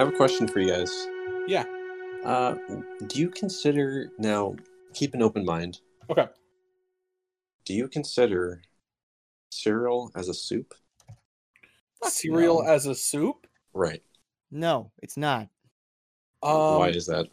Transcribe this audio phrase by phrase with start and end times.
[0.00, 1.08] I have a question for you guys.
[1.46, 1.66] Yeah.
[2.24, 2.54] Uh,
[3.06, 4.56] do you consider now?
[4.94, 5.80] Keep an open mind.
[6.08, 6.26] Okay.
[7.66, 8.62] Do you consider
[9.50, 10.72] cereal as a soup?
[12.02, 12.70] Fuck Cereal no.
[12.70, 13.46] as a soup.
[13.74, 14.02] Right.
[14.50, 15.48] No, it's not.
[16.42, 17.26] Um, Why is that?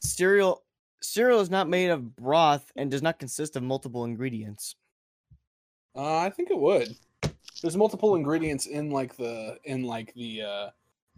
[0.00, 0.62] Cereal
[1.02, 4.74] cereal is not made of broth and does not consist of multiple ingredients.
[5.94, 6.96] Uh, I think it would.
[7.60, 10.70] There's multiple ingredients in like the in like the uh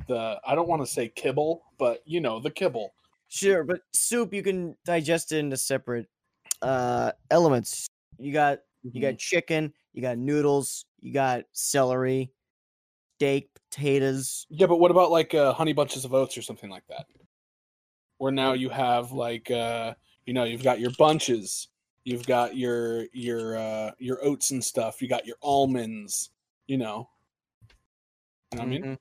[0.07, 2.95] the I don't want to say kibble, but you know the kibble.
[3.29, 6.09] Sure, but soup you can digest it into separate
[6.61, 7.87] uh elements.
[8.19, 12.33] You got you got chicken, you got noodles, you got celery,
[13.17, 14.47] steak, potatoes.
[14.51, 17.07] Yeah, but what about like uh, honey bunches of oats or something like that?
[18.19, 19.95] Where now you have like uh
[20.27, 21.69] you know you've got your bunches,
[22.05, 26.31] you've got your your uh your oats and stuff, you got your almonds,
[26.67, 27.09] you know.
[28.53, 28.99] You know what I mean?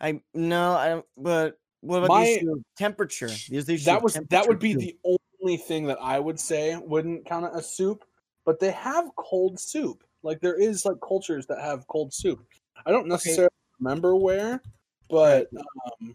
[0.00, 3.30] I no, I don't but what about My- the issue of temperature?
[3.48, 4.80] There's the issue that of was that would be too.
[4.80, 4.96] the
[5.42, 8.04] only thing that I would say wouldn't count as soup.
[8.44, 10.04] But they have cold soup.
[10.22, 12.44] Like there is like cultures that have cold soup.
[12.86, 14.62] I don't necessarily remember where,
[15.10, 15.48] but
[16.00, 16.14] um,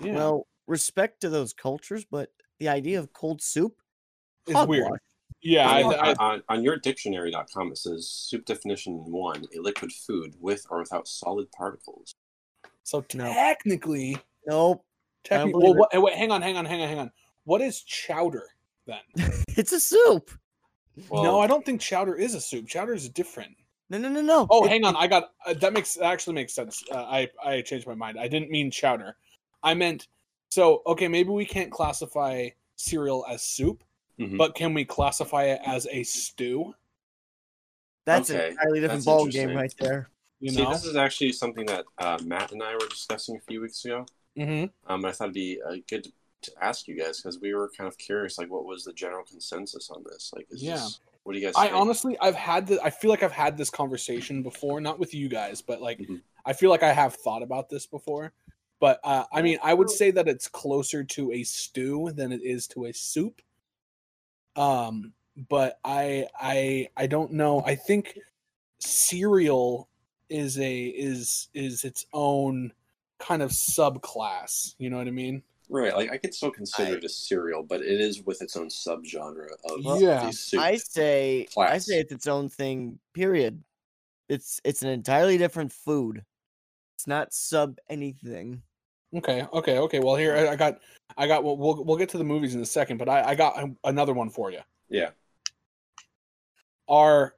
[0.00, 3.74] yeah, well respect to those cultures, but the idea of cold soup
[4.46, 4.84] it's weird.
[4.84, 5.00] hogwash.
[5.42, 9.92] Yeah, I, on, I, on, on your dictionary.com, it says soup definition one: a liquid
[9.92, 12.14] food with or without solid particles.
[12.84, 13.24] So No.
[13.32, 14.84] technically, Nope.
[15.24, 17.12] technically, well, what, wait, hang on, hang on, hang on, hang on.
[17.44, 18.44] What is chowder
[18.86, 19.00] then?
[19.56, 20.30] It's a soup.
[21.08, 22.66] Well, no, I don't think chowder is a soup.
[22.68, 23.56] Chowder is different.
[23.90, 24.46] No, no, no, no.
[24.50, 24.96] Oh, It- hang on.
[24.96, 26.82] I got uh, that makes that actually makes sense.
[26.90, 28.18] Uh, I I changed my mind.
[28.18, 29.16] I didn't mean chowder.
[29.62, 30.08] I meant
[30.50, 31.06] so okay.
[31.08, 33.84] Maybe we can't classify cereal as soup,
[34.18, 34.38] Mhm.
[34.38, 36.74] but can we classify it as a stew?
[38.06, 40.10] That's Okay, an entirely different that's ball game right there.
[40.40, 43.60] You See, this is actually something that uh, Matt and I were discussing a few
[43.62, 44.06] weeks ago.
[44.36, 47.54] hmm Um, I thought it'd be uh, good to, to ask you guys because we
[47.54, 50.32] were kind of curious, like, what was the general consensus on this?
[50.34, 50.72] Like, is Yeah.
[50.74, 51.54] this, what do you guys?
[51.56, 51.76] I think?
[51.76, 52.82] honestly, I've had the.
[52.82, 56.20] I feel like I've had this conversation before, not with you guys, but like Mhm.
[56.44, 58.32] I feel like I have thought about this before.
[58.80, 62.42] But uh, I mean, I would say that it's closer to a stew than it
[62.42, 63.40] is to a soup.
[64.56, 65.12] Um,
[65.48, 67.62] but I, I, I don't know.
[67.64, 68.18] I think
[68.78, 69.88] cereal
[70.28, 72.72] is a is is its own
[73.18, 74.74] kind of subclass.
[74.78, 75.42] You know what I mean?
[75.70, 75.94] right.
[75.96, 78.68] Like, I could still consider I- it a cereal, but it is with its own
[78.68, 80.30] subgenre of Yeah.
[80.30, 80.58] the.
[80.58, 82.98] I say I say it's its own thing.
[83.14, 83.62] Period.
[84.28, 86.24] It's it's an entirely different food.
[86.96, 88.62] It's not sub anything.
[89.16, 90.00] Okay, okay, okay.
[90.00, 90.78] Well, here I, I got,
[91.16, 91.44] I got.
[91.44, 94.12] Well, we'll we'll get to the movies in a second, but I, I got another
[94.12, 94.60] one for you.
[94.88, 95.10] yeah.
[96.88, 97.34] Are,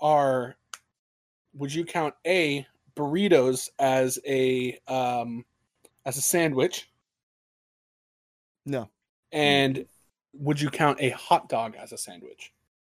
[0.00, 0.56] are,
[1.54, 2.66] would you count a
[2.96, 5.44] burritos as a um,
[6.04, 6.88] as a sandwich,
[8.66, 8.88] No,
[9.32, 9.86] and
[10.34, 12.52] would you count a hot dog as a sandwich?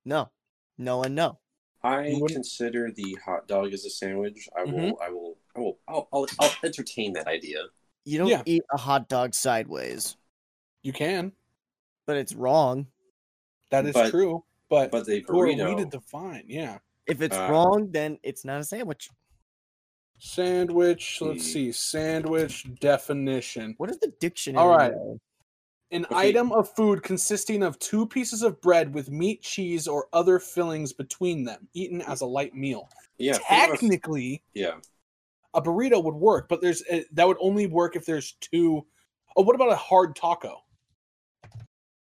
[0.05, 0.31] no,
[0.79, 1.39] no, and no.
[1.83, 4.49] I consider the hot dog as a sandwich.
[4.57, 4.73] I will.
[4.73, 4.95] Mhm.
[5.03, 5.37] I will.
[5.57, 5.79] I will.
[5.89, 7.63] I'll, I'll, I'll entertain that idea.
[8.05, 8.43] You don't Yeah.
[8.45, 10.17] eat a hot dog sideways,
[10.83, 11.33] You can.
[12.07, 12.87] but it's wrong.
[13.71, 14.45] That is But- true.
[14.69, 15.91] But, But the who are we to burrito.
[15.91, 16.45] define?
[16.47, 16.79] Yeah,
[17.11, 19.11] If it's Uh, wrong, then it's not a sandwich.
[20.19, 21.21] sandwich.
[21.21, 21.73] Let's see.
[21.73, 23.75] Sandwich definition.
[23.79, 24.63] What is the dictionary?
[24.63, 24.93] All right.
[24.93, 25.19] know?
[25.93, 26.15] An Okay.
[26.29, 30.93] item of food consisting of two pieces of bread with meat, cheese, or other fillings
[30.93, 32.89] between them, eaten as a light meal.
[33.19, 33.33] Yeah.
[33.35, 34.79] think of a- Technically, yeah.
[35.53, 38.87] a burrito would work, but there's uh, that would only work if there's two.
[39.37, 40.63] Oh, what about a hard taco?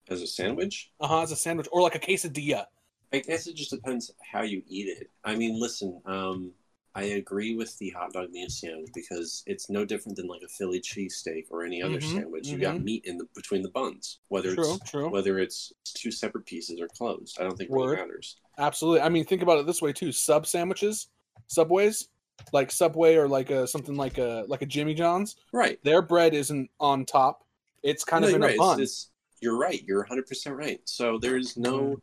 [0.08, 0.90] As a sandwich.
[1.00, 2.66] Uh huh, as a sandwich, or like a quesadilla.
[3.12, 5.10] I guess it just depends how you eat it.
[5.24, 6.52] I mean, listen, um,
[6.94, 10.48] I agree with the hot dog meat sandwich because it's no different than like a
[10.48, 12.52] Philly cheesesteak or any other Mhm, sandwich.
[12.52, 16.10] You got meat in the between the buns, whether True, it's true, whether it's two
[16.10, 17.38] separate pieces or closed.
[17.40, 18.36] I don't think it really matters.
[18.58, 19.00] absolutely.
[19.00, 21.08] I mean, think about it this way too: sub sandwiches,
[21.46, 22.08] Subways,
[22.52, 25.36] like Subway or like a something like a like a Jimmy John's.
[25.52, 25.78] Right.
[25.84, 27.44] Their bread isn't on top;
[27.82, 28.56] it's kind No, of in you're a right.
[28.56, 28.80] bun.
[28.80, 29.10] It's, it's,
[29.40, 29.82] you're right.
[29.86, 30.80] You're 100 percent right.
[30.84, 32.00] So there's no,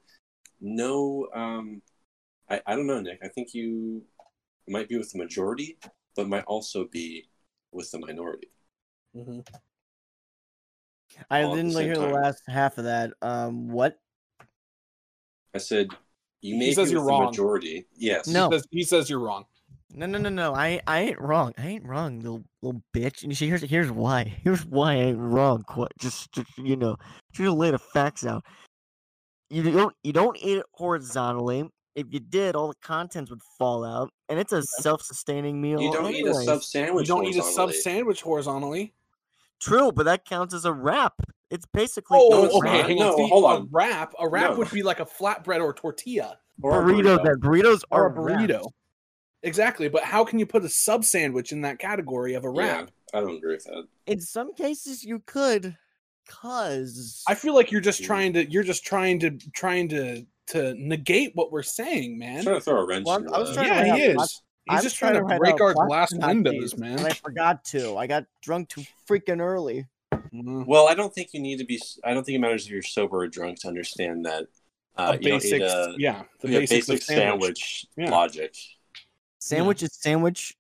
[0.66, 1.28] no.
[1.34, 1.82] Um,
[2.50, 3.20] I I don't know, Nick.
[3.24, 4.04] I think you
[4.68, 5.78] might be with the majority,
[6.16, 7.30] but might also be
[7.72, 8.50] with the minority.
[9.16, 9.48] Mhm.
[11.30, 13.14] I all didn't same hear the last half of that.
[13.22, 14.00] Um, what?
[15.54, 15.90] I said
[16.42, 17.26] you He may says be you're with wrong.
[17.32, 17.86] majority.
[17.96, 18.28] Yes.
[18.28, 18.50] No.
[18.50, 19.46] He says, he says you're wrong.
[19.92, 20.54] No, no, no, no.
[20.54, 21.54] I, I ain't wrong.
[21.58, 23.22] I ain't wrong, little little bitch.
[23.24, 24.24] And you see, here's here's why.
[24.44, 25.64] Here's why I ain't wrong.
[25.70, 26.98] Qu- Just, just you know,
[27.32, 28.44] just to lay the facts out.
[29.50, 31.70] You don't you don't eat it horizontally.
[31.96, 35.80] if you did, all the contents would fall out, and it's a self-sustaining meal.
[35.82, 36.46] You don't eat a anyways.
[36.46, 37.08] sub You sandwich.
[37.08, 37.74] don't eat a sub horizontally.
[37.82, 38.94] sandwich horizontally.
[39.62, 41.14] True, but that counts as a wrap.
[41.50, 42.78] It's basically Oh, No, it's okay.
[42.82, 42.90] not.
[42.90, 43.18] Hang No, on.
[43.18, 44.14] See, hold A wrap.
[44.20, 44.58] A wrap No.
[44.58, 47.18] would be like a flatbread or tortilla Or a burrito.
[47.20, 47.38] burrito.
[47.40, 48.72] Burritos or are a burrito.
[49.44, 49.88] Exactly.
[49.88, 52.90] But how can you put a sub sandwich in that category of a wrap?
[53.14, 53.88] Yeah, I don't agree with that.
[54.08, 55.78] In some cases, you could,
[56.28, 58.50] cause I feel like you're just trying to.
[58.50, 62.30] You're just trying to trying to to negate what we're saying, man.
[62.30, 62.44] I'm man.
[62.44, 63.06] trying to throw a wrench.
[63.06, 64.42] Well, I was trying to Yeah, write he out is.
[64.68, 66.98] He's I'm just trying to write break our glass windows, teas, man.
[66.98, 67.98] And I forgot to.
[67.98, 69.86] I got drunk too freaking early.
[70.34, 70.66] Mm.
[70.66, 71.80] Well, I don't think you need to be.
[72.04, 74.48] I don't think it matters if you're sober or drunk to understand that.
[74.98, 77.04] Uh, a you don't basic, need a, yeah, the yeah, basic sandwich.
[77.04, 78.10] sandwich, Yeah.
[78.10, 78.56] logic.
[79.40, 80.56] Sandwich is sandwich.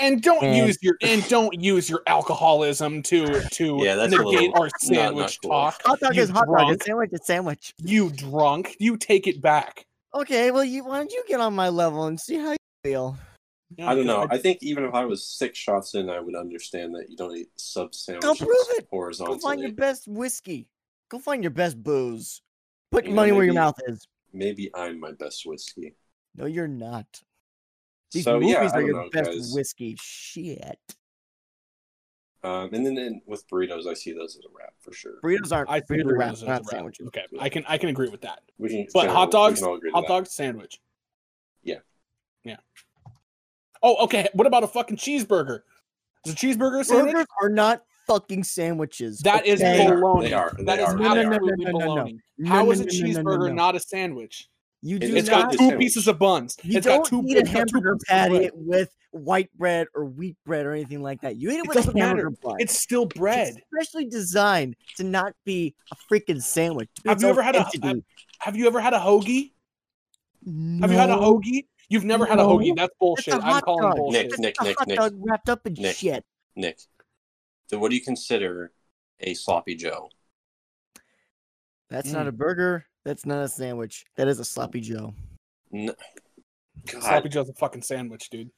[0.00, 4.18] And don't And- use your and don't use your alcoholism to to Yeah, that's a
[4.18, 5.50] negate little- our sandwich not cool.
[5.50, 5.82] talk.
[5.84, 6.56] Hot dog You is hot dog.
[6.56, 6.82] drunk.
[6.84, 7.74] Sandwich is sandwich.
[7.82, 8.76] You drunk.
[8.78, 9.84] You take it back.
[10.14, 13.18] Okay, well, you why don't you get on my level and see how you feel?
[13.78, 14.26] I don't know.
[14.30, 17.36] I think even if I was six shots in, I would understand that you don't
[17.36, 18.88] eat sub sandwiches prove it.
[18.90, 20.68] Go find your best whiskey.
[21.10, 22.40] Go find your best booze.
[22.90, 24.06] Put your Yeah, money where your mouth is.
[24.32, 25.94] Maybe I'm my best whiskey.
[26.34, 27.06] No, you're not.
[28.12, 29.52] These so movies yeah, are don't your know, best guys.
[29.54, 29.96] whiskey.
[30.00, 30.78] Shit.
[32.44, 35.14] Um, and then in, with burritos, I see those as a wrap for sure.
[35.24, 37.06] Burritos aren't I think burritos are burritos wraps, a not sandwiches.
[37.08, 38.40] Okay, I can I can agree with that.
[38.58, 40.08] We can, But kinda- hot we dogs, can all agree to hot that.
[40.08, 40.78] dog sandwich.
[41.62, 41.78] Yeah.
[42.44, 42.56] Yeah.
[43.82, 44.28] Oh, okay.
[44.32, 45.60] What about a fucking cheeseburger?
[46.24, 47.12] Is a cheeseburger a sandwich?
[47.14, 49.18] Burgers are not fucking sandwiches.
[49.20, 49.78] That is okay?
[49.78, 49.96] They are.
[49.96, 50.20] baloney.
[50.22, 50.52] They are.
[50.56, 50.96] They That is are.
[50.96, 52.12] No, no, no, no, absolutely no, no, no.
[52.38, 53.08] No, How no, is a no, no, no, no,
[53.38, 53.54] cheeseburger no.
[53.54, 54.48] not a sandwich?
[54.80, 55.50] You It- do It's not.
[55.50, 56.56] got two pieces of buns.
[56.62, 58.50] You It's don't got two, eat a it's got two hamburger patty bread.
[58.54, 61.36] with white bread or wheat bread or anything like that.
[61.36, 62.56] You eat it, It with a hamburger bun.
[62.60, 63.56] It's still bread.
[63.56, 66.88] It's specially designed to not be a freaking sandwich.
[67.04, 68.04] Have its you ever had a- entity.
[68.38, 69.52] Have you ever had a hoagie?
[70.80, 71.66] Have you had a hoagie?
[71.88, 72.76] You've never had a hoagie.
[72.76, 73.34] That's bullshit.
[73.34, 73.96] a I'm calling dog.
[73.96, 74.30] bullshit.
[74.38, 75.12] Nick, Nick, a Nick, hot Nick.
[75.28, 75.96] wrapped up in Nick.
[75.96, 76.24] shit.
[76.54, 76.78] Nick,
[77.66, 78.72] so what do you consider
[79.20, 80.10] a sloppy Joe?
[81.88, 82.14] That's Mm.
[82.14, 82.86] not a burger.
[83.08, 84.04] That's not a sandwich.
[84.16, 85.14] That is a sloppy Joe.
[85.72, 85.94] No.
[86.92, 88.50] God, Sloppy Joe's a fucking sandwich, dude.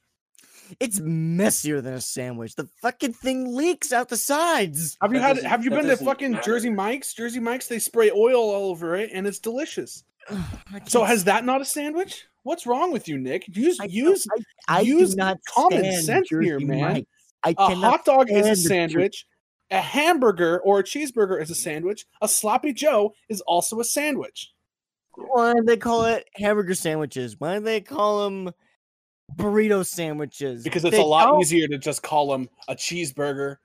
[0.77, 2.55] It's messier than a sandwich.
[2.55, 4.97] The fucking thing leaks out the sides.
[5.01, 5.45] Have you That had?
[5.45, 6.43] Have you been to fucking matter.
[6.43, 7.13] Jersey Mike's?
[7.13, 10.03] Jersey Mike's, they spray oil all over it, and it's delicious.
[10.87, 12.25] So has that not a sandwich?
[12.43, 13.47] What's wrong with you, Nick?
[13.55, 14.27] Use I use
[14.67, 16.93] I, I use not common sense Jersey here, man.
[16.93, 17.07] Mike's.
[17.43, 19.25] I a cannot hot dog is a stand the sandwich.
[19.71, 22.05] A hamburger or a cheeseburger is a sandwich.
[22.21, 24.51] A sloppy Joe is also a sandwich.
[25.15, 27.39] Why do they call it hamburger sandwiches?
[27.39, 28.51] Why do they call them
[29.35, 30.63] burrito sandwiches?
[30.63, 33.57] Because it's They a lot don't- easier to just call them a cheeseburger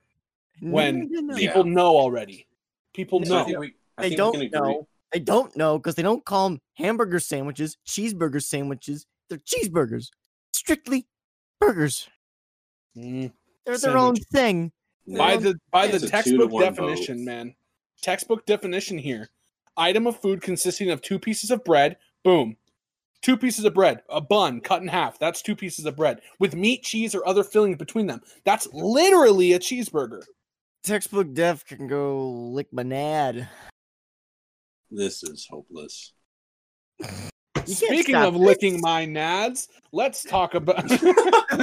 [0.61, 1.37] when No, no, no, no.
[1.37, 1.49] Yeah.
[1.53, 2.47] people know already.
[2.94, 3.44] People No, I know.
[3.44, 4.73] think we, I They think don't we can agree.
[4.75, 4.88] know.
[5.12, 9.06] They don't know because they don't call them hamburger sandwiches, cheeseburger sandwiches.
[9.29, 10.11] They're cheeseburgers.
[10.52, 11.06] Strictly
[11.61, 12.09] burgers.
[12.97, 13.32] Mm.
[13.64, 14.73] They're their own Sandwich.
[15.06, 15.17] Thing.
[15.17, 17.25] By the by it's the a two to textbook definition, vote.
[17.25, 17.55] man.
[18.03, 19.29] Textbook definition here.
[19.76, 21.97] Item of food consisting of two pieces of bread.
[22.25, 22.56] Boom.
[23.23, 25.19] Two pieces of bread, a bun cut in half.
[25.19, 28.20] That's two pieces of bread with meat, cheese, or other fillings between them.
[28.44, 30.23] That's literally a cheeseburger.
[30.85, 33.49] Textbook def can go lick my nad.
[34.91, 36.12] This is hopeless.
[37.00, 38.43] You Speaking of this.
[38.43, 40.88] licking my nads, let's talk about.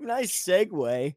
[0.00, 1.14] nice segue.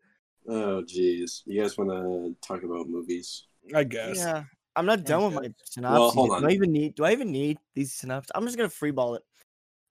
[0.48, 1.42] Oh, jeez.
[1.46, 3.46] You guys want to talk about movies?
[3.76, 4.18] I guess.
[4.18, 4.44] Yeah,
[4.76, 6.14] I'm not done with my synopsis.
[6.16, 6.42] hold on.
[6.42, 6.96] Do I even need?
[6.96, 8.32] Do I even need these synopses?
[8.34, 9.24] I'm just gonna freeball it.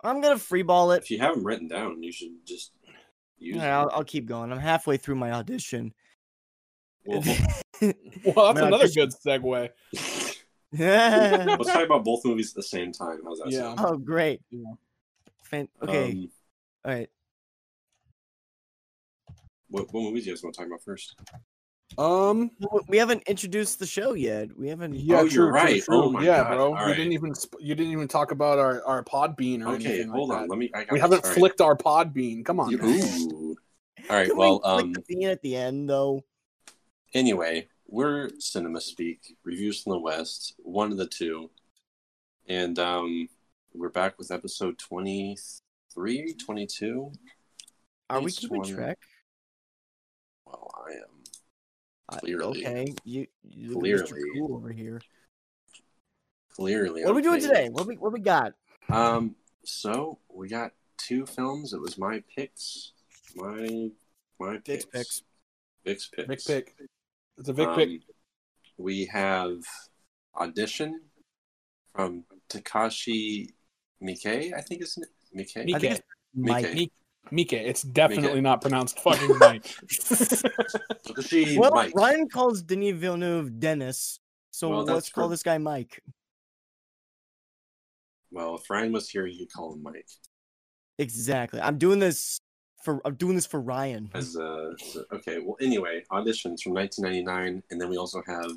[0.03, 1.03] I'm gonna freeball it.
[1.05, 2.73] If you have them written down, you should just
[3.39, 3.81] use Yeah.
[3.81, 4.51] I'll, I'll keep going.
[4.51, 5.93] I'm halfway through my audition.
[7.05, 7.23] Well,
[7.81, 7.93] Well,
[8.53, 9.71] that's Man, another just- good segue.
[10.73, 13.21] let's talk about both movies at the same time.
[13.25, 13.75] How's that Yeah.
[13.75, 13.81] sound?
[13.83, 14.41] oh, great.
[14.51, 14.73] Yeah.
[15.45, 16.11] Fan- okay.
[16.13, 16.31] Um,
[16.85, 17.11] All right.
[19.71, 21.15] What, what movies do you guys want to talk about first?
[21.99, 22.51] Um.
[22.89, 24.57] We haven't introduced the show yet.
[24.57, 24.95] We haven't.
[24.95, 25.83] Yeah, Oh, you're true, true, right.
[25.83, 26.03] true.
[26.05, 26.49] Oh my yeah, God.
[26.55, 26.65] bro.
[26.67, 26.97] All you right.
[26.97, 30.37] didn't even you didn't even talk about our our Podbean or Okay, anything hold like
[30.39, 30.43] on.
[30.45, 30.51] that.
[30.51, 30.71] Let me.
[30.75, 31.03] I got We this.
[31.03, 31.39] haven't All right.
[31.39, 32.45] flicked our Podbean.
[32.45, 32.75] Come on.
[32.75, 33.57] Ooh.
[34.09, 34.29] All right.
[34.29, 34.93] Can Well, we click um.
[34.93, 36.25] the bean at the end though.
[37.13, 41.51] Anyway, we're Cinema Speak reviews from the West, one of the two,
[42.49, 43.29] and um,
[43.75, 47.13] we're back with episode 23, 22.
[48.09, 48.69] Are we Nice keeping one.
[48.69, 48.99] track?
[50.47, 51.25] Well, I am.
[52.11, 52.67] I- Clearly.
[52.67, 52.95] okay.
[53.05, 53.81] You, you Mr.
[54.09, 54.31] Clearly.
[54.39, 55.01] Cool over here.
[56.55, 57.69] Clearly, What are we I'm doing today?
[57.71, 58.53] What we what we got?
[58.89, 61.73] Um, so we got two films.
[61.73, 62.93] It was my picks.
[63.37, 63.91] My
[64.39, 65.23] my Vic's picks.
[65.85, 66.09] picks.
[66.09, 66.29] Vic's picks.
[66.29, 66.89] Vic pick.
[67.39, 67.89] It's a Vic pick.
[67.89, 68.01] Um,
[68.79, 69.59] We have
[70.37, 71.01] audition
[71.95, 73.51] from Takashi
[74.01, 75.09] Mike, I think it's Mike.
[75.35, 75.57] Mike.
[75.57, 76.01] I think it's
[76.35, 76.75] Mike.
[76.75, 76.93] Mike.
[77.25, 77.53] Mike, Mike.
[77.53, 78.43] It's definitely Mike.
[78.43, 79.75] not pronounced fucking Mike.
[81.57, 81.93] Well, Mike.
[81.95, 86.03] Ryan calls Denis Villeneuve Dennis, so Well, let's call for- this guy Mike.
[88.31, 90.09] Well, if Ryan was here, you'd call him Mike.
[90.99, 91.61] Exactly.
[91.61, 92.41] I'm doing this
[92.85, 94.11] for I'm doing this for Ryan.
[94.15, 95.39] As uh, so- okay.
[95.41, 98.51] Well, anyway, auditions from 1999, and then we also have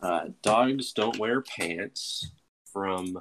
[0.00, 2.30] uh, "Dogs Don't Wear Pants"
[2.72, 3.20] from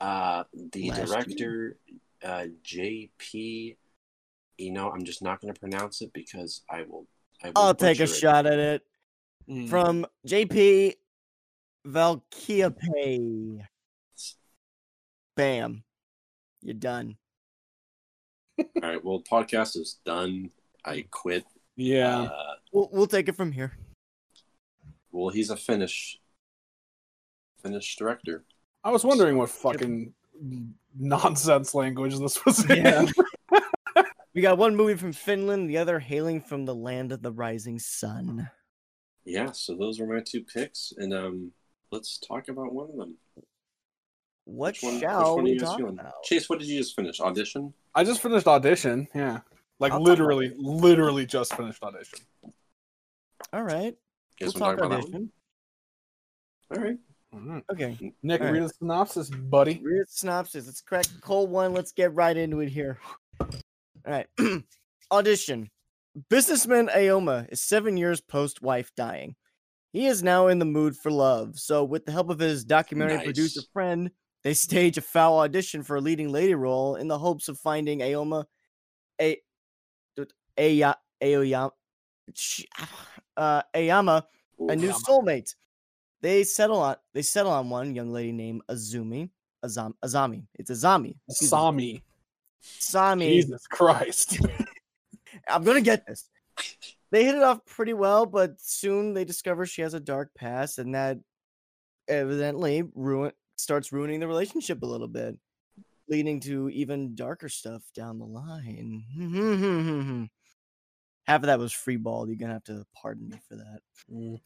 [0.00, 1.78] uh, the Last director
[2.24, 3.76] uh, J.P.
[4.58, 7.06] You know, I'm just not going to pronounce it because I will.
[7.42, 8.06] I will I'll take a it.
[8.08, 8.82] shot at it
[9.48, 9.68] Mm.
[9.70, 10.92] from JP
[11.86, 13.60] Valkyapay.
[15.36, 15.84] Bam.
[16.60, 17.16] You're done.
[18.58, 19.02] All right.
[19.04, 20.50] Well, podcast is done.
[20.84, 21.44] I quit.
[21.76, 22.22] yeah.
[22.22, 23.78] Uh, We'll we'll take it from here.
[25.10, 26.18] well, he's a Finnish
[27.62, 28.44] Finnish director.
[28.84, 30.12] I was wondering what fucking
[30.98, 32.76] nonsense language this was in.
[32.84, 33.06] Yeah.
[34.34, 37.78] We got one movie from Finland, the other hailing from the land of the rising
[37.78, 38.50] sun.
[39.24, 39.52] Yeah.
[39.52, 41.52] So those were my two picks, and um,
[41.90, 43.16] let's talk about one of them.
[44.44, 45.98] What Which one- which shall one are you we guys talk feeling?
[45.98, 46.22] about?
[46.24, 47.20] Chase, what did you just finish?
[47.20, 47.72] Audition?
[47.94, 49.08] I just finished audition.
[49.14, 49.40] Yeah.
[49.80, 52.20] Like I'll literally, literally just finished audition.
[53.52, 53.94] All right.
[54.40, 55.14] You We'll guys wanna talk talk about that one?
[55.14, 55.32] audition.
[56.70, 56.98] All right.
[57.32, 57.64] All right.
[57.72, 58.12] Okay.
[58.22, 58.70] Nick, All read right.
[58.70, 59.80] a synopsis, buddy.
[59.82, 60.66] Read the synopsis.
[60.66, 61.72] Let's crack the cold one.
[61.74, 62.98] Let's get right into it here.
[64.06, 64.26] All right.
[65.10, 65.70] Audition.
[66.30, 69.36] Businessman Aoma is seven years post wife dying.
[69.92, 71.58] He is now in the mood for love.
[71.58, 74.10] So, with the help of his documentary producer friend,
[74.44, 78.00] they stage a foul audition for a leading lady role in the hopes of finding
[78.00, 78.44] Aoma,
[79.20, 79.38] a,
[80.58, 81.72] Aya, Aoyama,
[83.36, 84.24] uh, Ayama
[84.68, 85.54] a new soulmate.
[86.20, 89.30] They settle on they settle on one young lady named Azumi.
[89.64, 90.46] Azam, Azami.
[90.58, 91.14] It's Azami.
[91.74, 92.02] me.
[92.78, 93.28] Sami.
[93.28, 94.38] Jesus Christ.
[95.48, 96.28] I'm gonna get this.
[97.10, 100.78] They hit it off pretty well, but soon they discover she has a dark past,
[100.78, 101.18] and that
[102.06, 105.36] evidently ruin starts ruining the relationship a little bit,
[106.08, 109.04] leading to even darker stuff down the line.
[111.26, 112.28] Half of that was free ball.
[112.28, 113.80] You're gonna have to pardon me for that.
[114.12, 114.40] Mm.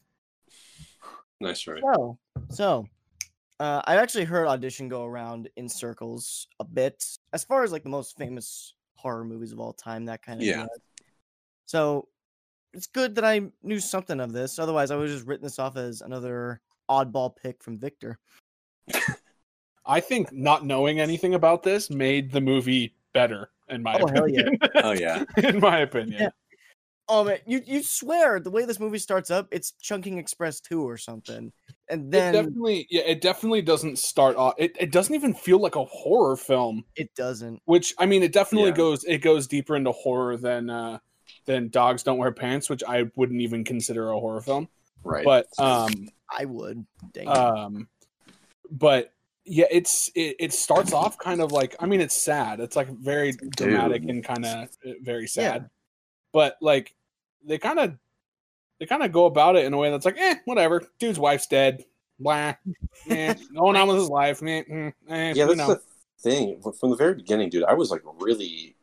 [1.39, 1.81] Nice, right?
[1.93, 2.17] So,
[2.49, 2.85] so
[3.63, 7.01] uh, I've actually heard audition go around in circles a bit,
[7.31, 10.45] as far as like the most famous horror movies of all time, that kind of
[10.45, 10.63] Yeah.
[10.63, 10.81] jazz.
[11.65, 12.09] So
[12.73, 14.59] it's good that I knew something of this.
[14.59, 18.19] Otherwise, I would have just written this off as another oddball pick from Victor.
[19.85, 24.27] I think not knowing anything about this made the movie better, in my Oh, hell
[24.27, 24.41] yeah.
[24.41, 24.59] opinion.
[24.83, 25.23] Oh yeah.
[25.37, 26.23] in my opinion.
[26.23, 26.29] Yeah.
[27.07, 30.81] Oh man, you you swear the way this movie starts up, it's Chungking Express two
[30.81, 31.53] or something,
[31.89, 34.53] and then it, definitely, yeah, it definitely doesn't start off.
[34.57, 36.85] It, it doesn't even feel like a horror film.
[36.95, 37.61] It doesn't.
[37.65, 38.75] Which I mean, it definitely Yeah.
[38.77, 39.03] goes.
[39.03, 40.99] It goes deeper into horror than uh
[41.45, 44.67] than Dogs Don't Wear Pants, which I wouldn't even consider a horror film.
[45.03, 45.25] Right.
[45.25, 46.85] But um I would.
[47.11, 47.27] Dang.
[47.27, 47.87] um
[48.71, 49.11] but
[49.45, 52.87] yeah it's it, it starts off kind of like i mean it's sad it's like
[52.87, 54.69] very dramatic and kind of
[55.01, 55.69] very sad
[56.31, 56.95] but like
[57.45, 57.93] they kind of
[58.83, 61.47] they kind of go about it in a way that's like eh whatever dude's wife's
[61.47, 61.83] dead
[62.19, 62.53] blah
[63.09, 65.67] eh, going on with his life eh, mm, eh, yeah, you that's know.
[65.75, 65.81] the
[66.19, 66.61] thing.
[66.79, 68.75] From the very beginning, dude, I was like really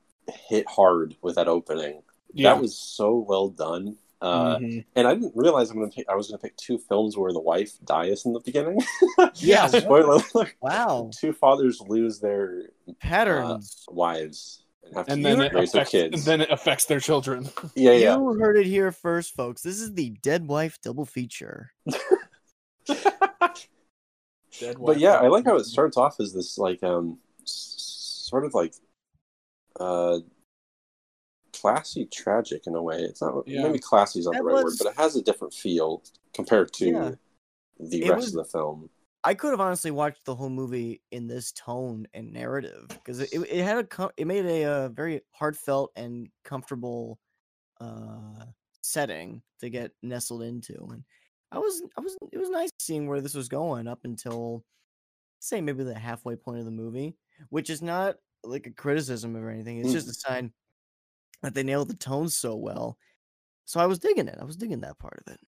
[0.49, 2.03] hit hard with that opening.
[2.33, 3.97] yeah That was so well done.
[4.23, 4.85] Uh, Mhm.
[4.97, 7.41] And I didn't realize I'm gonna pick, I was gonna pick two films where the
[7.41, 8.79] wife dies in the beginning.
[9.37, 10.55] yeah Spoiler alert.
[10.61, 13.87] wow, Two fathers lose their patterns.
[13.89, 16.25] wives and have and to then it raise their affects and kids.
[16.25, 18.17] then it affects their children yeah, yeah.
[18.17, 19.63] You heard it here first, folks.
[19.63, 21.73] This is the Dead Wife double feature.
[24.61, 27.75] Dead but yeah, I like how it starts off as this like um s-
[28.29, 28.75] sort of like
[29.79, 30.19] uh
[31.53, 32.99] classy tragic in a way.
[32.99, 33.63] It's not Yeah.
[33.63, 36.03] maybe classy is not That the right was- word, but it has a different feel
[36.35, 37.11] compared to Yeah.
[37.79, 38.91] the It rest was- of the film.
[39.23, 43.31] I could have honestly watched the whole movie in this tone and narrative because it,
[43.33, 47.19] it had a com- it made a, uh very heartfelt and comfortable
[47.81, 48.47] uh
[48.83, 51.05] setting to get nestled into and
[51.53, 54.65] I was I was it was nice seeing where this was going up until
[55.41, 57.17] say maybe the halfway point of the movie
[57.51, 60.53] which is not like a criticism or anything it's just a sign
[61.43, 62.99] that they nailed the tone so well.
[63.67, 65.41] So I was digging it I was digging that part of it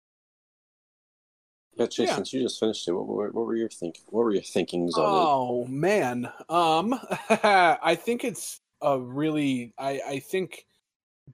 [1.74, 2.16] Yeah, Chase, Yeah.
[2.16, 4.96] since you just finished it, what were, what were your think what were your thinkings
[4.96, 5.26] on it?
[5.26, 6.98] Oh man, um,
[7.30, 9.72] I think it's a really.
[9.78, 10.66] I I think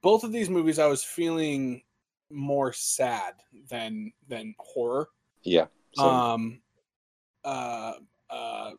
[0.01, 1.81] both of these movies, I was feeling
[2.29, 3.33] more sad
[3.69, 5.09] than than horror.
[5.43, 5.67] Yeah.
[5.95, 6.61] So, Um,
[7.43, 7.93] uh,
[8.29, 8.71] uh,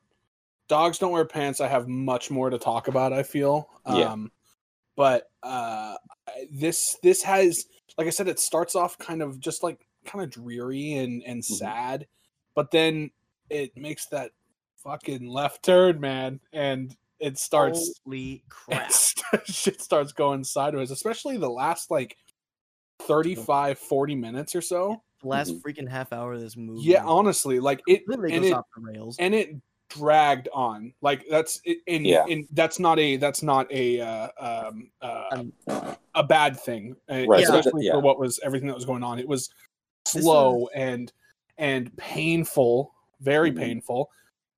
[0.68, 1.60] dogs don't wear pants.
[1.60, 3.12] I have much more to talk about.
[3.12, 3.68] I feel.
[3.86, 4.12] Yeah.
[4.12, 4.30] Um,
[4.96, 5.94] but uh,
[6.50, 7.64] this this has,
[7.96, 11.42] like I said, it starts off kind of just like kind of dreary and and
[11.42, 11.44] Mhm.
[11.44, 12.06] sad,
[12.54, 13.10] but then
[13.50, 14.32] it makes that
[14.82, 18.92] fucking left turn, man, and it starts Holy and crap!
[18.92, 22.16] st- shit starts going sideways, especially the last like
[23.02, 25.02] 35, 40 minutes or so.
[25.22, 25.62] The last Mhm.
[25.62, 26.82] freaking half hour of this movie.
[26.82, 29.16] Yeah, honestly, like it completely and goes it off the rails.
[29.18, 29.50] and it
[29.90, 30.92] dragged on.
[31.00, 32.24] Like that's it- and Yeah.
[32.28, 34.28] and that's not a that's not a uh,
[34.68, 35.52] um uh, Um,
[36.14, 37.92] a bad thing, uh, Right, especially yeah.
[37.92, 39.18] for what was everything that was going on.
[39.18, 39.56] It was This
[40.08, 41.12] slow and
[41.56, 43.58] and painful, very Mhm.
[43.58, 44.10] painful.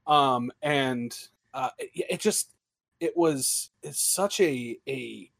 [0.07, 1.17] Um, and
[1.55, 2.55] uh, it, it just
[3.01, 5.31] it was it's such a a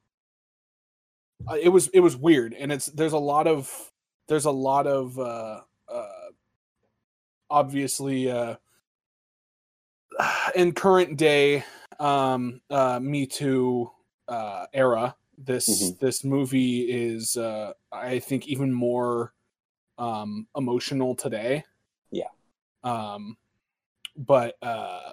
[1.51, 3.93] uh, it was it was weird, and it's there's a lot of
[4.29, 6.31] there's a lot of uh, uh,
[7.49, 8.57] obviously uh,
[10.55, 11.65] in current day
[11.99, 13.91] um, uh, Me Too
[14.29, 15.17] uh, era.
[15.39, 15.99] This Mhm.
[16.01, 19.33] this movie is uh, I think even more
[20.01, 21.63] um, emotional today.
[22.11, 22.25] Yeah.
[22.83, 23.37] Um,
[24.17, 25.13] but uh,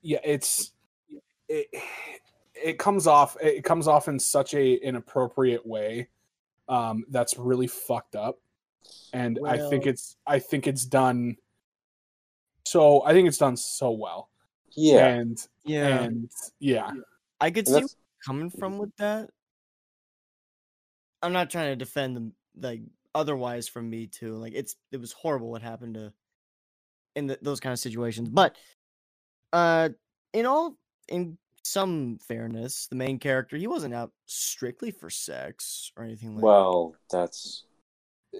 [0.00, 0.72] yeah, it's
[1.48, 1.66] it,
[2.54, 6.08] it comes off it comes off in such a inappropriate way
[6.68, 8.38] um, that's really fucked up,
[9.12, 11.36] and I think it's I think it's done.
[12.64, 14.30] So I think it's done so well,
[14.76, 15.06] Yeah.
[15.06, 16.30] and yeah, and
[16.60, 16.90] yeah,
[17.40, 17.88] I could And see where
[18.24, 19.30] coming from with that.
[21.22, 22.82] I'm not trying to defend them like
[23.18, 24.36] otherwise from me too.
[24.36, 26.12] Like it's it was horrible what happened to
[27.16, 28.28] in the, those kind of situations.
[28.28, 28.56] But
[29.52, 29.88] uh
[30.32, 30.76] in all
[31.08, 36.40] in some fairness, the main character he wasn't out strictly for sex or anything like
[36.40, 36.46] that.
[36.46, 37.64] Well, that's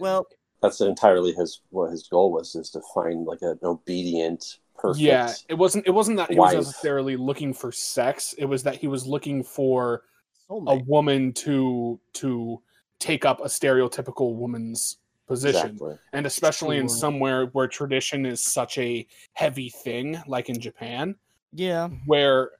[0.01, 0.27] well
[0.63, 5.03] that's entirely his what his goal was is to find like an obedient, perfect.
[5.03, 5.33] yeah.
[5.49, 8.33] It wasn't it wasn't that he was necessarily looking for sex.
[8.39, 10.03] It was that he was looking for
[10.51, 12.63] a woman to to
[12.99, 15.97] take up a stereotypical woman's position Exactly.
[16.15, 21.15] and especially in somewhere where tradition is such a heavy thing like in japan
[21.53, 21.89] yeah.
[22.07, 22.53] where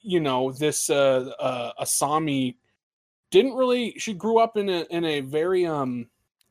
[0.00, 2.56] you know this uh, uh asami
[3.30, 6.06] didn't really she grew up in a in a very um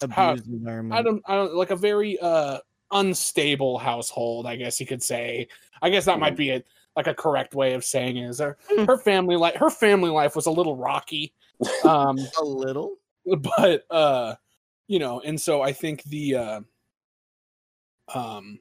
[0.10, 1.00] How- environment.
[1.00, 2.60] i don't i don't like a very uh
[2.92, 5.48] unstable household i guess you could say
[5.82, 6.62] i guess that might be a
[6.96, 10.36] like a correct way of saying it is her, her family life her family life
[10.36, 11.34] was a little rocky
[11.84, 12.96] um a little.
[13.56, 14.36] but uh
[14.88, 16.62] you know and so i think the uh
[18.14, 18.60] um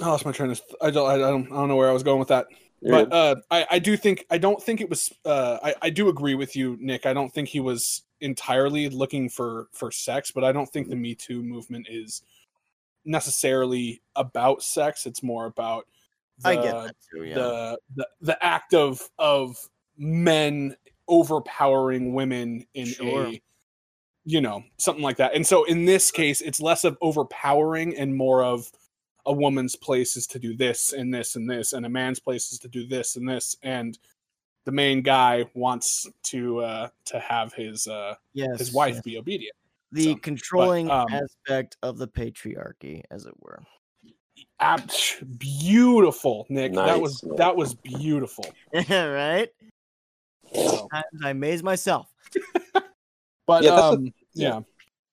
[0.00, 2.02] I lost my train of I don't I don't I don't know where I was
[2.02, 2.46] going with that.
[2.80, 5.90] You're But uh I I do think I don't think it was uh I I
[5.90, 7.06] do agree with you Nick.
[7.06, 10.96] I don't think he was entirely looking for for sex, but I don't think the
[10.96, 12.22] Me Too movement is
[13.04, 15.06] necessarily about sex.
[15.06, 15.86] It's more about
[16.44, 17.34] I get the- that too, yeah.
[17.34, 19.56] the, the the act of of
[19.96, 20.76] men
[21.08, 23.26] overpowering women in Sure.
[23.26, 23.42] a
[24.24, 28.14] you know something like that and so in this case it's less of overpowering and
[28.14, 28.70] more of
[29.24, 32.52] a woman's place is to do this and this and this and a man's place
[32.52, 33.98] is to do this and this and
[34.66, 39.02] the main guy wants to uh to have his uh yes, his wife yes.
[39.02, 39.56] be obedient
[39.92, 43.62] the so, controlling um, aspect of the patriarchy, as it were.
[44.60, 44.90] Ab-
[45.38, 48.44] beautiful nick that was that was beautiful
[48.90, 49.48] right?
[50.52, 52.08] So- Times I amaze myself.
[53.46, 54.60] but Yeah, that's a- um yeah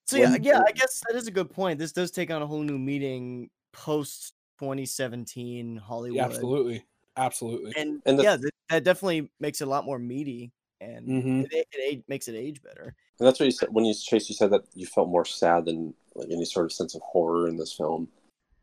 [0.06, 1.78] So yeah, When- yeah, I guess that is a good point.
[1.78, 6.16] This does take on a whole new meaning post 2017 Hollywood.
[6.16, 6.84] yeah absolutely
[7.16, 11.06] absolutely And, And the- yeah, that, that definitely makes it a lot more meaty and
[11.08, 11.44] Mhm.
[11.44, 12.94] it, it, it makes it age better.
[13.18, 14.28] And that's what you said when you Chase.
[14.28, 17.48] You said that you felt more sad than like any sort of sense of horror
[17.48, 18.08] in this film.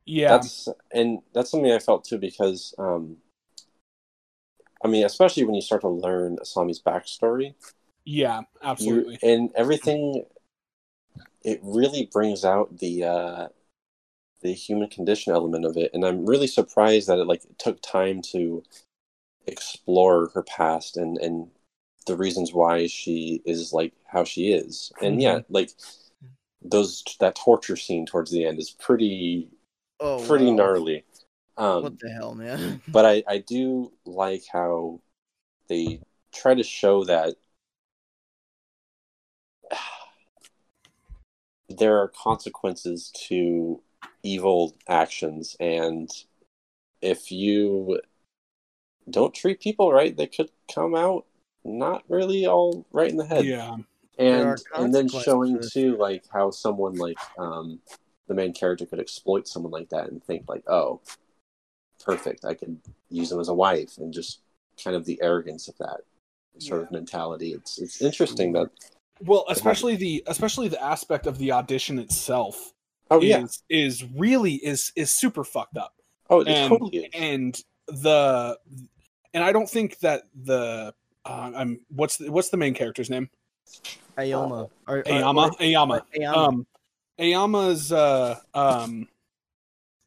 [0.05, 3.17] Yeah That's and that's something I felt too because, um,
[4.83, 7.53] I mean, especially when you start to learn Asami's backstory,
[8.05, 9.19] Yeah, you absolutely.
[9.23, 10.25] and everything.
[11.43, 13.47] It really brings out the uh,
[14.41, 18.21] the human condition element of it, and I'm really surprised that it like took time
[18.33, 18.63] to
[19.47, 21.49] explore her past and and
[22.07, 24.91] the reasons why she is like how she is.
[25.01, 25.71] And yeah, like
[26.61, 29.49] those that torture scene towards the end is pretty
[29.99, 30.55] Oh, pretty wow.
[30.55, 31.05] gnarly.
[31.57, 32.81] Um, What the hell, man?
[32.87, 34.99] but I, I do like how
[35.67, 36.01] they
[36.33, 37.35] try to show that
[41.69, 43.81] there are consequences to
[44.23, 46.09] evil actions and
[47.01, 47.99] if you
[49.09, 51.25] don't treat people right they could come out
[51.65, 53.75] not really all right in the head Yeah,
[54.17, 57.79] and and then showing for too like how someone like um
[58.27, 61.01] the main character could exploit someone like that and think like oh
[62.03, 62.45] perfect.
[62.45, 64.39] I could use him as a wife, and just
[64.83, 66.01] kind of the arrogance of that
[66.59, 67.53] sort of mentality.
[67.53, 68.69] It's it's interesting that
[69.21, 72.73] Well, especially the especially the aspect of the audition itself
[73.11, 75.93] oh is yeah is really is is super fucked up.
[76.29, 77.09] oh it and totally is.
[77.13, 78.57] and the
[79.33, 80.93] and I don't think that the
[81.25, 83.29] uh, I'm what's the, what's the main character's name?
[84.17, 84.69] Ayoma.
[84.87, 85.57] Or, or- Ayama.
[85.57, 86.01] Ayama.
[86.15, 86.35] Ayama.
[86.37, 86.67] Um,
[87.19, 89.07] Ayama's uh um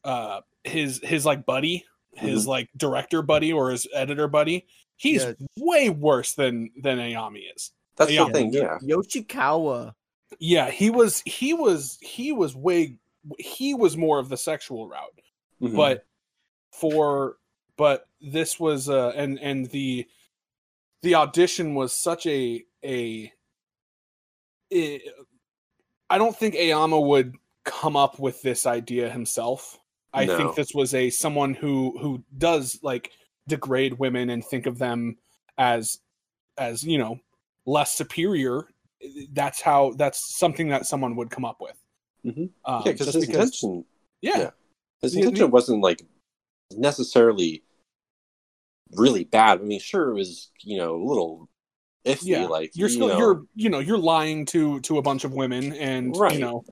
[0.03, 4.65] uh his his like buddy, his like director buddy or his editor buddy.
[4.95, 5.33] He's Yeah.
[5.57, 7.71] way worse than than Ayami is.
[7.95, 8.53] That's yeah, the thing.
[8.53, 9.93] Yeah, Yoshikawa.
[10.39, 12.97] Yeah, he was he was he was way
[13.39, 15.19] he was more of the sexual route.
[15.61, 15.75] Mhm.
[15.75, 16.05] but
[16.71, 17.37] for
[17.77, 20.07] but this was uh and and the
[21.01, 23.31] the audition was such a a
[24.71, 25.01] i
[26.09, 29.79] I don't think Ayama would come up with this idea himself.
[30.13, 30.37] I No.
[30.37, 33.11] think this was a someone who who does like
[33.47, 35.17] degrade women and think of them
[35.57, 35.99] as
[36.57, 37.19] as you know
[37.65, 38.67] less superior.
[39.31, 41.77] That's how that's something that someone would come up with.
[42.25, 42.49] Mhm.
[42.65, 43.85] Um, yeah, because his intention
[44.21, 44.49] yeah, yeah.
[45.01, 46.01] his The- intention wasn't like
[46.71, 47.63] necessarily
[48.91, 49.59] really bad.
[49.59, 51.49] I mean, sure, it was you know a little
[52.07, 52.27] iffy.
[52.27, 55.23] yeah like you're you still know, you're you know you're lying to to a bunch
[55.23, 56.33] of women and Right.
[56.33, 56.63] you know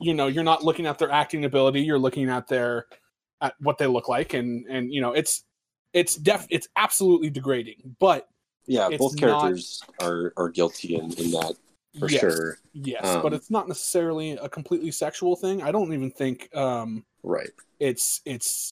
[0.00, 2.86] you know you're not looking at their acting ability you're looking at their
[3.40, 5.44] at what they look like and and you know it's
[5.92, 8.28] it's def it's absolutely degrading but
[8.66, 11.54] yeah, both not- characters are are guilty in, in that
[11.98, 12.58] for yes, sure.
[12.72, 17.04] yes Um, but it's not necessarily a completely sexual thing i don't even think um
[17.24, 17.50] Right.
[17.80, 18.70] it's it's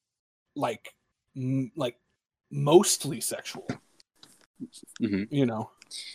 [0.57, 0.95] like
[1.37, 1.97] m- like
[2.51, 3.67] mostly sexual
[5.03, 5.27] Mhm.
[5.31, 5.71] you know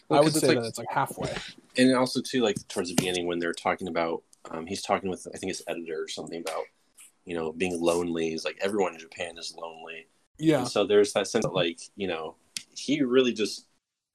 [0.09, 1.33] Well, i would say like- that it's like halfway.
[1.77, 5.27] And also too like towards the beginning when they're talking about um, he's talking with
[5.33, 6.63] i think his editor or something about
[7.25, 8.29] you know being lonely.
[8.29, 10.07] He's like everyone in japan is lonely.
[10.37, 10.59] Yeah.
[10.59, 12.35] And so there's that sense that like you know
[12.77, 13.65] he really just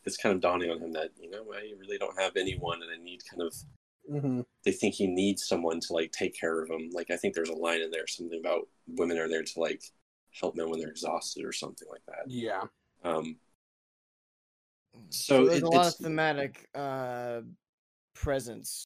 [0.04, 2.90] it's kind of dawning on him that you know i really don't have anyone and
[2.90, 3.54] i need kind of
[4.10, 4.44] Mhm.
[4.64, 6.88] they think he needs someone to like take care of him.
[6.92, 9.82] Like i think there's a line in there something about women are there to like
[10.40, 12.24] help men when they're exhausted or something like that.
[12.26, 12.62] Yeah.
[13.04, 13.36] Um
[15.10, 17.40] So there's it- a lot of it's- thematic uh
[18.14, 18.84] presence.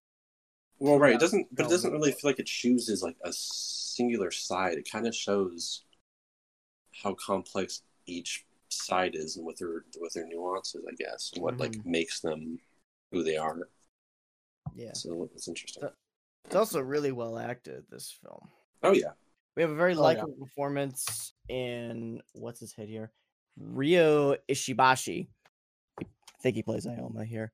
[0.80, 1.14] Well, right.
[1.14, 4.76] It doesn't, but it doesn't really feel like it chooses like a singular side.
[4.76, 5.84] It kind of shows
[7.02, 11.58] how complex each side is and what their what their nuances, I guess, and what
[11.58, 12.58] like makes them
[13.12, 13.68] who they are.
[14.74, 14.92] Yeah.
[14.94, 15.88] So it's interesting.
[16.44, 18.48] It's also really well acted, this film.
[18.82, 19.12] Oh yeah,
[19.56, 20.02] We have a very Oh, yeah.
[20.02, 23.12] likable performance in what's his head here?
[23.56, 25.28] Ryo Ishibashi.
[26.44, 27.52] Think he plays Ioma here.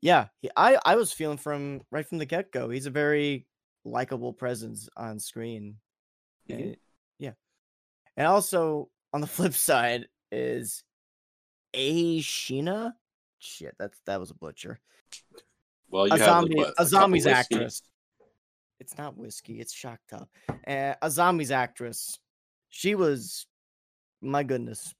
[0.00, 2.68] Yeah, he, I I was feeling from right from the get go.
[2.68, 3.46] He's a very
[3.84, 5.76] likable presence on screen.
[6.50, 6.54] Mhm.
[6.58, 6.76] And-
[7.20, 7.32] yeah,
[8.16, 10.82] and also on the flip side is
[11.74, 12.92] Aishina.
[13.38, 14.80] Shit, that's that was a butcher.
[15.88, 17.82] well you A have zombie, like, what, a couple zombie's actress.
[18.80, 19.60] It's not whiskey.
[19.60, 20.28] It's shocked up.
[20.66, 22.18] Uh, a zombie's actress.
[22.70, 23.46] She was,
[24.20, 24.92] my goodness.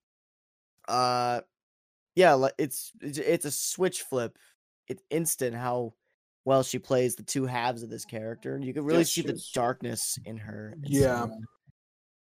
[0.86, 1.40] Uh,
[2.18, 4.36] yeah, li- it's it's, it's a switch flip.
[4.88, 5.94] It's instant how
[6.44, 8.54] well she plays the two halves of this character.
[8.56, 10.70] and You can really see the darkness in her.
[10.74, 11.26] and Yeah.
[11.26, 11.38] so-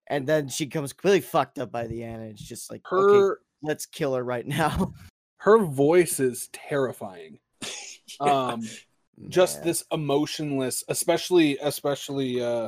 [0.07, 2.21] And then she comes completely fucked up by the end.
[2.21, 4.93] And it's just like, okay, her let's kill her right now.
[5.37, 7.39] her voice is terrifying
[8.19, 8.61] um
[9.29, 9.67] just Man.
[9.67, 12.67] this emotionless especially especially uh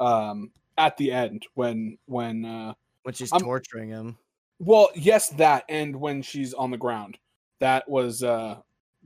[0.00, 2.72] um at the end when when uh
[3.04, 4.16] when she's I'm- torturing him.
[4.64, 7.18] Well yes that and when she's on the ground
[7.58, 8.56] that was uh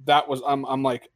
[0.04, 1.08] that was i'm i'm like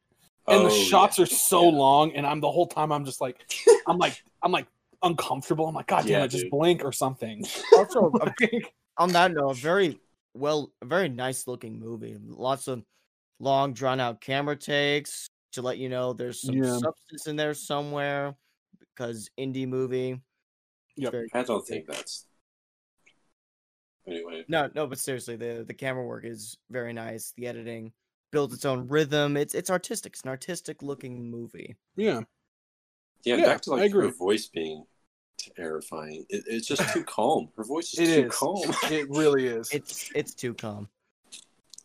[0.48, 1.24] and the Oh, shots yeah.
[1.24, 1.76] are so Yeah.
[1.76, 3.37] long and i'm the whole time i'm just like
[3.87, 4.66] i'm like i'm like
[5.03, 6.50] uncomfortable i'm like god damn Yeah, it just dude.
[6.50, 7.44] blink or something
[7.76, 8.12] Also,
[8.98, 10.00] on that note, a very
[10.35, 12.16] well, a very nice looking movie.
[12.20, 12.83] Lots of
[13.40, 16.76] long, drawn out camera takes to let you know there's some Yeah.
[16.79, 18.37] substance in there somewhere
[18.79, 20.20] because indie movie.
[20.96, 21.14] Yep.
[21.35, 22.26] I don't think that's.
[24.11, 27.33] Anyway, No, no, but seriously, the the camera work is very nice.
[27.37, 27.92] The editing
[28.33, 29.37] builds its own rhythm.
[29.37, 30.12] It's it's artistic.
[30.14, 31.77] It's an artistic looking movie.
[31.96, 32.20] yeah
[33.25, 34.07] yeah, Yeah, back to I like agree.
[34.07, 34.85] her voice being
[35.57, 36.25] terrifying.
[36.29, 37.51] It, it's just too calm.
[37.57, 38.62] Her voice is it too is calm.
[38.92, 40.88] it really is It's it's too calm.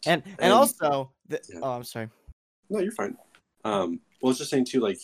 [0.05, 1.59] And and, And- also, the, yeah.
[1.61, 2.09] oh, I'm sorry.
[2.69, 3.17] No, you're fine.
[3.63, 4.99] Um, well, I was just saying too, like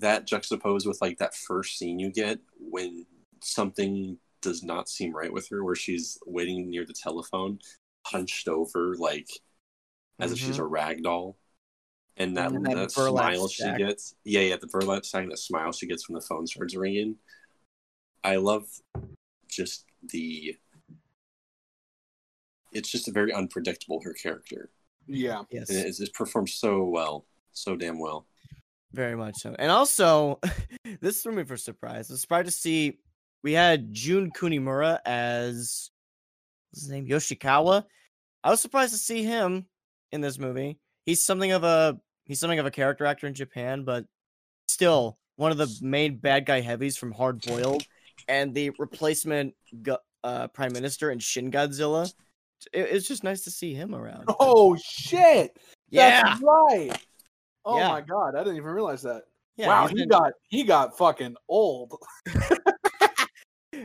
[0.00, 3.04] that juxtaposed with like that first scene you get when
[3.42, 7.58] something does not seem right with her, where she's waiting near the telephone,
[8.06, 9.28] hunched over, like
[10.20, 10.62] as if she's mm-hmm.
[10.62, 11.36] a rag doll,
[12.16, 15.38] and that, And that that burlap smile she gets, yeah, yeah, the burlap sack, that
[15.38, 17.16] smile she gets when the phone starts ringing.
[18.22, 18.66] I love
[19.48, 20.56] just the
[22.72, 24.70] it's just a very unpredictable her character
[25.06, 25.42] Yeah.
[25.50, 25.70] Yes.
[25.70, 28.26] and it's, it's performed so well so damn well
[28.92, 29.54] Very much so.
[29.58, 30.40] And also,
[31.00, 32.10] this threw me for surprise.
[32.10, 32.98] I was surprised to see
[33.44, 35.90] we had Jun Kunimura as
[36.72, 37.06] what's his name?
[37.06, 37.84] Yoshikawa.
[38.42, 39.66] I was surprised to see him
[40.10, 40.78] in this movie.
[41.06, 44.06] He's something of a he's something of a character actor in Japan, but
[44.66, 47.84] still one of the main bad guy heavies from Hard Boiled
[48.28, 49.54] and the replacement
[50.24, 52.12] uh, prime minister in Shin Godzilla.
[52.72, 54.24] It, it's just nice to see him around.
[54.40, 55.58] Oh shit!
[55.90, 56.98] yeah, That's right.
[57.66, 57.88] Oh Yeah.
[57.88, 59.24] my god, I didn't even realize that.
[59.56, 59.68] yeah.
[59.68, 61.94] wow, he been- got he got fucking old.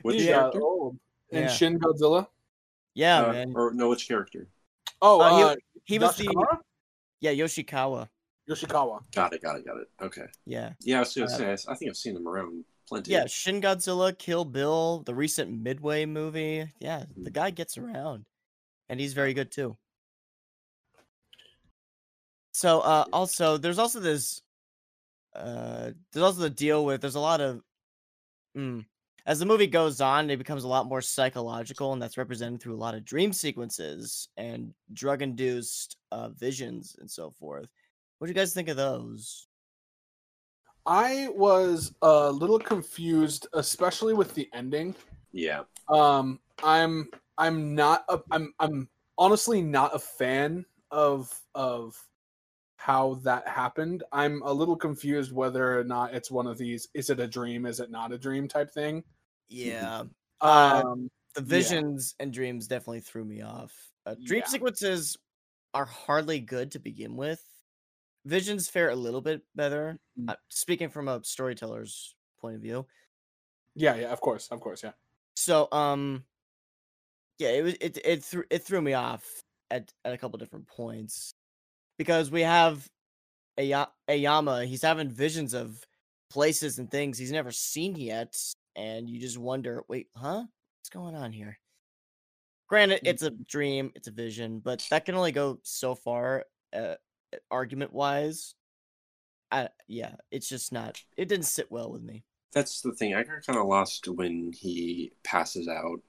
[0.04, 1.00] which he character got old
[1.32, 1.48] in Yeah.
[1.50, 2.28] Shin Godzilla.
[2.94, 3.54] yeah, Uh, man.
[3.56, 4.48] or no which character
[5.02, 6.26] Oh, Uh, he- uh, He was the
[7.22, 8.10] yeah Yoshikawa.
[8.50, 9.02] Yoshikawa.
[9.14, 10.74] got it got it got it okay Yeah.
[10.82, 13.28] yeah i was gonna Uh, say I, I think i've seen him around plenty Yeah,
[13.28, 16.74] Shin Godzilla, Kill Bill, the recent Midway movie.
[16.80, 17.24] Yeah, Mm-hmm.
[17.24, 18.26] the guy gets around,
[18.90, 19.78] and he's very good too.
[22.52, 24.42] So, uh, also, there's also this.
[25.36, 27.02] Uh, there's also the deal with.
[27.02, 27.62] There's a lot of.
[28.58, 28.86] Mm,
[29.26, 32.76] as the movie goes on, it becomes a lot more psychological, and that's represented through
[32.76, 37.70] a lot of dream sequences and drug-induced uh, visions and so forth.
[38.18, 39.48] What do you guys think of those?
[40.86, 44.96] I was a little confused, especially with the ending.
[45.32, 51.98] yeah Um, I'm I'm not a, I'm I'm honestly not a fan of of
[52.80, 54.04] how that happened.
[54.14, 57.66] I'm a little confused whether or not it's one of these is it a dream,
[57.66, 59.04] is it not a dream type thing.
[59.50, 60.04] Yeah,
[60.42, 61.48] Uh, Um the Yeah.
[61.48, 63.92] visions and dreams definitely threw me off.
[64.06, 64.48] Uh, dream Yeah.
[64.48, 65.18] sequences
[65.74, 67.44] are hardly good to begin with.
[68.26, 70.00] Visions fare a little bit better.
[70.18, 70.30] Mm.
[70.30, 72.88] Uh, speaking from a storyteller's point of view.
[73.76, 74.94] yeah, yeah, of course, of course, yeah.
[75.36, 76.26] So, um,
[77.38, 79.26] yeah, it was it it threw it threw me off
[79.72, 81.34] at at a couple different points
[82.00, 82.88] because we have
[83.60, 84.66] Ayama.
[84.66, 85.86] He's having visions of
[86.32, 88.36] places and things he's never seen yet,
[88.76, 90.44] and you just wonder, wait, huh?
[90.80, 91.60] What's going on here?
[92.70, 96.96] Granted, it's a dream, it's a vision, but that can only go so far, uh,
[97.52, 98.56] argument wise.
[99.52, 101.02] I yeah, it's just not.
[101.18, 102.24] It didn't sit well with me.
[102.54, 106.00] that's the thing i got kind of lost when he passes out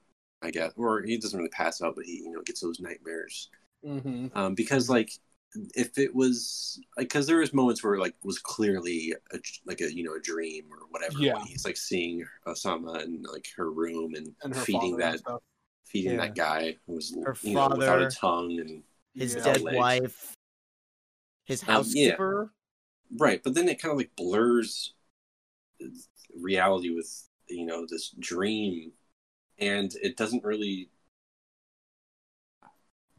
[0.41, 3.49] i guess or he doesn't really pass out but he you know gets those nightmares
[3.85, 4.27] Mm-hmm.
[4.37, 5.09] um, because like
[5.75, 9.93] if it was like because there was moments where like was clearly a, like a
[9.93, 11.33] you know a dream or whatever Yeah.
[11.33, 15.19] when he's like seeing Osama in like her room and, And her feeding father and
[15.25, 15.41] that
[15.85, 16.17] feeding Yeah.
[16.19, 18.83] that guy who was Her you know without a tongue and
[19.15, 19.43] His Yeah.
[19.43, 19.75] dead legs.
[19.75, 20.35] wife,
[21.45, 21.73] his Um, yeah.
[21.75, 22.53] housekeeper.
[23.19, 24.93] right but then it kind of like blurs
[26.39, 28.93] reality with you know this dream
[29.59, 30.89] and it doesn't really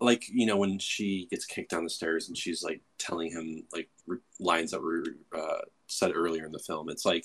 [0.05, 3.65] like you know when she gets kicked down the stairs and she's like telling him
[3.73, 5.05] like re- lines that were
[5.37, 7.25] uh, said earlier in the film it's like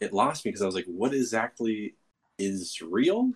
[0.00, 1.94] it lost me because i was like what exactly
[2.38, 3.30] is real?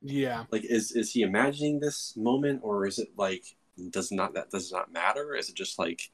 [0.00, 0.44] Yeah.
[0.52, 3.44] like is is he imagining this moment or is it like
[3.90, 5.34] does not that does not matter?
[5.34, 6.10] Is it just like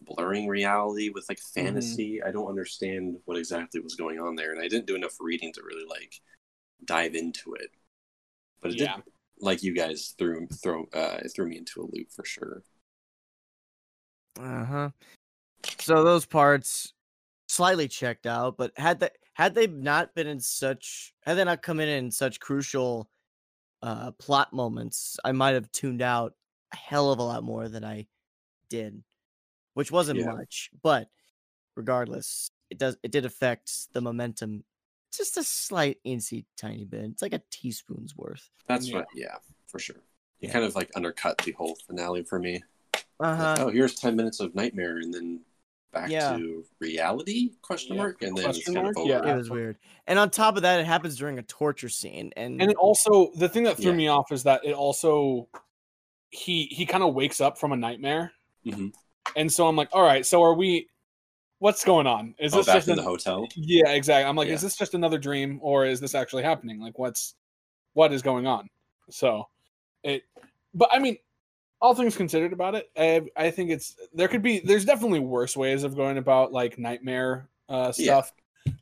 [0.00, 2.22] blurring reality with like fantasy?
[2.22, 5.52] I don't understand what exactly was going on there and i didn't do enough reading
[5.52, 6.14] to really like
[6.84, 7.70] dive into it.
[8.62, 8.96] But it Yeah.
[8.96, 9.04] did
[9.40, 12.62] like you guys threw throw uh threw me into a loop for sure
[14.38, 14.90] Uh huh.
[15.80, 16.94] So those parts
[17.48, 21.62] slightly checked out, but had they had they not been in such had they not
[21.62, 23.10] come in in such crucial
[23.82, 26.34] uh plot moments, I might have tuned out
[26.72, 28.06] a hell of a lot more than I
[28.68, 29.02] did,
[29.74, 30.32] which wasn't Yeah.
[30.32, 30.70] much.
[30.82, 31.08] But
[31.76, 34.64] regardless, it does it did affect the momentum
[35.10, 37.04] just a slight incy tiny bit.
[37.04, 38.50] It's like a teaspoon's worth.
[38.66, 38.96] that's Yeah.
[38.98, 39.96] what yeah for sure
[40.40, 40.52] it Yeah.
[40.52, 42.62] kind of like undercut the whole finale for me
[43.18, 43.42] Uh huh.
[43.42, 45.40] Like, oh here's 10 minutes of nightmare and then
[45.92, 46.36] back Yeah.
[46.36, 49.34] to reality question Yeah, mark and then it's question kind of mark, over yeah.
[49.34, 49.76] It was weird.
[50.06, 52.32] And on top of that, it happens during a torture scene.
[52.36, 53.96] And, And it also the thing that threw Yeah.
[53.96, 55.48] me off is that it also
[56.30, 58.32] he he kind of wakes up from a nightmare.
[58.64, 58.94] Mhm.
[59.36, 60.88] And so I'm like, all right, so are we
[61.60, 62.34] what's going on?
[62.38, 64.28] Is oh, this back just in an- the hotel Yeah, exactly.
[64.28, 64.54] I'm like, Yeah.
[64.54, 66.80] is this just another dream or is this actually happening?
[66.80, 67.36] Like what's
[67.92, 68.68] what is going on?
[69.10, 69.46] So
[70.02, 70.22] it
[70.74, 71.16] but I mean
[71.80, 75.56] all things considered about it, I, I think it's there could be there's definitely worse
[75.56, 78.20] ways of going about like nightmare uh Yeah.
[78.20, 78.32] stuff.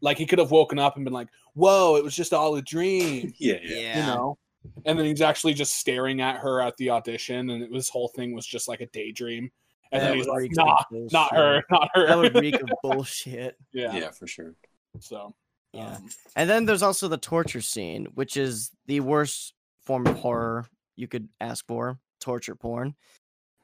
[0.00, 2.62] Like he could have woken up and been like, "Whoa, it was just all a
[2.62, 4.38] dream." yeah yeah yeah, you know
[4.84, 8.08] and then he's actually just staring at her at the audition and it, this whole
[8.08, 9.50] thing was just like a daydream
[9.92, 13.56] and That then he's like nah not her not her That would reek of bullshit.
[13.72, 13.94] yeah.
[13.96, 14.54] yeah for sure
[15.00, 15.34] so
[15.72, 15.96] Yeah.
[15.96, 20.66] Um, And then there's also the torture scene, which is the worst form of horror
[20.96, 22.94] you could ask for torture porn.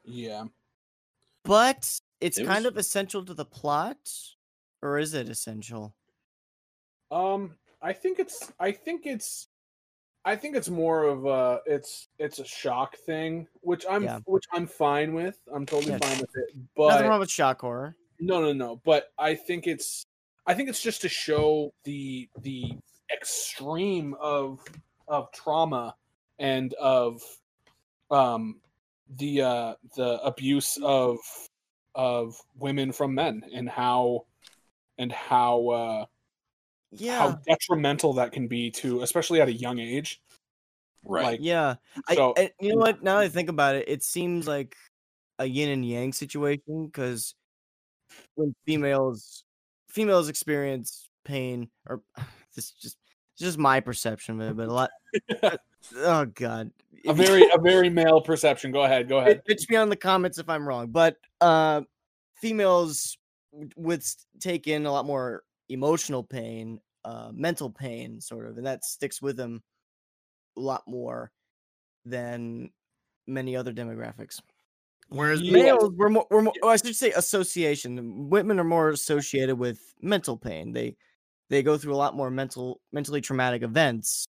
[0.05, 0.45] yeah.
[1.43, 3.97] But it's It kind was- of essential to the plot,
[4.81, 5.93] or is it essential?
[7.11, 8.51] Um, I think it's.
[8.59, 9.47] I think it's.
[10.27, 11.61] I think it's more of a.
[11.67, 14.19] It's it's a shock thing, which I'm Yeah.
[14.25, 15.37] which I'm fine with.
[15.53, 15.99] I'm totally Yeah.
[15.99, 16.55] fine with it.
[16.75, 17.95] But Nothing wrong with shock horror.
[18.19, 18.81] no, no, no.
[18.83, 20.03] But I think it's.
[20.47, 22.73] I think it's just to show the the
[23.13, 24.59] extreme of
[25.07, 25.95] of trauma
[26.39, 27.21] and of
[28.09, 28.61] um
[29.17, 31.19] the uh the abuse of
[31.93, 34.25] of women from men and how
[34.97, 36.05] and how uh
[36.97, 37.19] Yeah.
[37.19, 40.21] how detrimental that can be to especially at a young age
[41.07, 41.23] Right.
[41.23, 41.75] like yeah.
[42.07, 43.03] I, so and you know what?
[43.03, 44.75] Now that I think about it, it seems like
[45.37, 47.35] a yin and yang situation because
[48.35, 49.43] when females
[49.87, 52.01] females experience pain, or
[52.55, 52.97] this is just
[53.33, 54.89] it's just my perception of it, but a lot.
[55.97, 56.71] oh God,
[57.05, 60.39] a very a very male perception go ahead go ahead Pitch me on the comments
[60.39, 61.81] if I'm wrong, but uh,
[62.41, 63.17] females
[63.51, 64.03] w- would
[64.39, 69.21] take in a lot more emotional pain, uh, mental pain, sort of, and that sticks
[69.21, 69.63] with them
[70.57, 71.31] a lot more
[72.05, 72.69] than
[73.27, 74.41] many other demographics.
[75.09, 78.29] Whereas males were more, were more oh, I should say association.
[78.29, 80.73] Women are more associated with mental pain.
[80.73, 80.95] They
[81.49, 84.25] they go through a lot more mental mentally traumatic events.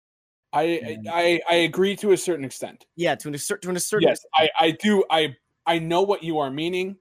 [0.53, 0.99] I.
[1.09, 4.51] I i agree to a certain extent Yeah, to an to a certain yes i
[4.61, 5.35] i do i
[5.67, 6.97] i know what you are meaning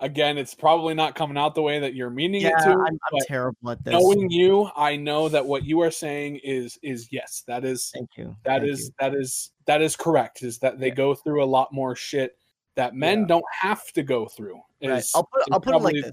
[0.00, 2.80] again it's probably not coming out the way that you're meaning yeah, it to I'm,
[2.80, 3.92] I'm terrible at this.
[3.92, 8.10] knowing you i know that what you are saying is is yes that is Thank
[8.16, 8.36] you.
[8.44, 8.90] That Thank is you.
[8.98, 10.42] that is that is correct.
[10.42, 10.94] Is that they Yeah.
[10.94, 12.36] go through a lot more shit
[12.76, 13.26] that men Yeah.
[13.26, 14.60] don't have to go through.
[14.82, 15.04] Right.
[15.14, 16.12] I'll put I'll put it like probably, this.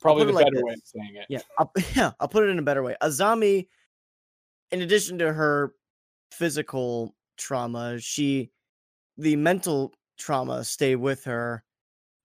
[0.00, 1.26] probably the like better way of saying it.
[1.28, 2.96] Yeah, I'll, yeah, I'll put it in a better way.
[3.02, 3.66] Azami,
[4.70, 5.74] in addition to her
[6.30, 8.50] physical trauma, she
[9.16, 11.64] the mental trauma stay with her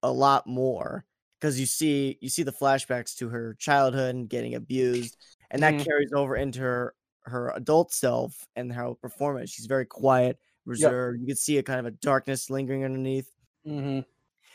[0.04, 1.06] a lot more
[1.40, 5.18] because you see you see the flashbacks to her childhood and getting abused,
[5.52, 5.84] and that Mhm.
[5.84, 9.50] carries over into her her adult self and her performance.
[9.52, 11.22] She's very quiet, reserved.
[11.22, 13.30] You can see a kind of a darkness lingering underneath.
[13.66, 14.00] Mm-hmm.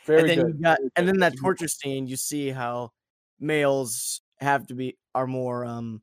[0.05, 0.57] Very and then good.
[0.57, 1.37] you got and then that Mhm.
[1.37, 2.91] torture scene you see how
[3.39, 6.01] males have to be are more um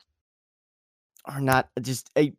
[1.25, 2.33] are not just a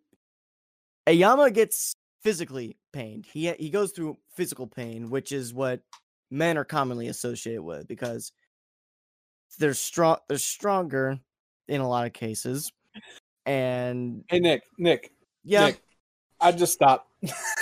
[1.07, 3.25] Ayama gets physically pained.
[3.25, 5.81] He he goes through physical pain, which is what
[6.29, 8.31] men are commonly associated with because
[9.59, 11.19] they're strong they're stronger
[11.67, 12.71] in a lot of cases.
[13.45, 15.11] And Hey Nick, Nick,
[15.43, 15.81] yeah, Nick,
[16.39, 17.09] I just stopped.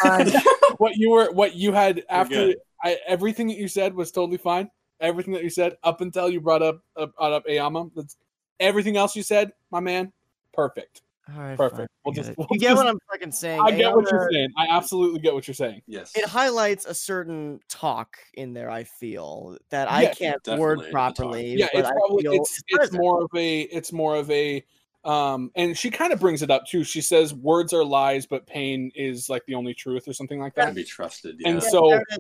[0.02, 0.32] Fine.
[0.78, 2.54] what you were, what you had after.
[2.84, 4.70] I, everything that you said was totally fine.
[5.00, 7.90] Everything that you said up until you brought up uh, brought up Ayama.
[7.96, 8.18] That's
[8.60, 10.12] everything else you said, my man.
[10.54, 11.02] Perfect.
[11.34, 11.90] All right, perfect.
[12.06, 13.60] We'll just- get we'll you get what I'm fucking saying.
[13.64, 14.50] I get what you're saying.
[14.58, 15.82] I absolutely get what you're saying.
[15.88, 16.12] Yes.
[16.16, 20.80] it highlights a certain talk in there i feel that i Yes, can't definitely, word
[20.80, 20.92] the talk.
[20.92, 24.64] properly yeah it's probably it's it's more of a it's more of a
[25.04, 28.46] um and she kind of brings it up too she says words are lies but
[28.48, 31.40] pain is like the only truth or something like Can that be trusted.
[31.46, 31.70] And Yeah.
[31.70, 32.18] so- there it is.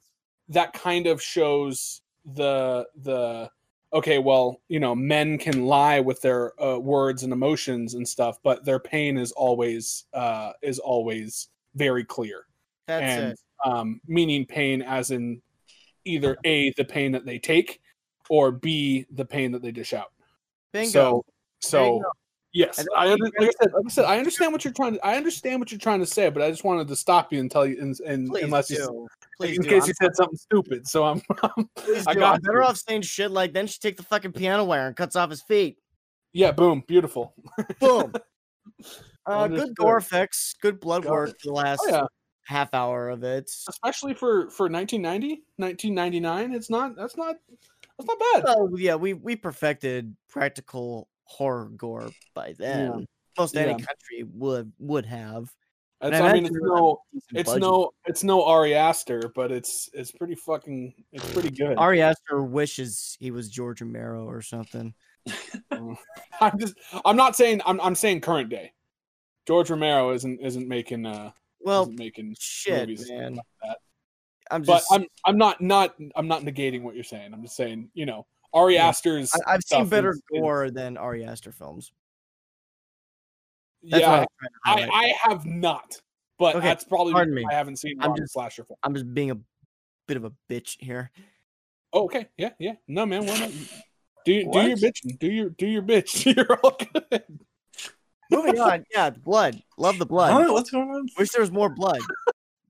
[0.49, 3.49] that kind of shows the the
[3.95, 8.37] okay well you know men can lie with their uh, words and emotions and stuff
[8.43, 12.45] but their pain is always uh is always very clear.
[12.87, 13.39] That's and it.
[13.65, 15.41] um, meaning pain as in
[16.05, 17.81] either a the pain that they take
[18.29, 20.11] or b the pain that they dish out.
[20.73, 20.89] Bingo.
[20.89, 21.25] So
[21.61, 22.11] so Bingo.
[22.55, 25.05] Yes I under, like I said like I said I understand what you're trying to
[25.05, 27.51] I understand what you're trying to say but I just wanted to stop you and
[27.51, 29.07] tell you and, and unless you do.
[29.37, 29.69] please in do.
[29.69, 31.21] case I'm, you said something stupid so I'm
[31.75, 34.63] please I got I'm better off saying shit like then she take the fucking piano
[34.63, 35.77] wire and cuts off his feet.
[36.33, 37.35] Yeah boom beautiful.
[37.79, 38.13] Boom.
[39.27, 42.03] Uh, good gore effects good blood Got work the last oh yeah.
[42.45, 43.49] half hour of it.
[43.67, 47.35] Especially for for 1990 1999 it's not that's not
[47.97, 48.43] that's not bad.
[48.45, 53.05] Oh yeah we we perfected practical horror gore by then
[53.37, 53.77] most any Yeah.
[53.77, 55.51] country would would have
[56.01, 57.01] it's, I I mean it's imagine with a no
[57.33, 57.61] it's budget.
[57.61, 62.43] no it's no Ari Aster but it's it's pretty fucking it's pretty good Ari Aster
[62.43, 64.93] wishes he was George Romero or something.
[66.39, 68.73] I'm just I'm not saying I'm I'm saying current day.
[69.47, 73.35] George Romero isn't isn't making uh Well, isn't making shit, movies man.
[73.35, 73.77] like that.
[74.51, 74.91] I'm But just.
[74.91, 77.33] I'm I'm not not I'm not negating what you're saying.
[77.33, 78.87] I'm just saying, you know, Ari Yeah.
[78.87, 81.91] Aster's I, have seen better is- is- gore than Ari Aster films.
[83.83, 84.25] That's yeah, I'm
[84.65, 84.97] trying to I.
[85.03, 85.99] I have not.
[86.39, 87.45] But Okay, that's probably pardon me.
[87.49, 88.77] I haven't seen I'm just- slasher film.
[88.81, 89.37] I'm just being a
[90.07, 91.11] bit of a bitch here.
[91.93, 92.73] Oh, okay, yeah, yeah.
[92.87, 93.51] No man, why not?
[94.25, 95.19] Do do your bitch.
[95.19, 96.25] Do your do your bitch.
[96.35, 96.75] You're all
[97.11, 97.23] good.
[98.31, 98.83] Moving on.
[98.91, 99.61] Yeah, blood.
[99.77, 100.31] Love the blood.
[100.33, 100.51] Huh?
[100.51, 101.07] What's going on?
[101.17, 101.99] Wish there was more blood.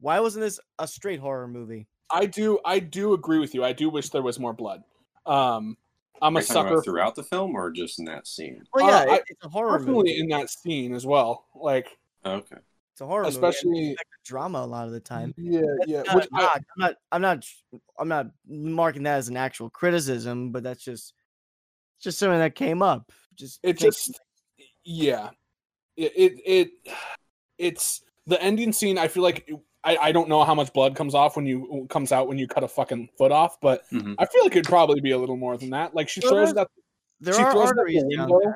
[0.02, 1.88] Why wasn't this a straight horror movie?
[2.12, 3.64] I do I do agree with you.
[3.64, 4.84] I do wish there was more blood.
[5.26, 5.78] Um
[6.22, 8.64] I'm Are a you talking about sucker throughout the film or just in that scene?
[8.74, 10.20] Well, Uh, yeah, I- it- it's a horror definitely movie.
[10.20, 11.46] in that scene as well.
[11.56, 12.56] Like Okay.
[12.94, 13.36] It's a horror movie.
[13.36, 15.34] especially it's like a drama a lot of the time.
[15.38, 16.04] yeah, yeah.
[16.04, 16.96] Not Which I, I'm not.
[17.12, 17.46] I'm not.
[18.00, 21.14] I'm not marking that as an actual criticism, but that's just
[22.00, 23.12] just something that came up.
[23.36, 24.20] Just it think- just
[24.86, 25.32] yeah
[25.98, 26.72] it, it it
[27.58, 29.50] it's the ending scene i feel like
[29.86, 32.48] I, I don't know how much blood comes off when you comes out when you
[32.48, 34.16] cut a fucking foot off but Mhm.
[34.20, 36.50] i feel like it'd probably be a little more than that like she Well, throws
[36.52, 36.70] it there's-
[37.22, 38.40] there she are throws it out arteries the window.
[38.44, 38.56] there.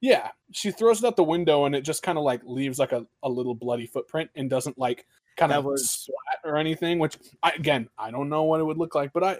[0.00, 2.92] yeah she throws it out the window and it just kind of like leaves like
[2.92, 5.06] a, a little bloody footprint and doesn't like
[5.36, 8.78] kind of was- splat or anything which I, again i don't know what it would
[8.78, 9.38] look like but i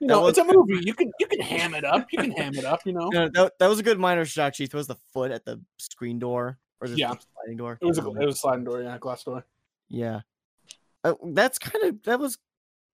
[0.00, 2.32] you know was it's a movie you can you can ham it up you can
[2.32, 4.56] ham it up you know No, that, that was a good minor shot.
[4.56, 7.12] She throws the foot at the screen door or the Yeah.
[7.36, 7.78] sliding door.
[7.80, 9.46] it was a it was a sliding door yeah glass door
[9.88, 10.20] Yeah.
[11.04, 12.38] Uh, that's kind of that was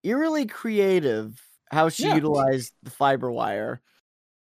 [0.03, 1.41] eerily creative
[1.71, 2.17] how she Yeah.
[2.17, 3.81] utilized the fiber wire.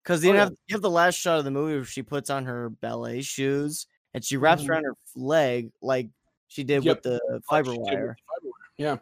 [0.04, 0.40] Because you Oh, yeah.
[0.46, 3.22] have you have the last shot of the movie where she puts on her ballet
[3.22, 4.70] shoes and she wraps Mhm.
[4.70, 6.08] around her leg like
[6.48, 6.98] she did Yep.
[6.98, 8.16] with the fiber with wire.
[8.42, 8.98] the yeah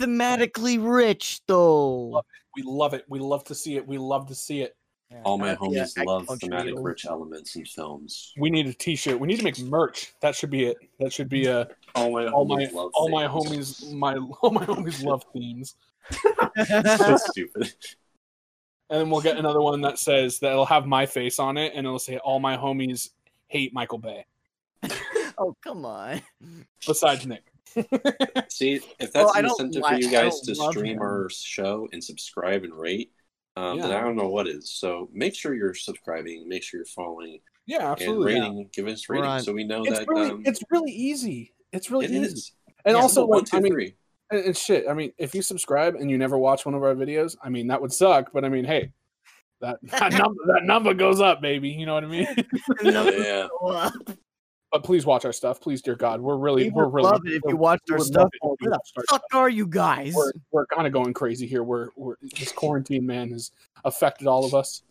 [0.00, 1.94] Thematically rich though.
[2.08, 2.24] Love
[2.56, 3.04] We love it.
[3.08, 3.86] We love to see it.
[3.86, 4.74] We love to see it.
[5.24, 6.84] All my Uh, yeah, homies love thematic needles.
[6.84, 8.32] rich elements in films.
[8.38, 9.18] We need a T-shirt.
[9.20, 10.12] We need to make merch.
[10.20, 10.76] That should be it.
[11.00, 14.64] That should be a All my all my love all my homies my all my
[14.66, 15.74] homies love themes.
[16.98, 17.72] so stupid.
[18.90, 21.72] And then we'll get another one that says that it'll have my face on it,
[21.74, 23.10] and it'll say all my homies
[23.48, 24.26] hate Michael Bay.
[25.38, 26.20] oh come on.
[26.86, 27.44] Besides Nick.
[28.48, 31.00] See, if that's Well, an incentive like- for you guys to stream him.
[31.02, 33.12] our show and subscribe and rate,
[33.56, 33.98] um, then Yeah.
[33.98, 34.70] I don't know what is.
[34.72, 38.34] So make sure you're subscribing, make sure you're following, Yeah, and absolutely.
[38.34, 38.68] rating.
[38.72, 41.52] Give us rating on- so we know It's that really um, it's really easy.
[41.72, 42.24] It's really it easy.
[42.32, 42.52] is.
[42.84, 43.94] And Yeah, also, one, like, two, I mean, three.
[44.30, 44.86] and, and shit.
[44.88, 47.68] I mean, if you subscribe and you never watch one of our videos, I mean,
[47.68, 48.30] that would suck.
[48.32, 48.92] But I mean, hey,
[49.60, 51.68] that that number that number goes up, baby.
[51.70, 52.26] You know what I mean?
[52.82, 53.48] yeah.
[54.72, 56.20] But please watch our stuff, please, dear God.
[56.20, 58.22] We're really, We we're would really love it if you watched our stuff.
[58.22, 60.14] love it if you Where the watched our fuck are you guys?
[60.14, 61.62] we're, we're kind of going crazy here.
[61.62, 63.50] We're, we're this quarantine man has
[63.84, 64.82] affected all of us.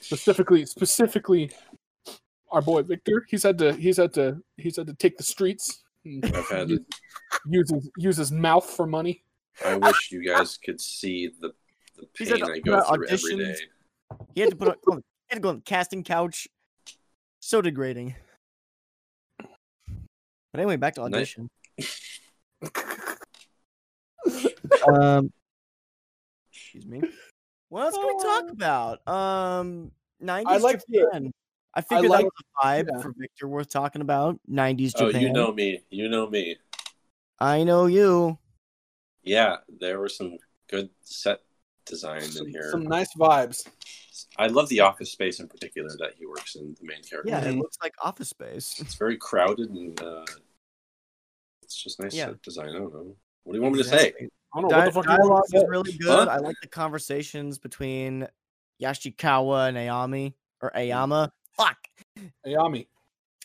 [0.00, 1.50] Specifically, specifically,
[2.50, 3.26] our boy Victor.
[3.28, 5.82] He's had to he's had to he's had to take the streets.
[6.04, 6.70] and I've had.
[6.70, 6.80] use,
[7.48, 9.22] use his use his mouth for money.
[9.64, 11.52] I wish you guys could see the
[11.96, 13.56] the He's had pain to I go through every auditions.
[13.56, 13.56] day.
[14.34, 16.46] He had to put on, on- he had to go on the casting couch.
[17.40, 18.14] So degrading.
[20.54, 21.50] But anyway, back to audition.
[24.86, 25.32] um,
[26.52, 27.02] excuse me.
[27.70, 29.08] What else can we talk about?
[29.08, 29.90] Um,
[30.20, 31.32] nineties like the- Japan.
[31.74, 33.02] I figured like- that was a vibe yeah.
[33.02, 34.38] for Victor worth talking about.
[34.46, 35.22] Nineties Oh, Japan.
[35.22, 35.80] you know me.
[35.90, 36.54] You know me.
[37.40, 38.38] I know you.
[39.24, 40.38] Yeah, there were some
[40.70, 41.40] good set
[41.84, 42.70] design some, in here.
[42.70, 43.66] some nice vibes.
[44.36, 46.76] I love the office space in particular that he works in.
[46.80, 47.30] The main character.
[47.30, 47.58] Yeah, it Mhm.
[47.58, 48.78] looks like Office Space.
[48.80, 50.24] it's very crowded and uh,
[51.74, 52.26] it's just nice Yeah.
[52.26, 52.68] set design.
[52.70, 53.16] I don't know.
[53.42, 54.12] What do you want me to say?
[54.54, 56.28] I don't know what the fuck you want dialogue is really good.
[56.28, 56.32] Huh?
[56.34, 58.28] I like the conversations between
[58.80, 61.30] Yoshikawa and Ayami or Ayama.
[61.56, 61.76] Fuck,
[62.46, 62.86] Ayami.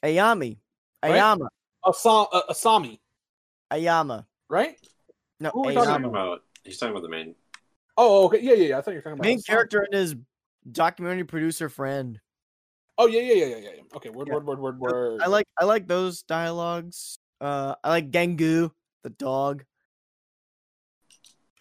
[0.03, 0.57] Ayami,
[1.03, 1.11] Right?
[1.21, 1.47] Ayama,
[1.84, 2.99] Asa- uh, Asami,
[3.71, 4.25] Ayama.
[4.47, 4.77] right?
[5.39, 6.43] No, Who are we He's talking talking about.
[6.63, 7.36] He's talking about the main.
[7.97, 8.39] Oh, okay.
[8.41, 8.77] Yeah, yeah, yeah.
[8.77, 9.45] I thought you were talking about Main Asami.
[9.47, 10.15] character and his
[10.71, 12.19] documentary producer friend.
[12.97, 13.69] Oh, yeah, yeah, yeah, yeah, yeah.
[13.75, 13.82] yeah.
[13.95, 14.36] Okay, word, Yeah.
[14.36, 15.21] word, word, word, word.
[15.21, 17.18] I like I like those dialogues.
[17.41, 18.71] Uh, I like Gengu,
[19.03, 19.63] the dog.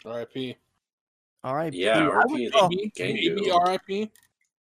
[0.05, 0.57] R.I.P.
[1.45, 4.11] All right, Yeah, Dude, I would and maybe, maybe R.I.P.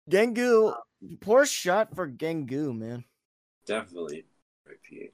[0.10, 0.76] Gengu.
[1.22, 3.06] Poor shot for Gengu, man.
[3.66, 4.26] Definitely.
[4.68, 5.12] RP.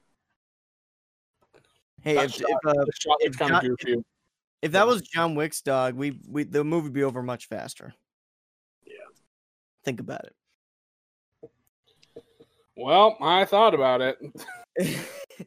[2.02, 4.04] Hey, if, shot, if, uh, shot if was kind of John- goofy.
[4.62, 7.94] if that was John Wick's dog, we we the movie would be over much faster.
[8.84, 8.92] Yeah.
[9.84, 11.50] Think about it.
[12.76, 14.18] Well, I thought about it.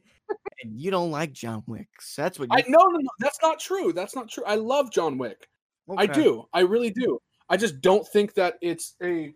[0.62, 1.88] and you don't like John Wick.
[2.00, 3.10] So that's what I you no, no, no.
[3.18, 3.92] That's not true.
[3.92, 4.44] That's not true.
[4.46, 5.48] I love John Wick.
[5.96, 6.44] I do.
[6.52, 7.18] I really do.
[7.48, 9.34] I just don't think that it's a.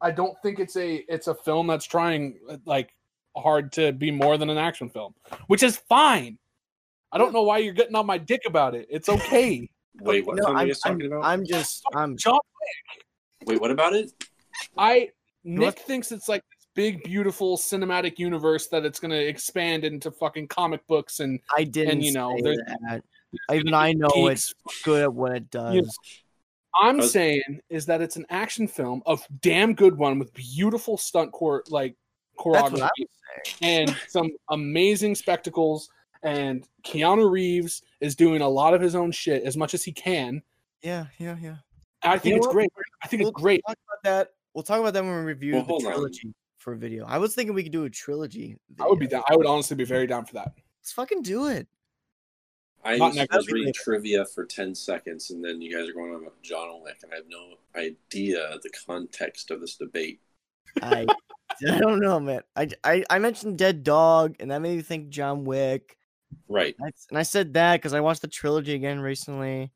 [0.00, 1.04] I don't think it's a.
[1.08, 2.90] It's a film that's trying uh, like
[3.36, 5.14] hard to be more than an action film,
[5.48, 6.38] which is fine.
[7.10, 8.86] I don't know why you're getting on my dick about it.
[8.90, 9.68] It's okay.
[10.00, 11.24] Wait, what No, are I'm, you guys I'm, talking about?
[11.24, 13.48] I'm just I'm John, Wick.
[13.48, 14.12] Wait, what about it?
[14.76, 15.10] I
[15.44, 15.78] Nick What?
[15.78, 20.48] thinks it's like this big, beautiful cinematic universe that it's going to expand into fucking
[20.48, 22.58] comic books and I didn't you know, say there's-
[22.88, 23.04] that.
[23.52, 24.54] Even I know geeks.
[24.68, 25.74] it's good at what it does.
[25.74, 25.88] You know,
[26.80, 30.96] I'm was- saying is that it's an action film, a damn good one with beautiful
[30.96, 31.96] stunt court, like
[32.44, 33.06] That's what I choreography
[33.60, 35.88] and some amazing spectacles.
[36.22, 39.92] And Keanu Reeves is doing a lot of his own shit as much as he
[39.92, 40.40] can.
[40.82, 41.56] Yeah, yeah, yeah.
[42.02, 42.52] I think know it's what?
[42.54, 42.70] great.
[43.02, 43.60] I think We'll it's great.
[43.66, 44.28] Talk about that.
[44.54, 46.28] We'll talk about that when we review Well, the trilogy.
[46.28, 46.34] on.
[46.64, 47.04] Trilogy for a video.
[47.06, 48.56] I was thinking we could do a trilogy.
[48.80, 49.22] I would be down.
[49.28, 50.52] I would honestly be very down for that.
[50.80, 51.66] Let's fucking do it.
[52.84, 53.50] I Not was next week.
[53.52, 56.98] reading trivia for 10 seconds, and then you guys are going on about John Wick,
[57.02, 60.20] and I have no idea the context of this debate.
[60.82, 61.06] I
[61.70, 62.40] I don't know, man.
[62.56, 65.96] I, I I mentioned Dead Dog, and that made me think John Wick.
[66.48, 66.74] Right.
[66.82, 69.70] I- And I said that because I watched the trilogy again recently.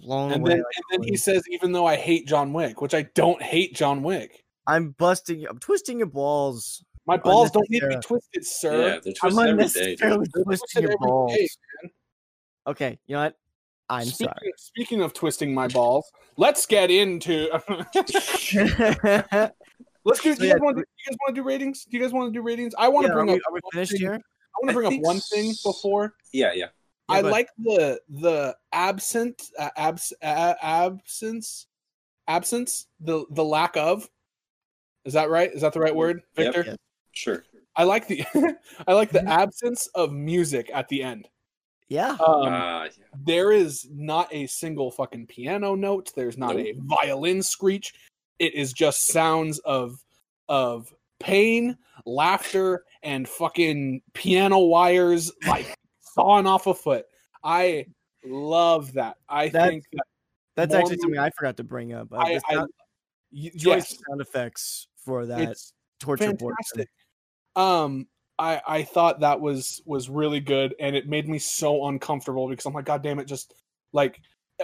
[0.00, 0.50] Blown And away.
[0.50, 3.42] then, like and then he says, even though I hate John Wick, which I don't
[3.42, 5.40] hate John Wick, I'm busting.
[5.40, 6.84] you- I'm twisting your balls.
[7.06, 8.72] my balls don't need to be twisted, sir.
[8.94, 9.50] Yeah, they're I'm twisted every day.
[9.50, 10.44] unnecessarily Dude.
[10.44, 11.34] Twisting your balls.
[11.34, 11.48] day.
[12.66, 13.36] Okay, you know what?
[13.90, 14.52] I'm speaking, sorry.
[14.56, 17.48] speaking of twisting my balls, let's get into.
[20.04, 20.34] let's do.
[20.34, 20.76] So, Do you yeah, guys want?
[20.78, 21.84] to You guys want to do ratings?
[21.84, 22.74] Do you guys want to do ratings?
[22.78, 23.36] I want Yeah, to bring are, up.
[23.36, 24.14] we, are we one finished thing- here?
[24.14, 26.14] I want to bring up one thing before.
[26.32, 26.66] Yeah, yeah.
[27.10, 31.66] Yeah, I go like the the absent uh, abs uh, absence
[32.26, 34.08] absence the the lack of.
[35.04, 35.52] Is that right?
[35.52, 36.54] Is that the right word, Yep.
[36.54, 36.76] Victor?
[37.12, 37.44] Sure.
[37.76, 38.24] I like the
[38.88, 39.28] I like the Mhm.
[39.28, 41.28] absence of music at the end.
[41.88, 42.10] Yeah.
[42.12, 42.90] Um, Ah, yeah.
[43.26, 46.12] there is not a single fucking piano note.
[46.16, 46.66] There's not Nope.
[46.66, 47.92] a violin screech.
[48.38, 50.02] It is just sounds of
[50.48, 51.76] of pain,
[52.06, 57.06] laughter, and fucking piano wires like sawing off a foot.
[57.42, 57.86] I
[58.24, 59.16] love that.
[59.28, 60.06] I That's- think that
[60.56, 62.12] That's actually something I forgot to bring up.
[62.12, 62.70] Uh, I, the I sound-
[63.32, 66.56] y- choice yes, sound effects for that it's torture portion.
[66.76, 66.88] fantastic.
[67.56, 68.06] Um,
[68.38, 72.66] I I thought that was was really good, and it made me so uncomfortable because
[72.66, 73.54] I'm like, God damn it, just
[73.92, 74.20] like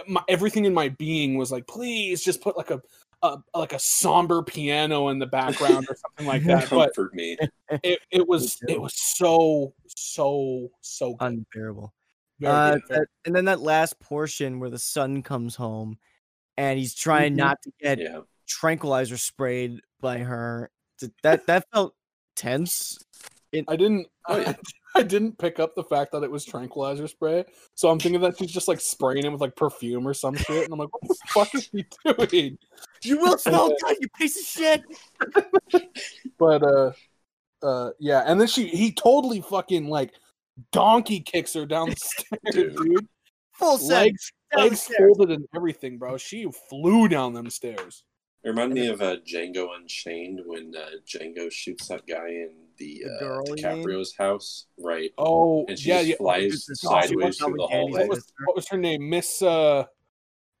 [0.07, 2.81] my, everything in my being was like, please just put like a,
[3.21, 6.69] a like a somber piano in the background or something like that.
[6.69, 7.37] But Comfort me.
[7.83, 8.65] it, it was too.
[8.67, 11.25] it was so so so good.
[11.55, 11.93] Unbearable.
[12.39, 15.97] Very Uh, very- that- and then that last portion where the son comes home
[16.57, 17.37] and he's trying Mhm.
[17.37, 18.19] not to get Yeah.
[18.51, 20.69] Tranquilizer sprayed by her.
[21.23, 21.95] That that felt
[22.35, 22.97] tense.
[23.67, 24.07] I didn't.
[24.29, 24.53] Yeah.
[24.95, 27.45] I didn't pick up the fact that it was tranquilizer spray,
[27.75, 30.65] so I'm thinking that she's just like spraying it with like perfume or some shit,
[30.65, 32.57] and I'm like, what the fuck is he doing?
[33.01, 34.83] You will smell good, you piece of shit.
[36.37, 36.91] But uh,
[37.63, 40.11] uh, yeah, and then she he totally fucking like
[40.71, 43.07] donkey kicks her down the stairs, Dude.
[43.53, 43.93] Full set.
[43.93, 46.17] Legs, legs folded and everything, bro.
[46.17, 48.03] She flew down them stairs.
[48.43, 53.03] It reminded me of uh, Django Unchained when uh, Django shoots that guy in the,
[53.05, 53.85] The uh, girl, you mean?
[53.87, 54.65] DiCaprio's house.
[54.79, 55.11] Right.
[55.17, 56.15] Oh, And she yeah, just yeah.
[56.17, 57.99] flies This is sideways through the Candie's hallway.
[57.99, 59.09] What was, what was her name?
[59.09, 59.85] Miss uh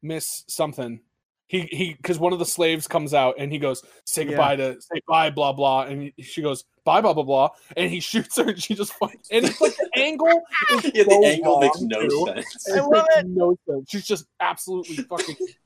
[0.03, 1.01] Miss something.
[1.47, 4.29] He he because one of the slaves comes out and he goes, say Yeah.
[4.29, 5.81] goodbye to say bye, blah blah.
[5.83, 7.49] And she goes, bye, blah blah blah.
[7.75, 11.03] And he shoots her and she just fucks and it's like the angle is Yeah,
[11.03, 12.25] the angle makes no too.
[12.27, 12.67] sense.
[12.71, 13.25] I love it.
[13.27, 13.89] No sense.
[13.89, 15.57] She's just absolutely fucking Just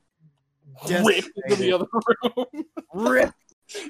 [0.89, 1.85] ripped into the other
[2.35, 2.65] room.
[2.93, 3.31] Rip.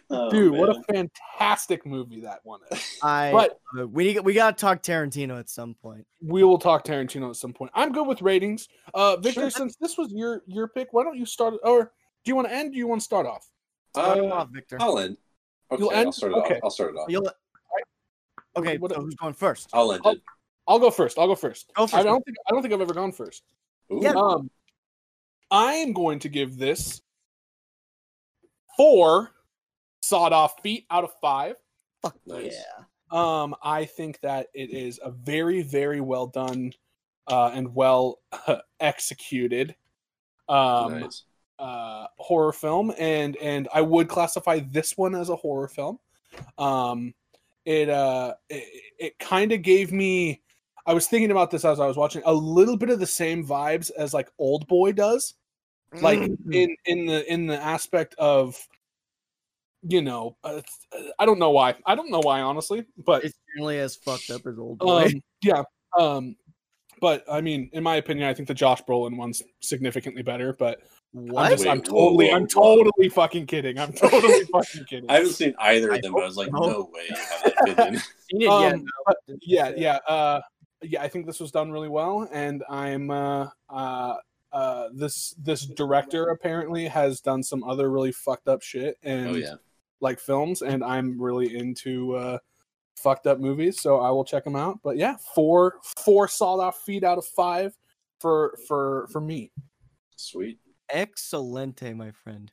[0.09, 2.97] Oh, Dude, what a fantastic movie that one is.
[3.03, 6.07] I But uh, we we gotta talk Tarantino at some point.
[6.21, 7.71] we will talk Tarantino at some point.
[7.75, 8.69] I'm good with ratings.
[8.93, 11.91] Uh Victor, since this was your your pick, why don't you start or
[12.23, 12.71] do you want to end?
[12.71, 13.45] Do you want to start off?
[13.93, 14.77] Start Uh, off, Victor.
[14.79, 15.17] I'll end.
[15.71, 16.05] Okay, You'll end?
[16.07, 16.53] I'll start it Okay.
[16.55, 16.59] off.
[16.63, 17.09] I'll start it off.
[17.09, 17.29] You'll
[18.55, 18.77] okay.
[18.77, 19.69] What- so who's going first?
[19.73, 20.21] I'll end I'll- it.
[20.67, 21.19] I'll go first.
[21.19, 21.71] I'll go first.
[21.75, 23.43] Go first, I don't think I don't think I've ever gone first.
[23.91, 24.13] Ooh, Yeah.
[24.15, 24.49] Um,
[25.51, 27.01] I am going to give this
[28.77, 29.31] four
[30.01, 31.55] sawed off feet out of five.
[32.01, 32.53] Fuck Nice.
[32.53, 32.83] yeah.
[33.11, 36.73] Um, I think that it is a very, very well done
[37.27, 38.19] uh, and well
[38.79, 39.75] executed
[40.49, 41.23] um, nice.
[41.59, 45.99] uh, horror film, and and I would classify this one as a horror film.
[46.57, 47.13] Um,
[47.65, 48.63] it uh, it,
[48.99, 50.41] it kind of gave me.
[50.85, 53.45] I was thinking about this as I was watching a little bit of the same
[53.45, 55.33] vibes as like Old Boy does,
[56.01, 56.53] like Mhm.
[56.53, 58.57] in in the in the aspect of,
[59.87, 60.61] you know, uh,
[61.19, 61.75] I don't know why.
[61.85, 65.05] I don't know why honestly, but it's nearly as fucked up as old boy.
[65.05, 65.63] um, yeah.
[65.97, 66.35] Um,
[67.01, 70.53] but I mean, in my opinion, I think the Josh Brolin one's significantly better.
[70.53, 70.79] But
[71.15, 72.75] I'm, just, Wait, I'm whoa, totally, whoa, I'm whoa.
[72.83, 73.77] totally fucking kidding.
[73.79, 75.09] I'm totally fucking kidding.
[75.09, 76.57] I haven't seen either of them, but I was like, so.
[76.57, 77.99] no way you have that fit in.
[78.31, 79.35] Seen it yet, um, no.
[79.43, 80.41] yeah, yeah, uh,
[80.81, 81.01] yeah.
[81.01, 84.15] I think this was done really well, and I'm uh, uh,
[84.51, 89.35] uh, this this director apparently has done some other really fucked up shit and Oh
[89.35, 89.55] yeah.
[89.99, 92.37] like films, and I'm really into uh,
[92.95, 94.79] fucked up movies, so I will check them out.
[94.83, 97.77] But yeah, four four sawed off feet out of five
[98.19, 99.51] for for for me.
[100.15, 100.59] Sweet.
[100.89, 102.51] Excelente, my friend.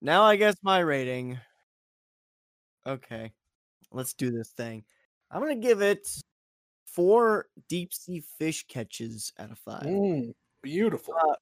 [0.00, 1.38] Now I guess my rating.
[2.86, 3.32] Okay,
[3.92, 4.84] let's do this thing.
[5.30, 6.06] I'm gonna give it
[6.94, 9.84] four deep sea fish catches out of five.
[9.84, 11.14] Mm, beautiful.
[11.14, 11.34] Uh,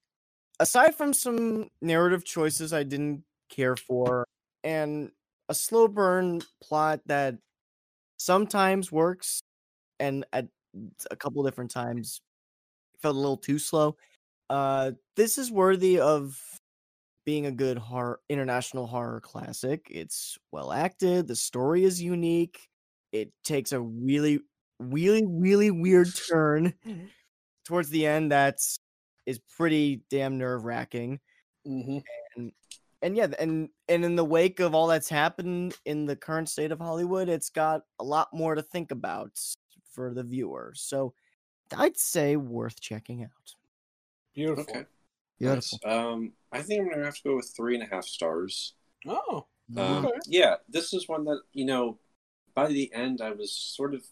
[0.61, 4.26] aside from some narrative choices I didn't care for,
[4.64, 5.11] and
[5.48, 7.36] a slow burn plot that
[8.16, 9.42] sometimes works,
[10.00, 10.48] and at
[11.11, 12.20] a couple different times
[13.00, 13.96] felt a little too slow.
[14.48, 16.38] Uh, this is worthy of
[17.24, 19.86] being a good horror international horror classic.
[19.90, 21.28] It's well acted.
[21.28, 22.68] The story is unique.
[23.12, 24.40] It takes a really,
[24.83, 26.74] really, really weird turn
[27.64, 28.33] towards the end.
[28.33, 28.78] That's
[29.26, 31.20] is pretty damn nerve wracking.
[31.64, 31.99] hmm
[33.03, 36.72] And yeah, and and in the wake of all that's happened in the current state
[36.72, 39.39] of Hollywood, it's got a lot more to think about
[39.93, 40.72] for the viewer.
[40.74, 41.14] So
[41.76, 43.55] I'd say worth checking out.
[44.35, 44.64] Beautiful.
[44.68, 44.85] Okay.
[45.39, 45.78] Beautiful.
[45.85, 45.97] Nice.
[45.97, 48.74] Um, I think I'm gonna have to go with three and a half stars.
[49.07, 50.18] Oh, Um, Okay.
[50.26, 51.99] Yeah, this is one that you know.
[52.55, 54.05] By the end, I was sort of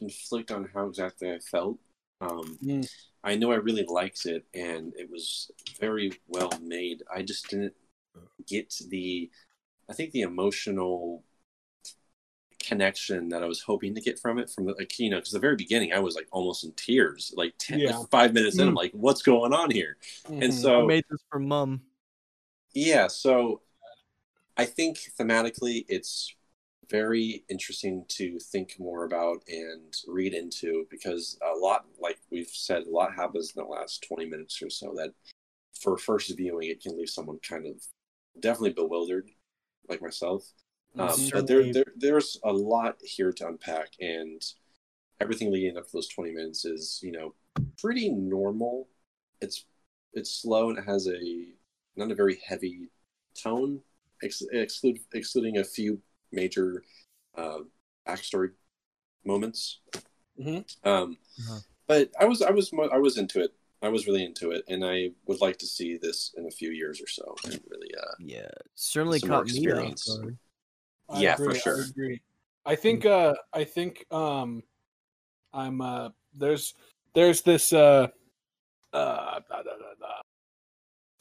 [0.00, 1.78] conflict on how exactly I felt.
[2.22, 2.86] Um, Mm.
[3.24, 7.02] I know I really liked it, and it was very well made.
[7.14, 7.74] I just didn't
[8.46, 9.30] get the,
[9.90, 11.24] I think the emotional
[12.62, 14.50] connection that I was hoping to get from it.
[14.50, 17.32] From the, like you know, because the very beginning, I was like almost in tears.
[17.36, 18.76] Like, 10, like five minutes in, I'm Mm.
[18.76, 19.96] like, "What's going on here?"
[20.40, 20.60] And Mhm.
[20.62, 21.82] so I made this for mum.
[22.74, 23.62] yeah, so
[24.56, 26.34] I think thematically it's
[26.90, 32.82] very interesting to think more about and read into because a lot, like we've said,
[32.82, 35.12] a lot happens in the last 20 minutes or so that
[35.80, 37.74] for first viewing, it can leave someone kind of
[38.40, 39.30] definitely bewildered,
[39.88, 40.44] like myself.
[40.98, 44.42] Um, but there, there, there's a lot here to unpack, and
[45.20, 47.34] everything leading up to those 20 minutes is, you know,
[47.78, 48.88] pretty normal.
[49.40, 49.64] It's
[50.12, 51.46] it's slow and it has a
[51.96, 52.88] not a very heavy
[53.40, 53.80] tone,
[54.22, 56.00] ex- exclude, excluding a few
[56.32, 56.84] major
[57.36, 57.60] uh,
[58.06, 58.50] backstory
[59.24, 59.80] moments.
[60.38, 60.64] Mhm.
[60.84, 61.60] Um, Uh-huh.
[61.86, 63.52] But I was I was I was into it.
[63.82, 66.70] I was really into it, and I would like to see this in a few
[66.70, 67.34] years or so.
[67.44, 70.06] And really, uh, Yeah, certainly more caught me off experience.
[70.06, 70.38] guard.
[71.08, 71.82] I Yeah, for sure.
[71.82, 72.20] I agree.
[72.64, 74.62] I think uh I think um
[75.52, 76.74] I'm uh there's
[77.14, 78.06] there's this uh
[78.92, 80.22] uh da, da, da, da.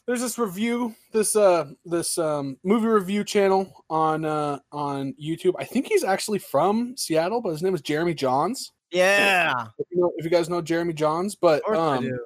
[0.09, 5.53] There's this review this uh this um movie review channel on uh on YouTube.
[5.59, 8.71] I think he's actually from Seattle, but his name is Jeremy Jahns.
[8.89, 12.03] Yeah, If you, know, if you guys know Jeremy Jahns, but of course I um
[12.05, 12.19] do.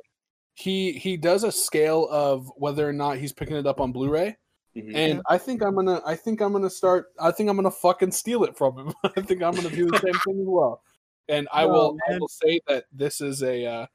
[0.53, 4.37] he he does a scale of whether or not he's picking it up on Blu-ray.
[4.77, 4.95] mhm.
[4.95, 8.11] And I think I'm gonna I think I'm gonna start I think I'm gonna fucking
[8.11, 8.93] steal it from him.
[9.03, 10.81] I think I'm gonna do the same thing as well.
[11.27, 13.87] And I Oh, will I will say that this is a uh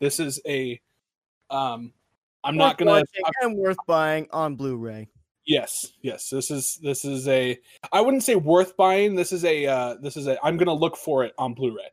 [0.00, 0.80] this is a
[1.48, 1.92] um
[2.46, 5.08] I'm Worth not gonna watching I'm- worth buying on Blu-ray.
[5.46, 6.28] yes, yes.
[6.30, 7.58] This is this is a
[7.92, 9.14] I wouldn't say worth buying.
[9.16, 11.90] This is a uh this is a I'm gonna look for it on Blu-ray.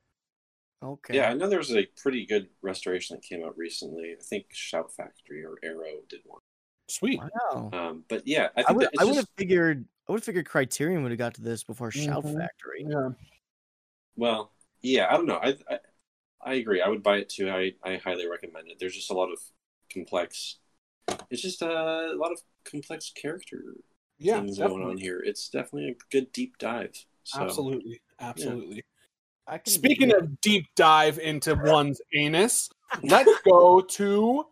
[0.84, 1.16] Okay.
[1.16, 4.12] Yeah, I know there was a pretty good restoration that came out recently.
[4.20, 6.42] I think Shout Factory or Arrow did one.
[6.90, 7.20] Sweet.
[7.20, 7.70] Wow.
[7.74, 10.46] Um, but yeah, I I would I would just, have figured I would have figured
[10.46, 12.38] Criterion would have got to this before Shout Mhm.
[12.38, 12.86] Factory.
[12.88, 13.10] Yeah.
[14.18, 14.52] well,
[14.82, 15.40] yeah, I don't know.
[15.42, 15.80] I, I
[16.46, 16.82] I agree.
[16.82, 17.50] I would buy it too.
[17.50, 18.78] I I highly recommend it.
[18.80, 19.40] There's just a lot of
[19.94, 20.58] complex.
[21.30, 23.76] It's just uh, a, lot of complex character
[24.18, 25.22] Yeah, things going on here.
[25.24, 27.06] It's definitely a good deep dive.
[27.24, 28.02] So, Absolutely.
[28.20, 28.84] Absolutely.
[29.48, 32.70] I can Speaking dig of deep dive into one's anus,
[33.04, 34.46] let's go to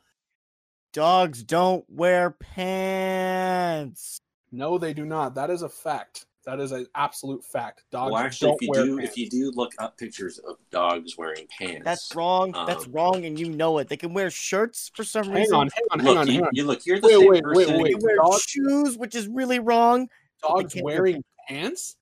[0.93, 4.19] dogs don't wear pants.
[4.51, 5.35] No, they do not.
[5.35, 6.25] That is a fact.
[6.45, 7.83] That is an absolute fact.
[7.91, 9.11] Dogs Well, actually, don't if you wear do, pants.
[9.11, 12.51] if you do look up pictures of dogs wearing pants, That's wrong.
[12.65, 13.87] That's Um, wrong, and you know it.
[13.89, 15.53] They can wear shirts for some hang reason.
[15.55, 16.49] on, hang on, hang Look, on, you, hang on.
[16.53, 16.83] you look.
[16.85, 17.73] You're the Wait, same wait, wait, person.
[17.77, 17.99] They wait.
[18.01, 20.09] wear Dog- shoes, which is really wrong.
[20.41, 21.97] Dogs can't wear wearing pants?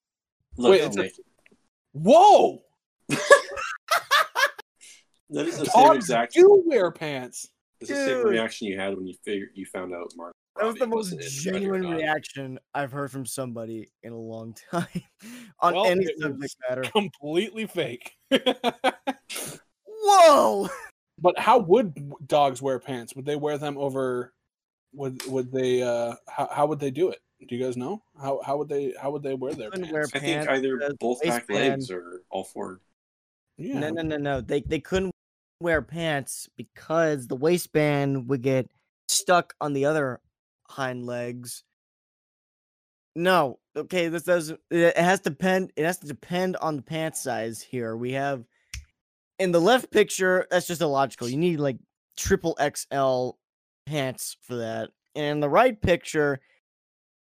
[0.56, 1.10] Look, Wait, it's a-
[1.92, 2.62] Whoa!
[3.08, 3.18] that
[5.46, 6.34] is the same Dogs exact.
[6.34, 7.50] do wear pants.
[7.80, 10.32] It's the same reaction you had when you figured you found out Mark.
[10.60, 14.12] That was the most wasn't in Ready or genuine reaction I've heard from somebody in
[14.12, 14.86] a long time
[15.60, 16.82] on Well, any subject matter.
[16.82, 18.12] Completely fake.
[19.86, 20.68] Whoa!
[21.18, 23.16] but how would dogs wear pants?
[23.16, 24.34] Would they wear them over?
[24.92, 25.82] Would would they?
[25.82, 27.20] uh How how would they do it?
[27.48, 30.14] Do you guys know how how would they how would they wear their Couldn't pants?
[30.14, 32.82] I think either both back legs or all four.
[33.56, 33.78] Yeah.
[33.78, 34.40] No, no, no, no.
[34.42, 35.14] They they couldn't
[35.58, 38.70] wear pants because the waistband would get
[39.08, 40.20] stuck on the other
[40.70, 41.64] hind legs.
[43.16, 44.60] No, okay, this doesn't.
[44.70, 47.96] it has to depend it has to depend on the pant size here.
[47.96, 48.44] We have
[49.38, 51.28] in the left picture, that's just illogical.
[51.28, 51.78] You need like
[52.16, 53.30] triple XL
[53.86, 54.90] pants for that.
[55.16, 56.40] And in the right picture,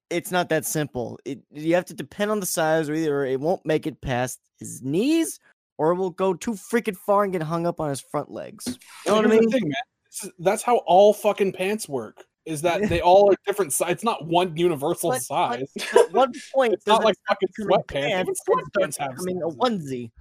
[0.10, 1.20] it's not that simple.
[1.24, 4.40] It you have to depend on the size, or either it won't make it past
[4.60, 5.40] his knees,
[5.78, 8.66] or it will go too freaking far and get hung up on his front legs.
[9.06, 9.50] You know what I mean?
[9.50, 9.72] thing.
[9.72, 12.26] Is- that's how all fucking pants work.
[12.48, 13.92] Is that they all are different size?
[13.92, 15.72] It's not one universal But- but size.
[15.94, 17.96] At one point, It's not like fucking sweatpants.
[17.98, 19.58] Even pants sweatpants starts have becoming a sizes.
[19.92, 20.12] onesie.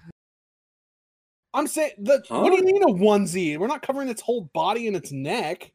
[1.55, 3.57] I'm saying the what do you mean a onesie?
[3.59, 5.73] We're not covering its whole body and its neck.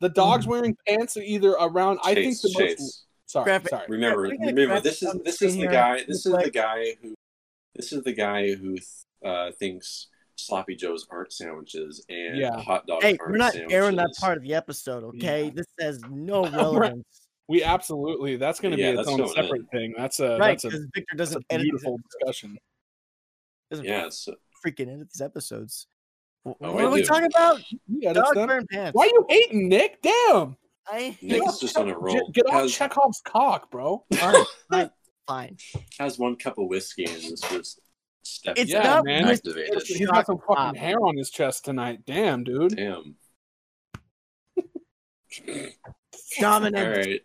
[0.00, 1.98] The dog's wearing pants are either around.
[2.04, 3.04] I think Chase, most.
[3.26, 3.86] Sorry, Graphic- sorry.
[3.88, 4.80] Remember, we remember.
[4.80, 6.04] This is the this is the guy.
[6.06, 7.14] This is the guy who.
[7.74, 8.76] This is the guy who
[9.24, 12.60] uh, thinks sloppy joes aren't sandwiches and Yeah.
[12.60, 13.74] hot dogs Hey, aren't we're not sandwiches.
[13.74, 15.44] airing that part of the episode, okay?
[15.44, 15.50] Yeah.
[15.54, 17.04] This has no relevance.
[17.48, 18.36] We absolutely.
[18.36, 19.66] That's going to Yeah, be its own separate in.
[19.66, 19.94] thing.
[19.96, 22.14] That's a right, that's a, because Victor that's a doesn't edit these beautiful episodes.
[22.20, 22.58] discussion.
[23.70, 24.28] Doesn't Yeah, it's,
[24.64, 25.86] freaking edit these episodes.
[26.46, 27.60] Wh- Oh, what I are we talking about?
[27.88, 28.48] Yeah, that's Dogs them.
[28.48, 28.94] wearing pants.
[28.94, 30.00] Why are you hating Nick?
[30.02, 30.56] Damn.
[30.86, 32.30] I Nick Get is just on a roll.
[32.32, 34.04] get off Chekhov's cock, bro.
[34.14, 34.90] Fine, fine,
[35.26, 35.56] fine.
[35.98, 37.80] has one cup of whiskey and is just
[38.24, 38.62] stepping.
[38.62, 39.28] It's Yeah, not man.
[39.28, 39.82] Activated.
[39.86, 40.76] He's got some fucking pop.
[40.76, 42.00] hair on his chest tonight.
[42.06, 42.76] Damn, dude.
[42.76, 43.16] Damn.
[46.40, 46.86] Dominant.
[46.86, 47.20] All right.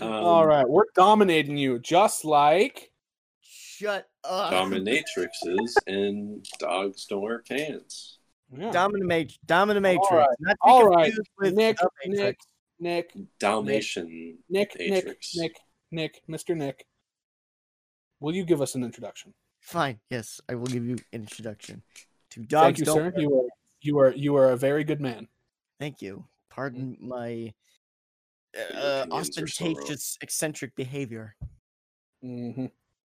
[0.00, 2.90] Um, All right, we're dominating you, just like
[3.42, 4.52] Shut up.
[4.52, 8.18] Dominatrixes and dogs don't wear pants.
[8.56, 8.70] yeah.
[8.70, 9.38] Dominatrix.
[9.46, 9.98] Dominatrix.
[10.10, 10.28] All right.
[10.40, 11.12] Not All right.
[11.14, 11.76] confused Nick,
[12.06, 12.38] Nick,
[12.80, 14.38] Nick, Dalmatian.
[14.48, 15.36] Nick, Nick, Matrix.
[15.36, 15.56] Nick,
[15.90, 16.56] Nick, Mr.
[16.56, 16.86] Nick.
[18.20, 19.34] Will you give us an introduction?
[19.64, 19.98] Fine.
[20.10, 21.82] Yes, I will give you an introduction
[22.30, 22.78] to Thank dogs.
[22.80, 23.20] you, don't sir.
[23.20, 23.48] You are
[23.80, 25.26] you are you are a very good man.
[25.80, 26.26] Thank you.
[26.50, 27.52] Pardon my
[28.54, 31.34] uh, opinions so ostentatious, eccentric behavior.
[32.22, 32.66] hmm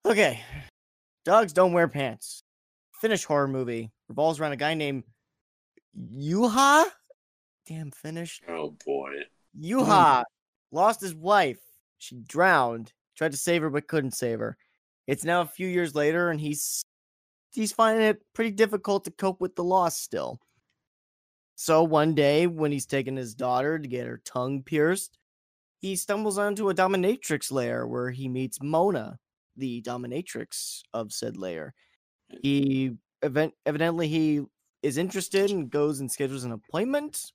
[0.07, 0.41] Okay.
[1.27, 2.43] Dogs don't wear pants.
[2.93, 5.05] Finnish horror movie revolves around a guy named
[6.17, 6.87] Juha.
[7.67, 8.41] Damn Finnish.
[8.49, 9.11] Oh boy.
[9.61, 10.25] Juha
[10.73, 11.61] lost his wife.
[11.99, 12.95] She drowned.
[13.17, 14.57] Tried to save her but couldn't save her.
[15.09, 16.85] It's now a few years later and he's
[17.51, 20.39] he's finding it pretty difficult to cope with the loss still.
[21.57, 25.19] So one day when he's taking his daughter to get her tongue pierced,
[25.81, 29.19] he stumbles onto a dominatrix lair where he meets Mona,
[29.57, 31.75] the dominatrix of said lair.
[32.43, 32.93] He
[33.23, 34.43] event evidently he
[34.83, 37.33] is interested and goes and schedules an appointment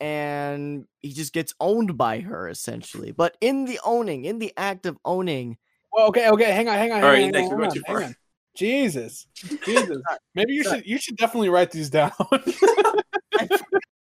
[0.00, 3.10] and he just gets owned by her essentially.
[3.10, 5.56] But in the owning, in the act of owning,
[5.92, 6.52] Well, okay, okay.
[6.52, 7.02] Hang on, hang on.
[7.02, 8.14] All right, hang on, Nick, hang you're on, too far.
[8.56, 9.26] Jesus,
[9.64, 10.02] Jesus.
[10.34, 12.10] Maybe you should you should definitely write these down.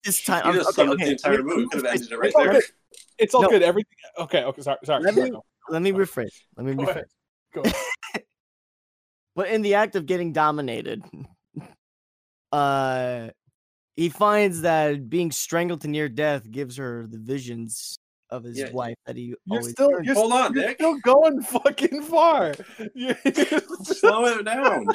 [0.03, 1.67] this time You I'm- just okay, summed okay, the entire movie.
[1.71, 2.53] Could have ended it right It's all there.
[2.53, 2.63] good.
[3.17, 3.49] it's all No.
[3.49, 3.63] good.
[3.63, 3.95] Everything.
[4.17, 4.61] Okay, okay.
[4.61, 5.03] Sorry, sorry.
[5.03, 6.29] Let sorry, me- Let me rephrase.
[6.57, 6.89] Let me Go rephrase.
[6.89, 7.05] ahead.
[7.53, 7.75] Go ahead.
[9.35, 11.01] But in the act of getting dominated,
[12.51, 13.29] uh
[13.95, 17.99] he finds that being strangled to near death gives her the visions
[18.29, 18.71] of his Yeah.
[18.71, 20.77] wife that he You're always still you're, Hold on, you're Nick.
[20.77, 22.53] still going fucking far.
[22.95, 23.15] You-
[23.83, 24.87] Slow it down.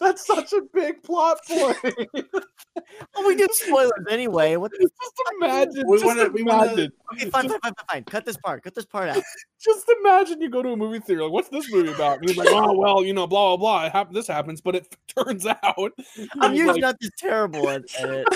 [0.00, 1.76] That's such a big plot point.
[3.14, 4.56] Well, we do spoilers anyway.
[4.56, 5.84] What the just imagine.
[5.86, 6.72] We just wanna- we wanna-
[7.14, 8.04] okay, fine, fine, fine, fine, fine.
[8.04, 8.62] Cut this part.
[8.64, 9.22] Cut this part out.
[9.62, 11.22] Just imagine you go to a movie theater.
[11.22, 12.18] Like, what's this movie about?
[12.18, 13.86] And he's like, oh well, you know, blah blah blah.
[13.86, 15.92] It hap- this happens, but it turns out.
[16.40, 18.26] I'm he's usually like- not this terrible at, at it.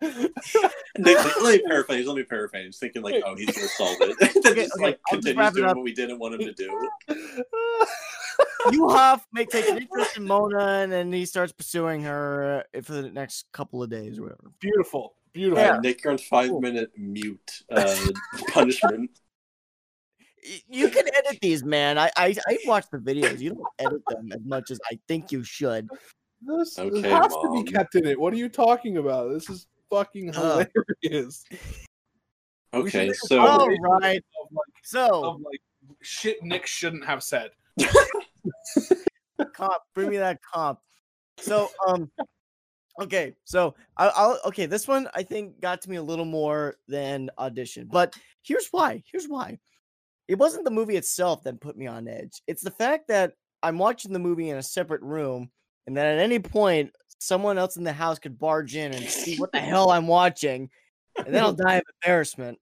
[0.00, 2.06] Nick, let me paraphrase.
[2.06, 2.78] Let me paraphrase.
[2.78, 4.16] Thinking like, oh, he's gonna solve it.
[4.20, 5.76] then Okay, just okay, like I'll continues doing up.
[5.76, 6.88] what we didn't want him to do.
[8.66, 12.92] Yuhaf may take an interest in Mona, and then he starts pursuing her uh, for
[12.92, 14.50] the next couple of days or whatever.
[14.60, 15.62] beautiful, beautiful.
[15.62, 15.68] Yeah.
[15.68, 17.96] Alright, Nick, you're on five minute mute uh,
[18.48, 19.10] punishment.
[20.68, 21.98] You can edit these, man.
[21.98, 23.40] I, I I watch the videos.
[23.40, 25.88] You don't edit them as much as I think you should.
[26.40, 28.18] This, this Okay, has to be kept in it.
[28.18, 29.30] What are you talking about?
[29.32, 30.64] This is fucking Uh.
[31.02, 31.44] hilarious.
[32.74, 34.24] We Okay, so Oh, compilation right.
[34.42, 35.60] Of like, So, of like
[36.02, 37.50] shit Nick shouldn't have said.
[39.54, 40.78] comp, bring me that comp.
[41.38, 42.10] So, um,
[43.00, 44.66] okay, so I, I'll okay.
[44.66, 49.02] This one I think got to me a little more than audition, but here's why.
[49.10, 49.58] Here's why.
[50.28, 52.42] It wasn't the movie itself that put me on edge.
[52.46, 53.32] It's the fact that
[53.62, 55.50] I'm watching the movie in a separate room,
[55.86, 59.36] and that at any point someone else in the house could barge in and see
[59.36, 60.70] what the hell I'm watching,
[61.16, 62.58] and then I'll die of embarrassment.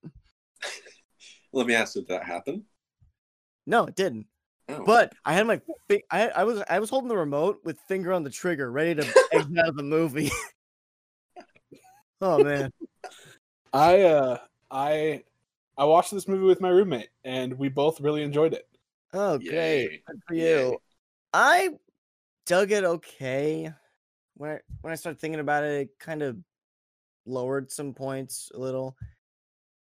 [1.52, 2.64] let me ask, did that happen?
[3.66, 4.26] No, it didn't.
[4.68, 4.84] Oh.
[4.84, 8.12] But I had my fi- I, I was I was holding the remote with finger
[8.12, 10.30] on the trigger, ready to exit out of the movie.
[12.20, 12.72] oh man.
[13.72, 14.38] I uh
[14.70, 15.22] I
[15.78, 18.66] I watched this movie with my roommate and we both really enjoyed it.
[19.12, 19.50] Oh great.
[19.52, 20.02] Yay.
[20.07, 20.68] Good for Yay.
[20.70, 20.78] you.
[21.32, 21.68] I
[22.46, 23.72] dug it okay.
[24.37, 26.37] When I when I started thinking about it, it kind of
[27.26, 28.97] lowered some points a little.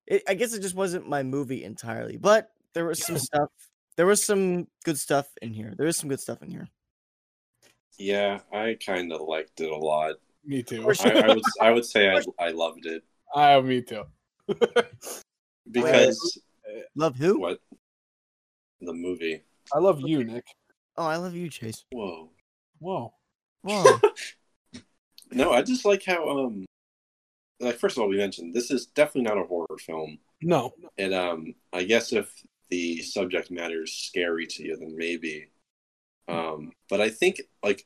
[0.07, 3.49] it, I guess it just wasn't my movie entirely, but there was some stuff.
[3.97, 5.75] There was some good stuff in here.
[5.77, 6.69] There is some good stuff in here.
[7.99, 10.17] Yeah, I kind of liked it a lot.
[10.45, 10.91] Me too.
[11.01, 13.03] I, I would I would say I, I loved it
[13.35, 14.05] I me too.
[15.71, 17.41] because eh, Love who?
[17.41, 17.61] what
[18.81, 19.43] the movie.
[19.73, 20.47] I love you, Nick.
[20.97, 21.85] Oh, I love you, Chase.
[21.93, 22.31] Whoa.
[22.79, 23.13] Whoa.
[23.63, 24.01] Whoa.
[25.31, 26.67] No, I just like how um
[27.61, 30.19] like first of all we mentioned this is definitely not a horror film.
[30.43, 30.73] No.
[30.97, 32.31] And um I guess if
[32.71, 35.51] the subject matter is scary to you then maybe.
[36.29, 37.85] Um but I think like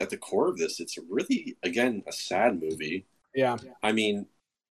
[0.00, 3.06] at the core of this it's really again a sad movie.
[3.34, 3.56] Yeah.
[3.82, 4.26] I mean,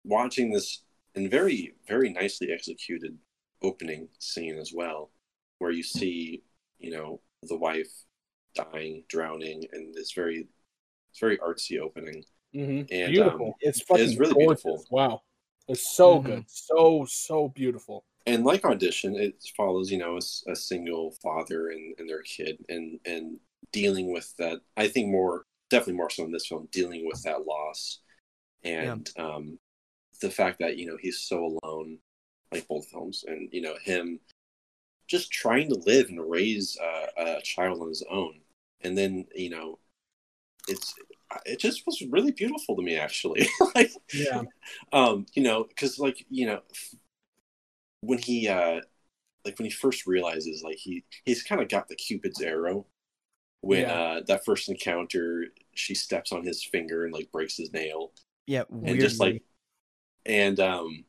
[0.04, 0.84] watching this
[1.16, 3.18] and very, very nicely executed
[3.62, 5.12] opening scene as well,
[5.60, 6.44] where you see,
[6.80, 7.92] you know, the wife
[8.56, 10.48] dying, drowning, and this very,
[11.12, 12.24] it's very artsy opening.
[12.54, 13.48] hmm And, beautiful.
[13.48, 14.64] um, it's fucking really gorgeous.
[14.64, 14.86] beautiful.
[14.90, 15.22] Wow.
[15.68, 16.26] It's so Mhm.
[16.26, 16.44] good.
[16.48, 18.06] So so beautiful.
[18.26, 23.00] And like audition, it follows, you know, a single father and, and their kid, and
[23.06, 23.40] and
[23.72, 24.62] dealing with that.
[24.78, 28.00] I think more, definitely more so in this film, dealing with that loss,
[28.64, 29.60] and um,
[30.22, 31.98] the fact that you know he's so alone,
[32.52, 34.20] like both films, and you know him
[35.08, 38.40] just trying to live and raise uh, a child on his own,
[38.82, 39.80] and then you know,
[40.68, 40.94] it's
[41.46, 43.48] it just was really beautiful to me actually.
[43.76, 44.44] like Yeah.
[44.94, 46.62] um you know because like you know
[48.02, 48.82] when he uh
[49.46, 52.86] like when he first realizes like he he's kind of got the cupid's arrow
[53.62, 53.94] when Yeah.
[53.94, 55.46] uh that first encounter
[55.76, 58.12] she steps on his finger and like breaks his nail
[58.48, 59.44] yeah, and just like
[60.26, 61.06] and um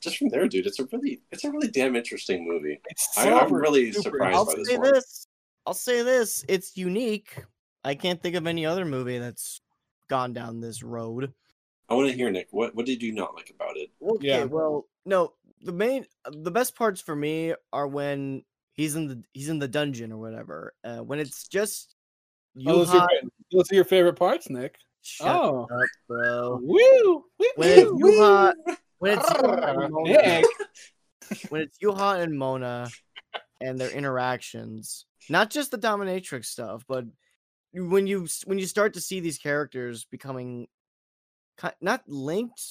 [0.00, 3.30] just from there dude it's a really it's a really damn interesting movie It's I-
[3.32, 5.26] I'm super, really super surprised I'll by this this.
[5.66, 6.44] I'll say this.
[6.48, 7.44] It's unique.
[7.84, 9.60] I can't think of any other movie that's
[10.08, 11.32] gone down this road.
[11.88, 14.44] i want to hear nick what what did you not like about it Okay, Yeah.
[14.44, 19.48] well, no, the main, the best parts for me are when he's in the he's
[19.48, 20.74] in the dungeon or whatever.
[20.84, 21.94] Uh, when it's just
[22.66, 24.76] Oh, those, are your, those are your favorite parts, Nick.
[25.02, 25.62] Shut oh.
[25.62, 26.58] up, bro.
[26.62, 27.24] Woo!
[27.38, 27.46] Woo!
[27.56, 28.54] When it's Juha,
[28.98, 30.46] when it's Juha Nick.
[31.50, 32.88] when it's Juha and Mona
[33.60, 37.04] and their interactions, not just the dominatrix stuff, but
[37.72, 40.68] when you when you start to see these characters becoming
[41.80, 42.62] not linked,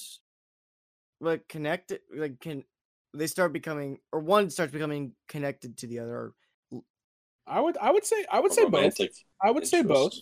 [1.22, 2.64] but connected, like can
[3.14, 6.34] they start becoming, or one starts becoming connected to the other.
[7.48, 8.98] I would I would say I would say both.
[9.42, 10.14] I would say both.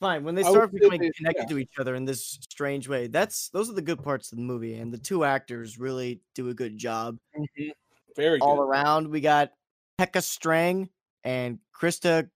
[0.00, 1.48] Fine, when they start becoming they- connected yeah.
[1.48, 4.44] to each other in this strange way, that's those are the good parts of the
[4.44, 7.18] movie, and the two actors really do a good job.
[7.36, 7.72] Mhm.
[8.14, 8.62] Very all good.
[8.62, 9.08] around.
[9.08, 9.50] We got
[9.98, 10.88] Pekka Strang
[11.24, 12.28] and Krista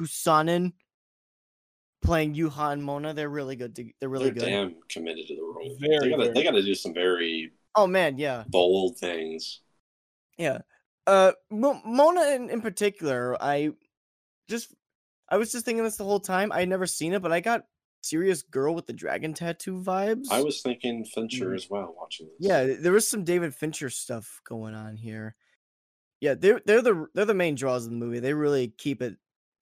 [0.00, 0.72] Kosonen
[2.02, 3.14] playing Juha and Mona.
[3.14, 3.74] They're really good.
[3.76, 4.50] To, they're really they're good.
[4.50, 6.34] damn committed to the role Very, they gotta very.
[6.34, 9.60] they gotta do some very Oh man, yeah, bold things
[10.36, 10.58] yeah.
[11.06, 13.70] Uh, Mo- Mona in, in particular, I
[14.48, 14.74] just
[15.28, 16.52] I was just thinking this the whole time.
[16.52, 17.62] I had never seen it, but I got
[18.02, 20.26] serious girl with the dragon tattoo vibes.
[20.30, 21.54] I was thinking Fincher Mhm.
[21.56, 22.36] as well watching this.
[22.48, 25.34] Yeah, there was some David Fincher stuff going on here.
[26.20, 28.20] Yeah, they're they're the they're the main draws of the movie.
[28.20, 29.16] They really keep it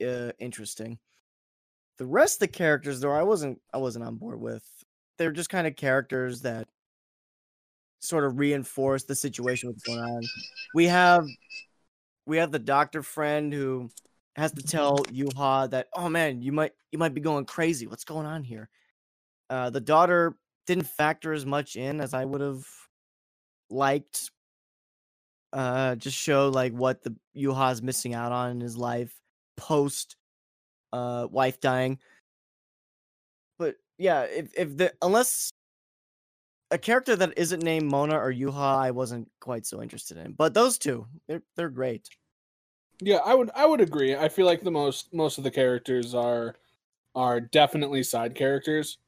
[0.06, 0.98] uh, interesting.
[1.98, 4.64] The rest of the characters, though, I wasn't I wasn't on board with.
[5.18, 6.68] They're just kind of characters that
[8.00, 10.22] sort of reinforce the situation what's going on.
[10.74, 11.26] We have
[12.26, 13.90] we have the doctor friend who
[14.34, 17.86] has to tell Juha that, oh man, you might you might be going crazy.
[17.86, 18.68] What's going on here?
[19.48, 20.36] Uh, the daughter
[20.66, 22.66] didn't factor as much in as I would have
[23.70, 24.30] liked.
[25.52, 29.14] Uh, just show like what the Juha's missing out on in his life
[29.56, 30.16] post
[30.92, 31.98] uh wife dying.
[33.58, 35.50] But yeah, if if the unless
[36.70, 40.32] a character that isn't named Mona or Juha, I wasn't quite so interested in.
[40.32, 42.08] But those two, they're they're great.
[43.00, 44.16] Yeah, I would I would agree.
[44.16, 46.56] I feel like the most most of the characters are
[47.14, 48.98] are definitely side characters.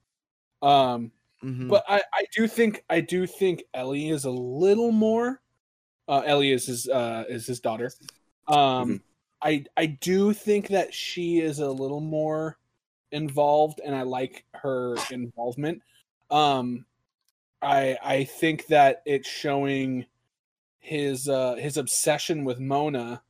[0.63, 1.13] Um
[1.45, 1.69] Mhm.
[1.69, 5.41] but I I do think I do think Ellie is a little more
[6.09, 7.91] uh Ellie is his uh is his daughter.
[8.49, 9.03] Um
[9.43, 12.59] I I do think that she is a little more
[13.13, 15.83] involved and I like her involvement.
[16.31, 16.87] Um
[17.63, 20.07] I I think that it's showing
[20.81, 23.23] his uh his obsession with Mona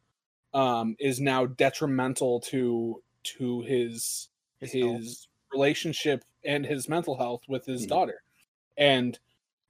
[0.55, 4.29] um is now detrimental to to his
[4.61, 7.89] His his, relationship and his mental health with his Mhm.
[7.89, 8.23] daughter
[8.79, 9.19] and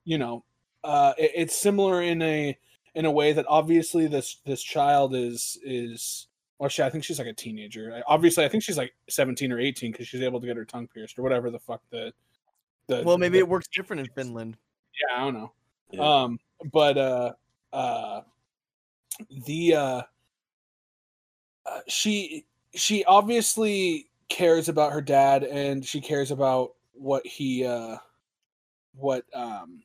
[0.04, 0.44] you know
[0.84, 2.58] uh it- it's similar in a
[2.94, 6.27] in a way that obviously this this child is is
[6.58, 9.52] well she, i think she's like a teenager I- obviously i think she's like 17
[9.52, 12.12] or 18 because she's able to get her tongue pierced or whatever the fuck the
[12.86, 14.56] the well, maybe the- it works different in Finland.
[15.08, 15.52] yeah i don't know
[15.90, 16.22] Yeah.
[16.24, 16.38] um
[16.72, 17.32] but uh
[17.72, 18.22] uh
[19.46, 20.02] the uh
[21.66, 27.96] uh, she she obviously cares about her dad and she cares about what he uh
[28.94, 29.82] what um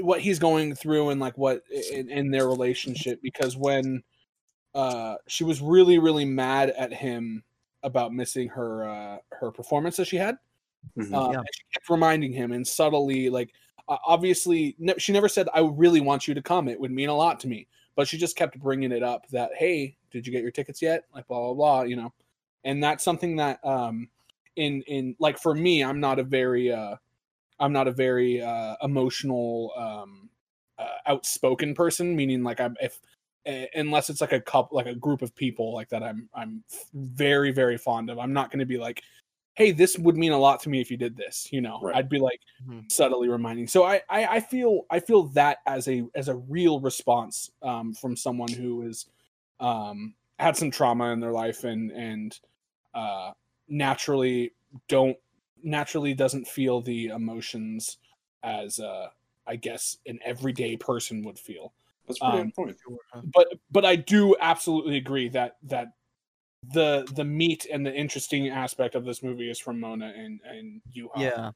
[0.00, 1.62] what he's going through and like what
[1.92, 4.02] in, in their relationship because when
[4.76, 7.42] uh she was really really mad at him
[7.82, 10.36] about missing her uh her performance that she had.
[10.96, 11.14] Mhm.
[11.14, 11.38] um, Yeah.
[11.38, 13.52] and she kept reminding him and subtly like
[13.88, 16.68] uh, obviously ne- she never said i really want you to come.
[16.68, 17.66] It would mean a lot to me.
[17.96, 21.04] But she just kept bringing it up that hey did you get your tickets yet?
[21.14, 22.12] Like blah blah blah you know?
[22.64, 24.08] And that's something that um
[24.56, 26.96] in in like for me i'm not a very uh
[27.60, 30.28] i'm not a very uh emotional um
[30.78, 32.98] uh, outspoken person meaning like i'm if uh,
[33.74, 37.52] unless it's like a couple like a group of people like that i'm i'm very
[37.52, 39.02] very fond of i'm not going to be like
[39.54, 41.96] hey this would mean a lot to me if you did this you know Right.
[41.96, 42.90] i'd be like Mhm.
[42.90, 46.80] subtly reminding so I, I i feel i feel that as a as a real
[46.80, 49.06] response um from someone who is
[49.60, 52.38] um had some trauma in their life and and
[52.94, 53.32] uh
[53.68, 54.52] naturally
[54.88, 55.16] don't
[55.62, 57.98] naturally doesn't feel the emotions
[58.42, 59.08] as uh
[59.46, 61.72] i guess an everyday person would feel
[62.06, 62.76] That's pretty um, on point.
[63.34, 65.88] but but I do absolutely agree that that
[66.72, 70.82] the the meat and the interesting aspect of this movie is from Mona and and
[70.94, 71.10] Juha.
[71.16, 71.50] Yeah.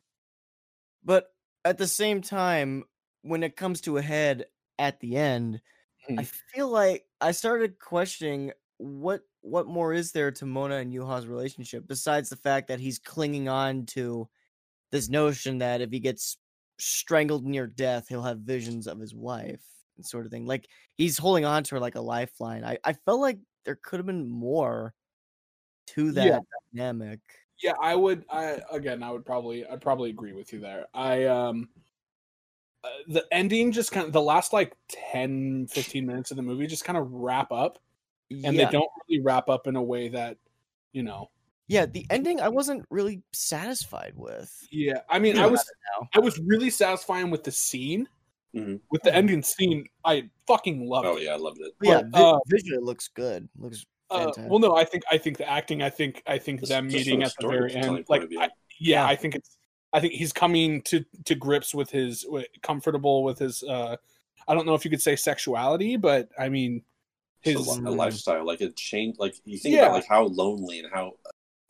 [1.04, 1.32] But
[1.64, 2.84] at the same time,
[3.22, 4.46] when it comes to a head
[4.78, 5.60] at the end,
[6.08, 6.24] I Hmm.
[6.54, 11.86] feel like I started questioning what what more is there to Mona and Juha's relationship
[11.86, 14.28] besides the fact that he's clinging on to
[14.90, 16.38] this notion that if he gets
[16.78, 19.64] strangled near death, he'll have visions of his wife
[20.00, 20.46] and sort of thing.
[20.46, 22.64] Like he's holding on to her like a lifeline.
[22.64, 24.94] I, I felt like there could have been more
[25.88, 26.38] to that Yeah.
[26.74, 27.20] dynamic.
[27.62, 27.74] yeah.
[27.80, 28.24] I would.
[28.30, 30.86] I again, I would probably I'd probably agree with you there.
[30.94, 31.68] I um.
[32.82, 34.74] Uh, the ending just kind of the last like
[35.12, 37.78] 10 15 minutes of the movie just kind of wrap up
[38.30, 38.64] and yeah.
[38.64, 40.38] they don't really wrap up in a way that
[40.92, 41.28] you know
[41.68, 44.50] Yeah, the ending I wasn't really satisfied with.
[44.70, 45.62] yeah i mean i was
[46.14, 48.08] i was really satisfying with the scene
[48.54, 48.80] Mhm.
[48.90, 51.72] with the ending scene i fucking loved Oh it Oh yeah, I loved it.
[51.78, 53.48] But yeah, But, vi- uh, visually it looks good.
[53.58, 55.82] Looks Uh, well, no, I think I think the acting.
[55.82, 58.04] I think I think Just- them just meeting at the very end.
[58.08, 58.22] Like.
[58.22, 58.48] I, yeah,
[58.80, 59.06] Yeah.
[59.06, 59.56] I think it's.
[59.92, 63.62] I think he's coming to to grips with his with, comfortable with his.
[63.62, 63.94] uh
[64.48, 66.82] I don't know if you could say sexuality, but I mean,
[67.42, 67.54] his.
[67.54, 67.96] It's a, li- a Mm.
[67.96, 69.20] lifestyle, like it changed.
[69.20, 69.82] Like you think Yeah.
[69.82, 71.12] about like how lonely and how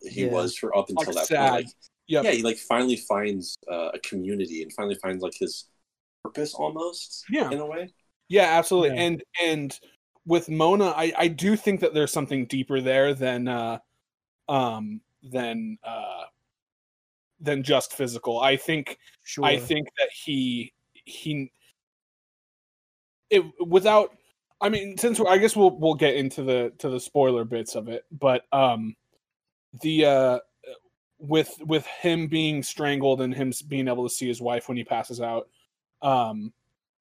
[0.01, 0.31] he Yeah.
[0.33, 1.51] was for up until Like, that sad.
[1.51, 1.64] point.
[1.66, 1.74] Like
[2.09, 2.24] Yep.
[2.24, 5.66] yeah, he like finally finds uh, a community and finally finds like his
[6.23, 7.25] purpose almost.
[7.31, 7.51] Yeah.
[7.51, 7.89] in a way.
[8.29, 8.97] Yeah, absolutely.
[8.97, 9.03] Yeah.
[9.03, 9.81] And and
[10.27, 13.79] with Mona, I I do think that there's something deeper there than uh
[14.49, 16.25] um than uh
[17.41, 18.41] than just physical.
[18.41, 19.45] I think sure.
[19.45, 21.51] I think that he he
[23.31, 24.14] it without
[24.61, 27.75] I mean since we're, I guess we'll we'll get into the to the spoiler bits
[27.75, 28.95] of it, but um
[29.83, 30.39] the uh
[31.18, 34.85] with with him being strangled and him being able to see his wife when he
[34.85, 35.49] passes out
[36.03, 36.53] um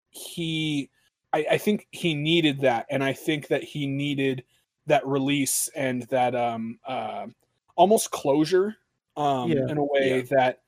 [0.09, 0.89] he
[1.31, 4.43] I, I think he needed that and I think that he needed
[4.87, 7.27] that release and that um uh
[7.75, 8.75] almost closure
[9.15, 9.67] um Yeah.
[9.69, 10.37] in a way Yeah.
[10.37, 10.61] that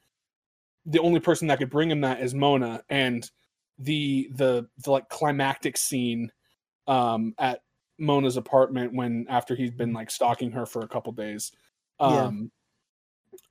[0.86, 3.29] the only person that could bring him that is Mona and
[3.79, 6.32] the the the like climactic scene
[6.88, 7.61] um at
[7.97, 11.51] Mona's apartment when after he's been like stalking her for a couple days
[11.99, 12.27] Yeah.
[12.27, 12.51] um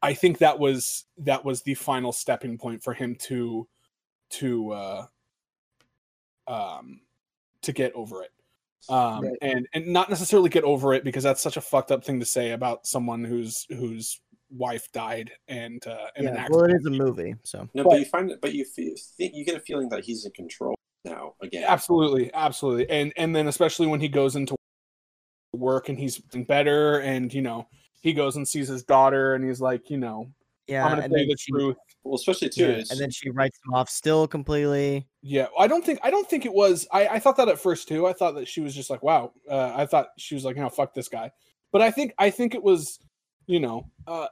[0.03, 3.67] I think that was that was the final stepping point for him to
[4.31, 5.07] to uh
[6.49, 7.01] um
[7.63, 8.31] to get over it
[8.89, 9.37] um Right.
[9.43, 12.27] and and not necessarily get over it because that's such a fucked up thing to
[12.27, 14.21] say about someone whose whose
[14.51, 17.85] wife died and uh in an yeah, accident well, it is a movie, so No,
[17.85, 20.33] But- but you find it, but you feel, you get a feeling that he's in
[20.33, 20.75] control
[21.05, 21.65] now again.
[21.69, 24.55] absolutely absolutely and and then especially when he goes into
[25.53, 27.67] work and he's better and you know
[28.01, 30.31] he goes and sees his daughter and he's like you know
[30.67, 30.85] yeah.
[30.85, 32.67] i'm gonna and tell you the she- truth Well, especially too.
[32.67, 35.07] yeah, and then she writes him off still completely.
[35.23, 37.89] yeah i don't think i don't think it was i i thought that at first
[37.89, 40.57] too i thought that she was just like wow uh, i thought she was like
[40.57, 41.31] know fuck this guy
[41.73, 42.99] but i think i think it was
[43.47, 44.29] you know uh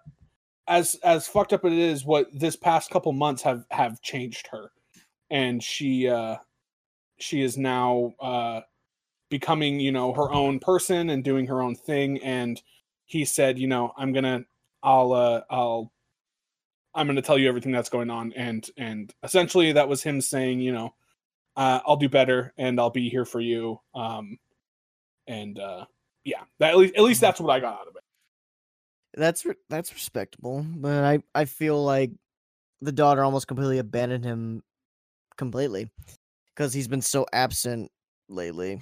[0.66, 4.70] as as fucked up it is what this past couple months have have changed her
[5.30, 6.36] and she uh
[7.18, 8.60] she is now uh
[9.28, 12.62] becoming you know her own person and doing her own thing and
[13.04, 14.42] he said you know i'm gonna
[14.82, 15.92] i'll uh i'll
[16.94, 20.60] i'm gonna tell you everything that's going on and and essentially that was him saying
[20.60, 20.94] you know
[21.56, 24.38] uh, i'll do better and i'll be here for you um
[25.26, 25.84] and uh
[26.24, 28.02] yeah that, at least at least that's what i got out of it
[29.14, 32.12] That's re- that's respectable, but I I feel like
[32.80, 34.62] the daughter almost completely abandoned him
[35.36, 35.90] completely.
[36.54, 37.90] because he's been so absent
[38.28, 38.80] lately.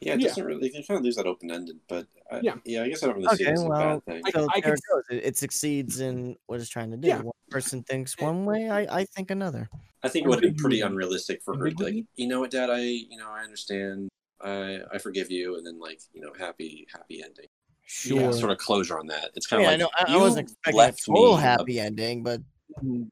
[0.00, 0.28] Yeah, it Yeah.
[0.28, 0.68] doesn't really.
[0.68, 2.56] They kind of leaves that open ended, but I, Yeah.
[2.64, 4.22] yeah, I guess I don't really see it Okay, as a well, bad thing.
[4.26, 5.16] I- So I there could- it.
[5.16, 7.08] It, it succeeds in what it's trying to do.
[7.08, 7.20] Yeah.
[7.22, 9.68] One person thinks one way, I, I think another.
[10.02, 12.50] I think it would be pretty unrealistic for her to be like, you know what,
[12.50, 14.08] Dad, I, you know, I understand,
[14.40, 17.46] I, I forgive you, and then like, you know, happy, happy ending.
[17.86, 18.20] Sure.
[18.20, 19.30] Yeah, Sort of closure on that.
[19.34, 21.78] It's kind mean, of I like know I, I wasn't expecting a left total happy
[21.78, 22.40] a- ending, but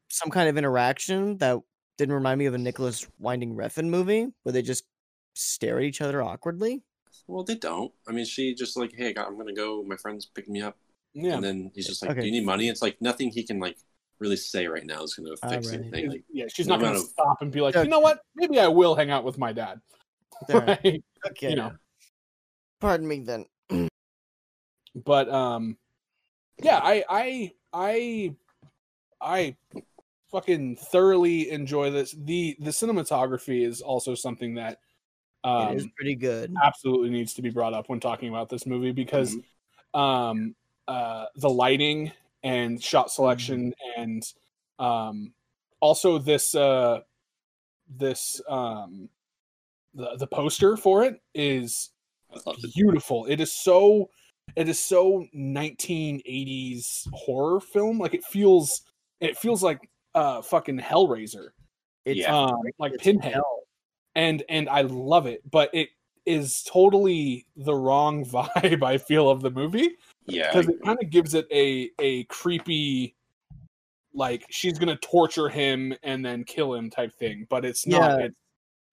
[0.08, 1.58] some kind of interaction that
[1.98, 4.84] didn't remind me of a Nicolas Winding Refn movie where they just
[5.34, 6.82] stare at each other awkwardly.
[7.26, 7.92] Well, they don't.
[8.08, 9.82] I mean, she just like, hey, I got- I'm gonna go.
[9.84, 10.76] My friend's picking me up,
[11.14, 11.34] Yeah.
[11.34, 12.20] and then he's just like, Okay.
[12.20, 12.68] do you need money?
[12.68, 13.76] It's like nothing he can like
[14.18, 15.80] really say right now is gonna fix Alright.
[15.80, 16.10] anything.
[16.10, 17.84] Like, yeah, she's no not going to of- stop and be like, Okay.
[17.84, 18.20] you know what?
[18.36, 19.80] Maybe I will hang out with my dad.
[20.48, 21.02] Right?
[21.26, 21.50] Okay.
[21.50, 21.72] You know.
[22.80, 23.46] Pardon me then.
[24.94, 25.76] But um,
[26.62, 28.36] yeah, I I I
[29.20, 29.56] I
[30.30, 32.12] fucking thoroughly enjoy this.
[32.12, 34.80] the The cinematography is also something that
[35.44, 36.54] um it is pretty good.
[36.62, 39.36] absolutely needs to be brought up when talking about this movie because
[39.94, 40.54] um
[40.88, 42.10] uh the lighting
[42.42, 44.22] and shot selection and
[44.78, 45.32] um
[45.80, 47.00] also this uh
[47.98, 49.08] this um
[49.94, 51.90] the the poster for it is
[52.34, 52.74] I it.
[52.74, 54.08] beautiful it is so
[54.56, 58.82] it is so 1980s horror film like it feels
[59.20, 61.48] it feels like uh fucking hellraiser
[62.04, 62.34] It's Yeah.
[62.36, 63.51] um like it's pinhead hell.
[64.14, 65.88] And and I love it, but it
[66.26, 69.90] is totally the wrong vibe I feel of the movie
[70.26, 73.16] Yeah, because it kind of gives it a a creepy
[74.14, 78.20] like she's gonna torture him and then kill him type thing, but it's not.
[78.20, 78.26] Yeah.
[78.26, 78.34] It's,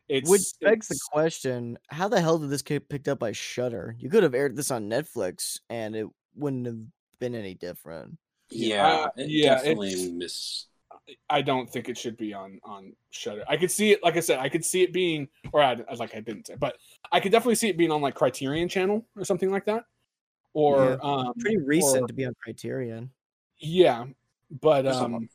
[0.07, 3.95] it's Which begs the question: How the hell did this get picked up by Shudder?
[3.99, 6.79] You could have aired this on Netflix, and it wouldn't have
[7.19, 8.17] been any different.
[8.49, 10.65] yeah, Uh, it yeah, definitely it's- miss.
[11.29, 13.43] I don't think it should be on on Shudder.
[13.47, 16.15] I could see it, like I said, I could see it being, or I, like
[16.15, 16.77] I didn't say, but
[17.11, 19.83] I could definitely see it being on like Criterion Channel or something like that,
[20.53, 23.09] or Yeah, um, Pretty recent or- to be on Criterion.
[23.59, 24.05] Yeah,
[24.61, 25.13] but There's a lot.
[25.15, 25.29] um,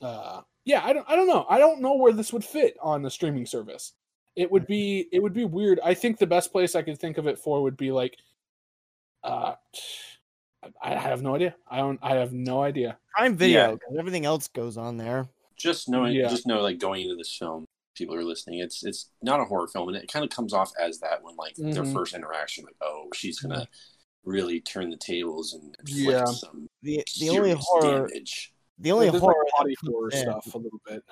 [0.00, 3.02] uh, yeah, I don't, I don't know, I don't know where this would fit on
[3.02, 3.92] the streaming service.
[4.36, 5.80] It would be, it would be weird.
[5.84, 8.16] I think the best place I could think of it for would be like,
[9.24, 10.07] uh, I
[10.82, 11.54] I have no idea.
[11.70, 12.98] I don't, I have no idea.
[13.14, 13.70] Prime Video, Yeah.
[13.76, 15.28] 'cause everything else goes on there.
[15.56, 16.28] Just knowing, Yeah.
[16.28, 17.64] just know, like going into this film,
[17.96, 18.60] people are listening.
[18.60, 21.34] It's it's not a horror film, and it kind of comes off as that when
[21.36, 21.92] like their Mhm.
[21.92, 23.66] first interaction, like, oh, she's gonna
[24.24, 26.24] really turn the tables and inflict Yeah.
[26.26, 28.52] some The the only horror, damage.
[28.78, 31.02] the only There's, horror, like, body horror in- stuff a little bit.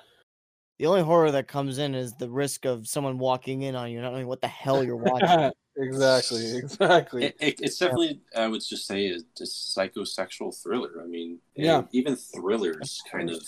[0.79, 4.01] The only horror that comes in is the risk of someone walking in on you,
[4.01, 5.51] not knowing what the hell you're watching.
[5.75, 7.25] exactly, exactly.
[7.25, 11.01] It, it, it's definitely, I would just say, a, a psychosexual thriller.
[11.03, 11.83] I mean, eh, Yeah.
[11.91, 13.43] even thrillers kind of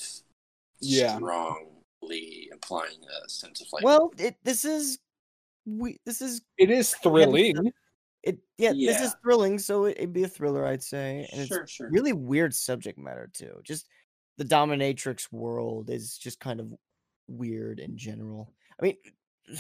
[0.82, 1.18] Yeah.
[1.18, 5.00] strongly implying a sense of like, well, it this is
[5.66, 7.72] we this is it is thrilling.
[8.24, 11.62] it yeah, this is thrilling, so it, it'd be a thriller, I'd say, and sure,
[11.62, 11.90] it's sure.
[11.92, 13.60] really weird subject matter too.
[13.64, 13.88] Just
[14.38, 16.74] the dominatrix world is just kind of
[17.30, 18.52] weird in general.
[18.80, 18.98] I mean,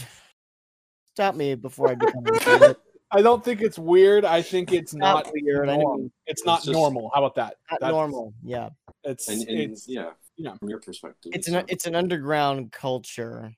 [1.13, 2.75] stop me before I become.
[3.11, 4.23] I don't think it's weird.
[4.23, 5.67] I think it's not not weird.
[5.67, 5.97] I normal.
[6.03, 7.09] know, It's not just- normal.
[7.13, 7.55] How about that?
[7.71, 8.33] not That's- normal.
[8.43, 8.69] Yeah,
[9.03, 10.53] It's And, and it's yeah, yeah.
[10.57, 13.51] from your perspective, it's so- an it's an underground culture,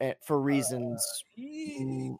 [0.00, 1.04] eh, for reasons.
[1.34, 2.16] Ye- mm,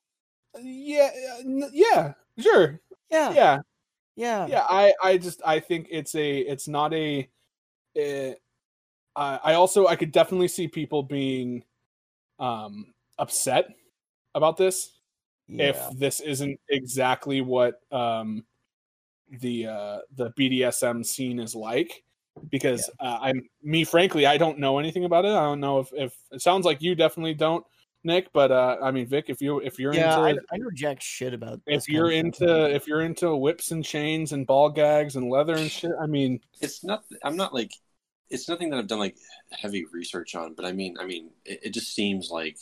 [0.61, 2.81] yeah uh, yeah sure
[3.11, 3.59] Yeah, yeah
[4.17, 7.29] yeah, yeah i i just i think it's a it's not a
[9.19, 11.65] uh, I I also I could definitely see people being
[12.39, 13.69] um upset
[14.35, 14.99] about this
[15.49, 15.71] yeah.
[15.71, 18.45] if this isn't exactly what um
[19.41, 22.05] the uh the BDSM scene is like
[22.51, 25.89] because uh, I'm me frankly I don't know anything about it I don't know if
[25.93, 27.65] if it sounds like you definitely don't
[28.05, 30.71] Nick but uh I mean Vic if you if you're yeah, I, into I know
[30.73, 31.61] jack shit about.
[31.67, 32.71] if you're into stuff.
[32.71, 36.41] if you're into whips and chains and ball gags and leather and shit I mean
[36.61, 37.73] it's not i'm not like
[38.31, 39.17] it's nothing that i've done like
[39.53, 42.57] heavy research on but i mean i mean it, it just seems like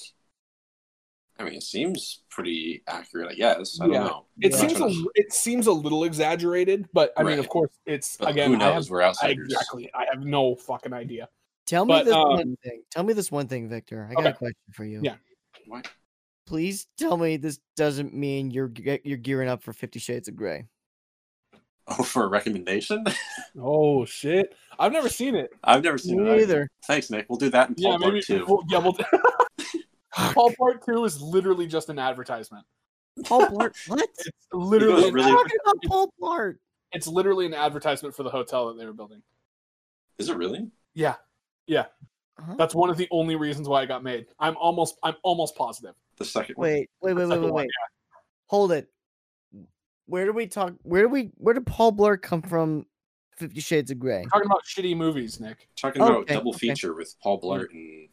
[1.38, 4.04] i mean it seems pretty accurate i guess i don't Yeah.
[4.04, 4.58] know it Yeah.
[4.58, 8.50] seems a, it seems a little exaggerated but I mean of course it's But again
[8.50, 11.28] who I knows have, we're I, outsiders exactly I have no fucking idea
[11.66, 12.82] Tell me But, this um, one thing.
[12.92, 14.08] Tell me this one thing, Victor.
[14.08, 15.00] I got a question for you.
[15.02, 15.16] Yeah.
[15.66, 15.90] what
[16.46, 18.70] Please tell me this doesn't mean you're
[19.02, 20.66] you're gearing up for Fifty Shades of Grey.
[21.88, 23.04] Oh for a recommendation
[23.60, 26.42] oh shit I've never seen it i've never seen Me it either.
[26.42, 26.70] either.
[26.84, 28.96] thanks nick we'll do that in yeah Paul maybe part two we'll- yeah we'll
[30.32, 32.64] Paul Part Two is literally just an advertisement.
[33.24, 33.74] Paul Blart.
[33.86, 34.00] What?
[34.18, 36.56] It's literally was We're really- talking about Paul Blart.
[36.92, 39.20] it's literally an advertisement for the hotel that they were building.
[40.18, 41.16] is it really Yeah,
[41.66, 41.86] yeah.
[42.40, 42.54] Huh?
[42.56, 44.24] That's one of the only reasons why it got made.
[44.38, 45.94] I'm almost I'm almost positive.
[46.16, 46.66] The second one.
[46.70, 47.70] Wait, wait, wait, wait, Second wait, one, wait.
[48.46, 48.88] Hold it.
[50.06, 50.74] Where do we talk?
[50.82, 51.30] Where do we?
[51.36, 52.86] Where did Paul Blart come from?
[53.36, 54.24] Fifty Shades of Grey.
[54.32, 55.68] Talking about shitty movies, Nick.
[55.76, 56.68] Talking about Okay, double okay.
[56.68, 58.08] feature with Paul Blart and.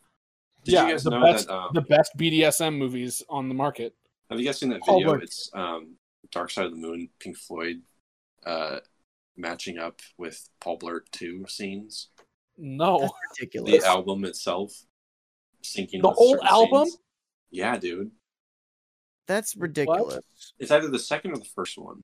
[0.66, 1.54] Did yeah, you guys the know best that?
[1.56, 3.94] Um, the best BDSM movies on the market.
[4.30, 5.14] have you guys seen that Paul video?
[5.16, 5.24] Blart.
[5.24, 5.96] It's um,
[6.32, 7.82] Dark Side of the Moon, Pink Floyd,
[8.46, 8.80] uh,
[9.38, 12.10] matching up with Paul Blart two scenes.
[12.58, 13.00] No,
[13.40, 14.74] That's The album itself
[15.64, 16.02] syncing.
[16.02, 16.86] The with whole album?
[16.86, 16.98] scenes.
[17.52, 18.12] Yeah, dude.
[19.28, 20.20] That's ridiculous.
[20.60, 22.02] It's either the second or the first one,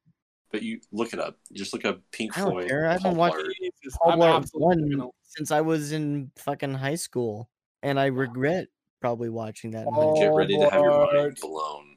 [0.51, 1.37] but you look it up.
[1.49, 2.67] You just look up Pink I don't Floyd.
[2.69, 2.87] care.
[2.87, 3.91] I haven't Paul watched Blart.
[4.01, 7.49] Paul Blart one since I was in fucking high school,
[7.83, 8.67] and I regret
[9.01, 9.81] probably watching that.
[9.87, 10.15] in Oh.
[10.15, 11.95] Get ready to have your mind blown.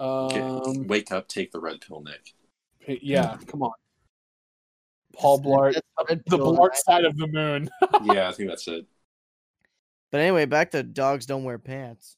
[0.00, 3.00] Um, Get, wake up, take the red pill, Nick.
[3.02, 3.72] yeah, come on.
[5.14, 7.68] Paul That's- Blart, that's the Blart side of the moon.
[8.04, 8.86] yeah, I think that's it.
[10.10, 12.16] But anyway, back to dogs don't wear pants.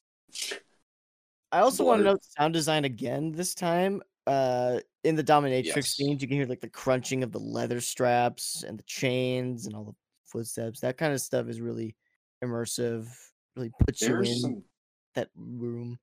[1.54, 4.02] I also want to note sound design again this time.
[4.26, 5.94] Uh, in the dominatrix Yes.
[5.94, 9.76] scenes, you can hear like the crunching of the leather straps and the chains and
[9.76, 9.94] all the
[10.24, 10.80] footsteps.
[10.80, 11.94] That kind of stuff is really
[12.42, 13.06] immersive.
[13.54, 14.62] Really puts you in some
[15.14, 15.98] that room.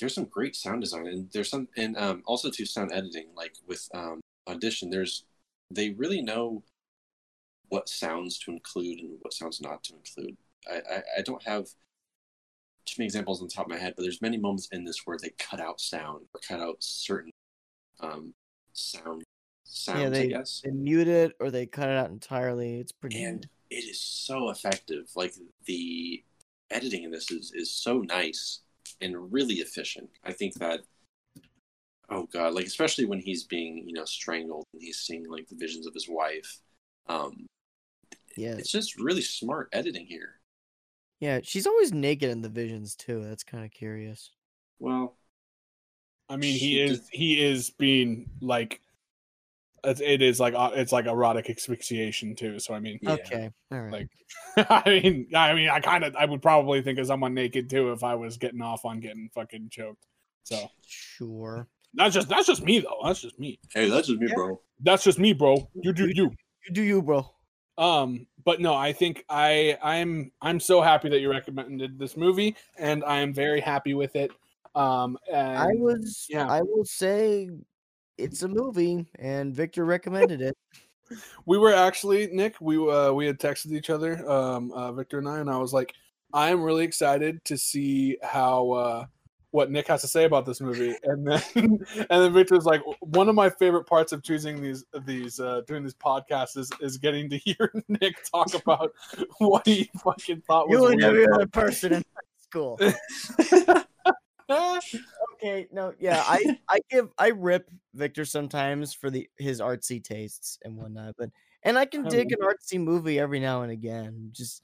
[0.00, 3.54] there's some great sound design and there's some and um, also to sound editing like
[3.68, 5.24] with um, audition there's
[5.70, 6.64] they really know
[7.68, 10.36] what sounds to include and what sounds not to include
[10.68, 11.66] I, I, I don't have
[12.90, 15.02] too many examples on the top of my head but there's many moments in this
[15.04, 17.30] where they cut out sound or cut out certain
[18.00, 18.32] um,
[18.72, 19.22] sound
[19.64, 20.62] sounds i they- guess.
[20.64, 22.80] They mute it or they cut it out entirely.
[22.80, 23.22] It's pretty.
[23.22, 25.08] and it is so effective.
[25.14, 25.34] Like
[25.66, 26.22] the
[26.70, 28.60] editing in this is, is so nice
[29.00, 30.10] and really efficient.
[30.24, 30.80] I think that
[32.08, 35.56] oh god like especially when he's being you know strangled and he's seeing like the
[35.56, 36.58] visions of his wife.
[37.08, 37.46] Um
[38.36, 40.39] yeah, it's just really smart editing here
[41.20, 41.40] yeah.
[41.42, 43.22] She's always naked in the visions too.
[43.24, 44.30] That's kind of curious.
[44.78, 45.16] well
[46.28, 48.80] I mean, he is did- he is being like,
[49.82, 52.58] it's, like uh, it's like erotic asphyxiation too.
[52.60, 53.12] So I mean, yeah.
[53.12, 53.92] Okay, all right.
[53.92, 54.08] Like-
[54.70, 57.90] I mean, I mean, I kind of I would probably think of someone naked too
[57.92, 60.06] if I was getting off on getting fucking choked.
[60.44, 61.66] So sure.
[61.94, 62.98] that's just that's just me though.
[63.04, 63.58] That's just me.
[63.74, 64.34] hey that's just me Yeah.
[64.34, 65.68] bro That's just me, bro.
[65.74, 66.30] You do you.
[66.66, 67.26] You do you, bro.
[67.78, 72.56] Um, but no, I think I I'm I'm so happy that you recommended this movie,
[72.78, 74.30] and I am very happy with it.
[74.74, 76.26] Um, and I was.
[76.28, 76.46] yeah.
[76.46, 77.50] I will say,
[78.18, 80.56] it's a movie, and Victor recommended it.
[81.46, 82.60] we were actually Nick.
[82.60, 85.72] We uh, we had texted each other, um, uh, Victor and I, and I was
[85.72, 85.94] like,
[86.32, 89.06] I am really excited to see how uh,
[89.52, 90.94] what Nick has to say about this movie.
[91.04, 95.40] And then and then Victor's like, one of my favorite parts of choosing these these
[95.40, 98.92] uh, doing these podcasts is is getting to hear Nick talk about
[99.38, 102.04] what he fucking thought was You and weird every other person in
[102.40, 102.78] school.
[104.50, 110.58] okay, no, yeah, I I give I rip Victor sometimes for the his artsy tastes
[110.64, 111.30] and whatnot, but
[111.62, 114.30] and I can dig an artsy movie every now and again.
[114.32, 114.62] Just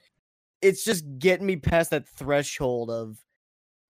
[0.63, 3.19] it's just getting me past that threshold of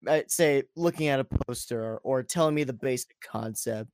[0.09, 3.91] uh, say looking at a poster or, or telling me the basic concept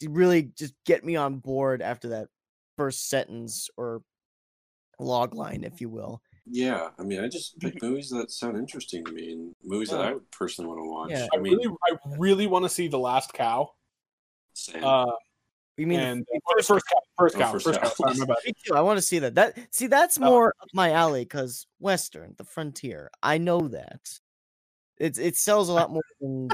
[0.00, 2.28] to really just get me on board after that
[2.76, 4.02] first sentence or
[4.98, 6.20] log line, if you will.
[6.46, 10.00] yeah i mean i just pick movies that sound interesting to me and movies that
[10.02, 11.26] i would personally want to watch Yeah.
[11.32, 13.70] I i mean really I really want to see the last cow.
[14.52, 15.06] Sam, Uh,
[15.76, 17.88] You mean and f- first, first cow, first Oh, cow, first first cow.
[17.88, 18.12] cow.
[18.12, 18.28] Sorry.
[18.46, 18.74] Me too.
[18.76, 19.34] I want to see that.
[19.34, 20.24] That see, that's Oh.
[20.24, 23.10] more up my alley because Western, the frontier.
[23.22, 24.00] I know that.
[24.98, 26.48] It's it sells a lot more than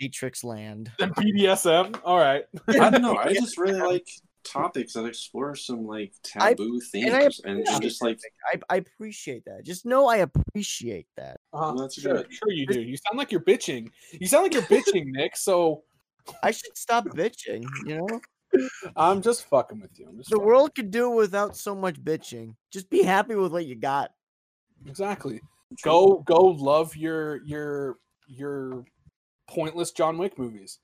[0.00, 0.90] Matrix Land.
[0.98, 2.00] Then BDSM.
[2.04, 2.44] All right.
[2.68, 3.16] I don't know.
[3.16, 4.06] I just really like
[4.42, 8.18] topics that explore some like taboo themes and and, I and, just like
[8.52, 9.64] I, I appreciate that.
[9.64, 11.36] Just know I appreciate that.
[11.52, 12.26] Uh, Well, that's sure, good.
[12.32, 12.80] sure you do.
[12.80, 13.90] You sound like you're bitching.
[14.12, 15.36] You sound like you're bitching, Nick.
[15.36, 15.82] So
[16.42, 17.64] I should stop bitching.
[17.84, 18.20] You know,
[18.96, 20.06] I'm just fucking with you.
[20.08, 22.54] I'm just the fucking- world could do without so much bitching.
[22.70, 24.10] Just be happy with what you got.
[24.86, 25.40] exactly.
[25.82, 28.84] Go go love your your your
[29.48, 30.78] pointless John Wick movies.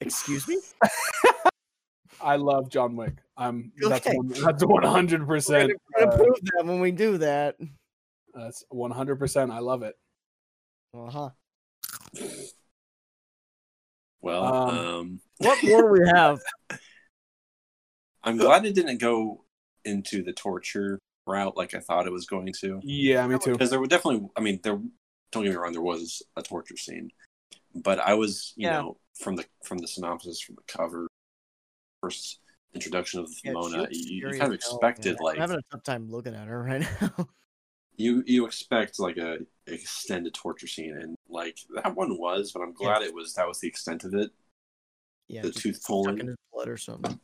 [0.00, 0.58] Excuse me.
[2.20, 3.14] I love John Wick.
[3.36, 4.16] I'm that's Okay.
[4.42, 5.26] that's 100.
[5.26, 7.56] Percent gonna, prove that when we do that.
[8.34, 9.16] That's 100.
[9.16, 9.96] percent I love it.
[10.94, 11.30] Uh huh.
[14.20, 16.40] well, Um, um, What more do we have?
[18.22, 19.44] I'm glad it didn't go
[19.84, 22.80] into the torture route like I thought it was going to.
[22.82, 23.52] Yeah, me too.
[23.52, 24.80] Because there were definitely, I mean, there.
[25.32, 27.08] Don't get me wrong, there was a torture scene,
[27.74, 28.80] but I was, you Yeah.
[28.80, 31.06] know, from the from the synopsis, from the cover,
[32.00, 32.40] first
[32.74, 35.62] introduction of Yeah, Mona, you, you kind of as hell, expected like I'm having a
[35.70, 37.28] tough time looking at her right now.
[37.96, 39.38] you you expect like a
[39.68, 43.60] extended torture scene, and like that one was, but I'm glad it was that was
[43.60, 44.30] the extent of it
[45.28, 46.18] Yeah, The tooth pulling.
[46.18, 47.20] in his blood or something.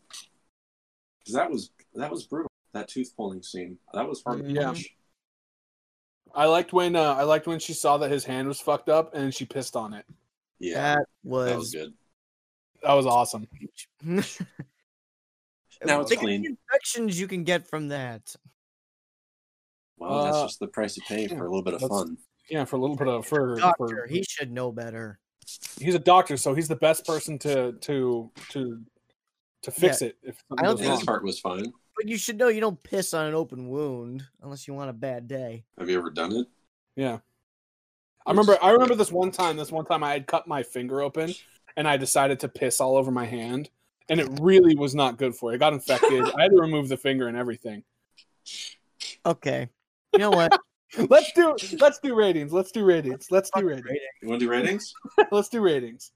[1.18, 2.50] because that was that was brutal.
[2.76, 4.68] That tooth pulling scene that was hard to Yeah.
[4.68, 4.86] watch.
[6.34, 9.14] I liked when uh, I liked when she saw that his hand was fucked up
[9.14, 10.04] and she pissed on it.
[10.58, 11.94] Yeah, That was, that was good.
[12.82, 13.46] That was awesome.
[15.84, 16.42] Now it's Think of clean.
[16.42, 18.34] the infections you can get from that.
[19.98, 22.16] Well, that's Uh, just the price you pay for a little bit of fun.
[22.50, 25.18] Yeah, for a little bit of for, Doctor, for he should know better.
[25.78, 28.80] he's a doctor, so he's the best person to to to
[29.62, 30.16] to fix it.
[30.22, 31.06] If I don't think his wrong.
[31.06, 31.72] heart was fine.
[31.96, 34.92] But you should know you don't piss on an open wound unless you want a
[34.92, 35.64] bad day.
[35.78, 36.46] Have you ever done it?
[36.94, 37.18] Yeah.
[38.26, 41.00] I remember I remember this one time, this one time I had cut my finger
[41.00, 41.32] open
[41.76, 43.70] and I decided to piss all over my hand.
[44.08, 45.56] And it really was not good for it.
[45.56, 46.22] It got infected.
[46.36, 47.82] I had to remove the finger and everything.
[49.24, 49.68] Okay.
[50.12, 50.58] You know what?
[51.08, 52.52] Let's do let's do ratings.
[52.52, 53.26] Let's do ratings.
[53.30, 53.90] Let's do ratings.
[54.22, 54.94] You want to do ratings?
[55.32, 56.12] Let's do ratings.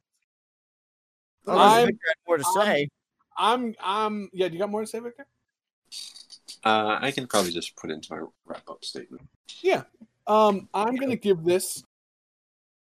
[1.46, 2.88] Oh, unless I'm- Victor more to I'm- say.
[3.36, 5.26] I'm I'm yeah, do you got more to say, Victor?
[6.64, 9.26] Uh, I can probably just put into my wrap up statement.
[9.62, 9.84] Yeah.
[10.26, 11.82] Um, I'm gonna give this.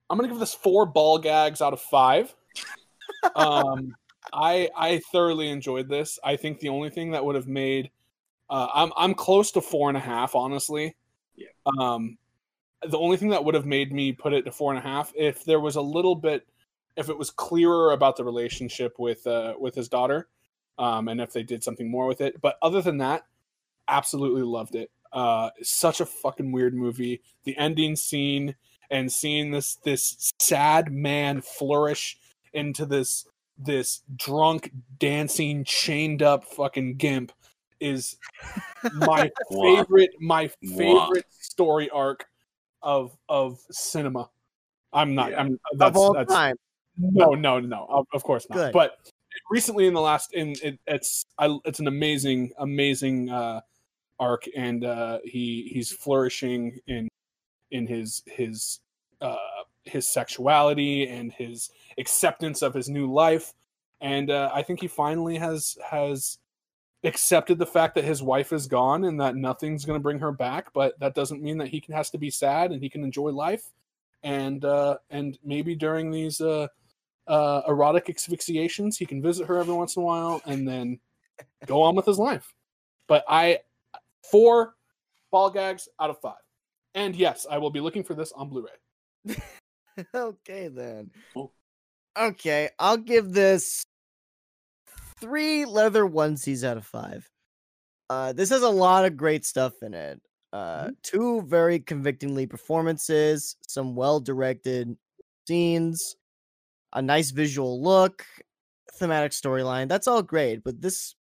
[0.09, 2.33] I'm gonna give this four ball gags out of five.
[3.35, 3.95] Um,
[4.33, 6.19] I I thoroughly enjoyed this.
[6.23, 7.89] I think the only thing that would have made,
[8.49, 10.95] uh, I'm I'm close to four and a half, honestly.
[11.35, 11.47] Yeah.
[11.79, 12.17] Um,
[12.85, 15.13] the only thing that would have made me put it to four and a half
[15.15, 16.45] if there was a little bit,
[16.97, 20.27] if it was clearer about the relationship with uh with his daughter,
[20.77, 22.41] um, and if they did something more with it.
[22.41, 23.25] But other than that,
[23.87, 24.89] absolutely loved it.
[25.11, 27.21] Uh, such a fucking weird movie.
[27.43, 28.55] The ending scene
[28.89, 32.17] and seeing this this sad man flourish
[32.53, 33.27] into this
[33.57, 37.31] this drunk dancing chained up fucking gimp
[37.79, 38.17] is
[38.93, 40.77] my favorite my Mwah.
[40.77, 42.25] favorite story arc
[42.81, 44.29] of of cinema.
[44.91, 45.31] I'm not.
[45.31, 45.41] Yeah.
[45.41, 46.55] I'm Of that's all that's time.
[46.97, 47.87] no, no, no.
[47.89, 48.55] Of, of course not.
[48.57, 48.73] Good.
[48.73, 48.97] But
[49.49, 53.61] recently, in the last, in it, it's I, it's an amazing, amazing uh,
[54.23, 57.09] arc, and uh, he he's flourishing in
[57.71, 58.79] in his his
[59.21, 63.53] uh, his sexuality and his acceptance of his new life,
[64.01, 66.37] and uh, I think he finally has has
[67.03, 70.31] accepted the fact that his wife is gone and that nothing's going to bring her
[70.31, 70.71] back.
[70.73, 73.29] But that doesn't mean that he can has to be sad and he can enjoy
[73.31, 73.65] life,
[74.23, 76.39] and uh, and maybe during these.
[76.41, 76.67] Uh,
[77.27, 78.97] uh, erotic asphyxiations.
[78.97, 80.99] He can visit her every once in a while and then
[81.65, 82.53] go on with his life.
[83.07, 83.59] But I,
[84.23, 84.75] four
[85.31, 86.35] ball gags out of five.
[86.95, 88.67] And yes, I will be looking for this on Blu
[89.25, 89.35] ray.
[90.15, 91.11] okay then.
[91.33, 91.51] Cool.
[92.17, 93.83] Okay, I'll give this
[95.19, 97.27] three leather onesies out of five.
[98.09, 100.21] Uh, this has a lot of great stuff in it.
[100.51, 104.95] Uh, two very convictingly performances, some well directed
[105.47, 106.15] scenes,
[106.93, 108.23] a nice visual look,
[108.93, 109.87] thematic storyline.
[109.87, 111.15] That's all great, but this,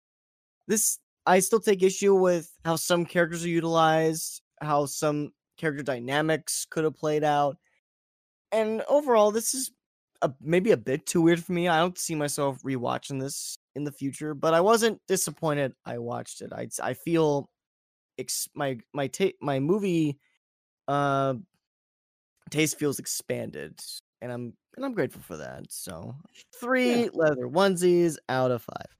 [0.67, 6.65] this, I still take issue with how some characters are utilized, how some character dynamics
[6.69, 7.57] could have played out
[8.51, 9.71] and overall this is
[10.21, 13.83] a, maybe a bit too weird for me i don't see myself rewatching this in
[13.83, 17.49] the future but i wasn't disappointed i watched it i, I feel
[18.17, 20.19] ex- my my ta- my movie
[20.87, 21.35] uh
[22.49, 23.79] taste feels expanded
[24.21, 26.15] and i'm and i'm grateful for that so
[26.59, 28.97] three leather onesies out of five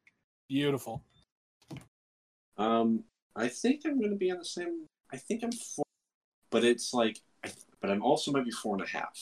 [0.52, 1.02] Beautiful.
[2.62, 3.04] Um,
[3.36, 4.86] I think I'm going to be on the same.
[5.12, 5.86] I think I'm four,
[6.50, 7.18] but it's like,
[7.82, 9.18] but I'm also maybe four and a half.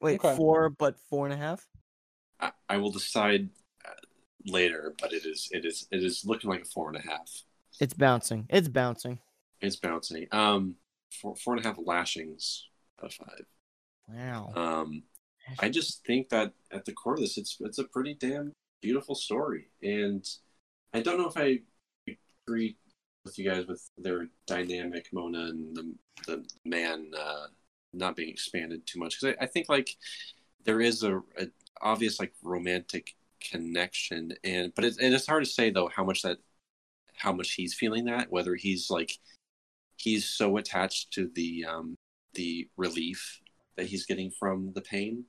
[0.00, 0.36] wait Okay.
[0.36, 1.66] four but four and a half
[2.40, 3.48] I, I will decide
[3.84, 3.90] uh,
[4.46, 7.30] later, but it is it is it is looking like a four and a half.
[7.80, 9.18] it's bouncing it's bouncing
[9.60, 10.26] It's bouncing.
[10.32, 10.76] Um,
[11.20, 12.68] four four and a half lashings
[12.98, 13.44] out of five.
[14.08, 15.04] wow Um,
[15.58, 19.14] I just think that at the core of this, it's it's a pretty damn beautiful
[19.14, 20.24] story, and
[20.94, 21.60] I don't know if I
[22.50, 22.76] agree
[23.24, 25.94] with you guys with their dynamic, Mona and the
[26.26, 27.46] the man uh,
[27.92, 29.96] not being expanded too much because I, I think like
[30.64, 31.48] there is a, a
[31.80, 36.22] obvious like romantic connection, and but it's and it's hard to say though how much
[36.22, 36.38] that
[37.16, 39.12] how much he's feeling that whether he's like
[39.96, 41.94] he's so attached to the um
[42.34, 43.40] the relief
[43.76, 45.24] that he's getting from the pain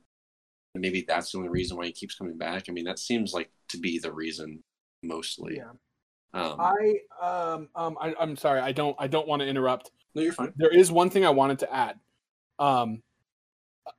[0.74, 2.64] and maybe that's the only reason why he keeps coming back.
[2.68, 4.62] I mean, that seems like to be the reason
[5.02, 5.56] mostly.
[5.56, 5.72] Yeah.
[6.34, 8.60] Um, I um um I, I'm sorry.
[8.60, 9.90] I don't I don't want to interrupt.
[10.14, 10.52] no, you're fine.
[10.56, 11.98] There is one thing I wanted to add.
[12.58, 13.02] Um,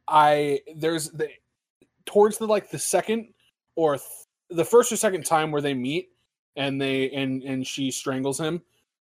[0.07, 1.29] I there's the
[2.05, 3.33] towards the like the second
[3.75, 4.07] or th-
[4.49, 6.09] the first or second time where they meet
[6.55, 8.61] and they and and she strangles him.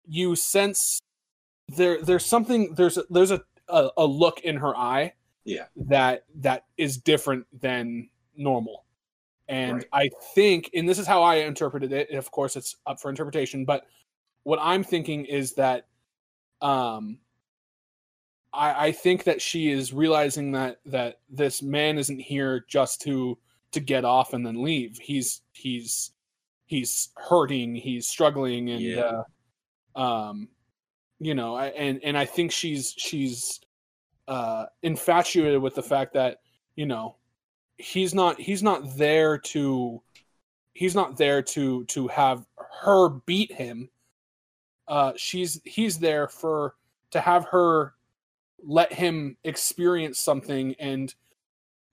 [0.07, 1.01] You sense
[1.69, 5.65] there there's something there's a, there's a, a a look in her eye Yeah.
[5.77, 8.85] that that is different than normal
[9.49, 9.87] and Right.
[9.93, 13.65] i think and this is how i interpreted it of course it's up for interpretation
[13.65, 13.85] but
[14.43, 15.87] what i'm thinking is that
[16.63, 17.19] um
[18.53, 23.39] i i think that she is realizing that that this man isn't here just to
[23.73, 26.13] to get off and then leave he's he's
[26.67, 29.23] he's hurting he's struggling and Yeah.
[29.95, 30.49] uh, um
[31.21, 33.61] you know I, and and i think she's she's
[34.29, 36.39] uh infatuated with the fact that
[36.75, 37.17] you know
[37.79, 40.03] he's not he's not there to
[40.73, 42.47] he's not there to to have
[42.83, 43.89] her beat him
[44.89, 46.75] uh she's he's there for
[47.11, 47.95] to have her
[48.65, 51.15] let him experience something and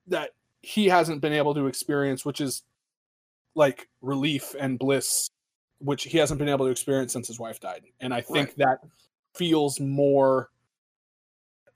[0.06, 0.30] that
[0.62, 2.62] he hasn't been able to experience which is
[3.54, 5.28] like relief and bliss
[5.80, 8.58] which he hasn't been able to experience since his wife died and i think Right.
[8.58, 8.78] that
[9.34, 10.50] feels more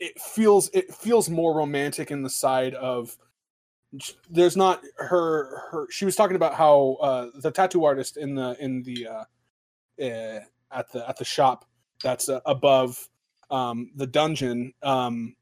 [0.01, 3.16] it feels it feels more romantic in the side of
[4.28, 8.56] there's not her her she was talking about how uh the tattoo artist in the
[8.60, 10.40] in the uh, uh
[10.70, 11.65] at the at the shop
[12.02, 13.09] that's uh, above
[13.51, 15.35] um the dungeon um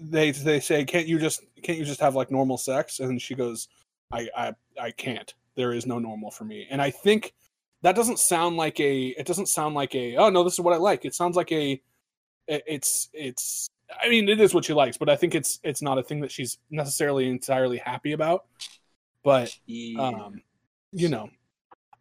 [0.00, 3.00] they they say can't you just can't you just have like normal sex?
[3.00, 3.68] And she goes
[4.12, 5.34] i i i can't.
[5.54, 6.66] There is no normal for me.
[6.70, 7.34] And i think
[7.82, 10.74] that doesn't sound like a it doesn't sound like a oh no this is what
[10.74, 11.04] i like.
[11.04, 11.80] It sounds like a
[12.48, 13.68] it's it's
[14.00, 16.20] i mean it is what she likes but i think it's it's not a thing
[16.20, 18.44] that she's necessarily entirely happy about.
[19.24, 20.08] But Yeah.
[20.08, 20.42] um
[20.92, 21.30] you know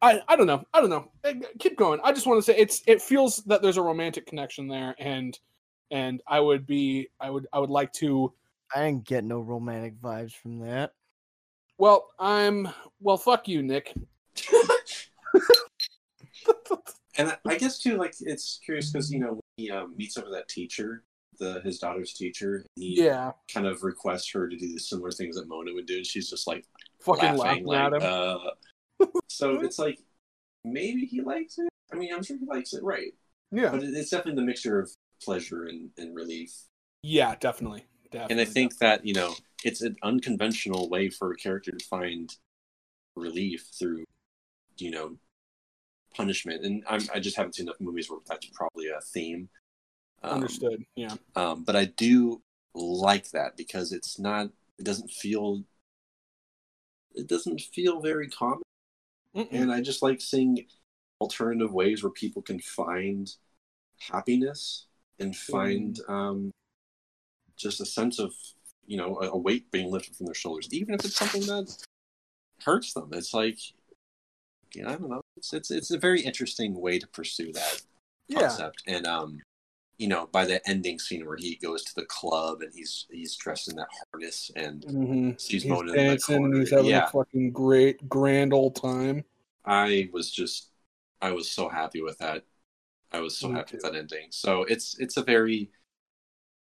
[0.02, 0.64] i i don't know.
[0.74, 1.12] I don't know.
[1.60, 2.00] Keep going.
[2.04, 5.38] I just want to say it's it feels that there's a romantic connection there and
[5.92, 8.34] and i would be i would i would like to
[8.74, 10.94] I didn't get no romantic vibes from that.
[11.78, 12.68] well i'm
[13.00, 13.94] well fuck you nick.
[17.18, 20.16] And I, I guess too, like it's curious because you know when he um, meets
[20.18, 21.04] up with that teacher,
[21.42, 22.66] the his daughter's teacher.
[22.76, 25.98] He yeah kind of requests her to do the similar things that Mona would do,
[25.98, 26.66] and she's just like
[27.02, 30.00] fucking laughing, laughing, like, at him uh, so it's like
[30.64, 31.68] maybe he likes it.
[31.92, 33.12] I mean, I'm sure he likes it, right?
[33.52, 34.92] yeah But it's definitely the mixture of
[35.22, 36.52] pleasure and, and relief.
[37.04, 41.36] yeah definitely definitely And I think that you know it's an unconventional way for a
[41.36, 42.36] character to find
[43.16, 44.04] relief through,
[44.78, 45.18] you know,
[46.16, 46.66] punishment.
[46.66, 49.50] And I'm, I just haven't seen enough movies where that's probably a theme.
[50.24, 52.42] Um, understood yeah Um, but I do
[52.74, 54.50] like that because it's not.
[54.78, 55.64] It doesn't feel.
[57.14, 58.64] It doesn't feel very common,
[59.36, 59.48] Mm-mm.
[59.52, 60.66] and I just like seeing
[61.20, 63.30] alternative ways where people can find
[64.00, 64.86] happiness
[65.20, 66.52] and find um,
[67.58, 68.34] just a sense of
[68.86, 71.76] you know a, a weight being lifted from their shoulders, even if it's something that
[72.64, 73.10] hurts them.
[73.12, 73.60] It's like,
[74.74, 75.22] yeah, I don't know.
[75.36, 77.82] It's it's it's a very interesting way to pursue that
[78.28, 78.84] yeah concept.
[78.88, 79.42] And um,
[80.02, 83.36] you know, by the ending scene where he goes to the club and he's he's
[83.38, 85.40] dressed in that harness and Mhm.
[85.40, 86.98] she's he's moaning in the dancing and he's having Yeah.
[86.98, 89.24] a fucking great grand old time
[89.66, 90.72] I was just
[91.22, 92.46] I was so happy with that.
[93.12, 94.28] I was so Me happy with that ending.
[94.32, 95.72] So it's it's a very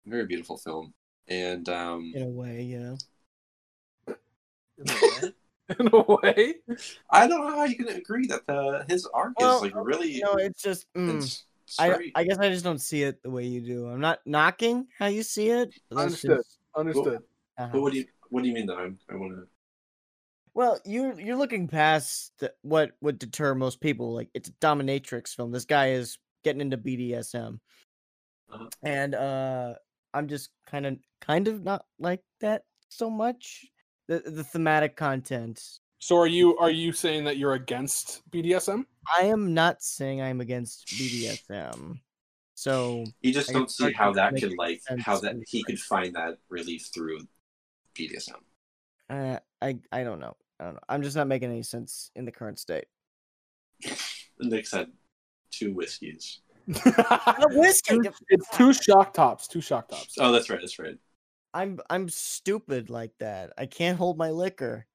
[0.06, 0.94] very beautiful film.
[1.28, 2.96] And um In a way, yeah.
[5.80, 6.56] in a way
[7.10, 10.22] I don't know how you can agree that the his arc Well, is like really
[10.24, 11.46] No, it's just mm, it's
[11.80, 12.12] I.
[12.16, 13.88] I guess I just don't see it the way you do.
[13.88, 15.74] I'm not knocking how you see it.
[15.90, 16.38] but that's Understood.
[16.38, 17.20] just understood
[17.58, 19.44] how- but what do you what do you mean that I'm I wanna
[20.54, 22.32] Well, you're you're looking past
[22.62, 24.14] what would deter most people.
[24.14, 25.52] Like it's a dominatrix film.
[25.52, 27.60] This guy is getting into BDSM,
[28.50, 28.70] Uh-huh.
[28.84, 29.74] and uh,
[30.14, 33.66] I'm just kind of kind of not like that so much.
[34.08, 35.62] The the thematic content.
[36.00, 38.86] So are you are you saying that you're against bdsm
[39.18, 42.00] I am not saying I'm against BDSM.
[42.56, 46.16] So you just I don't see how that could like how that he could find
[46.16, 47.20] that relief through
[47.96, 48.42] BDSM.
[49.10, 50.36] uh, I I don't know.
[50.60, 50.80] I don't know.
[50.88, 52.86] I'm just not making any sense in the current state.
[54.40, 54.88] Nick said
[55.52, 56.40] two whiskeys.
[56.68, 58.00] whiskey.
[58.30, 60.60] It's two shock tops two shock tops Oh, that's right.
[60.60, 60.98] That's right.
[61.54, 63.52] I'm I'm stupid like that.
[63.58, 64.88] I can't hold my liquor.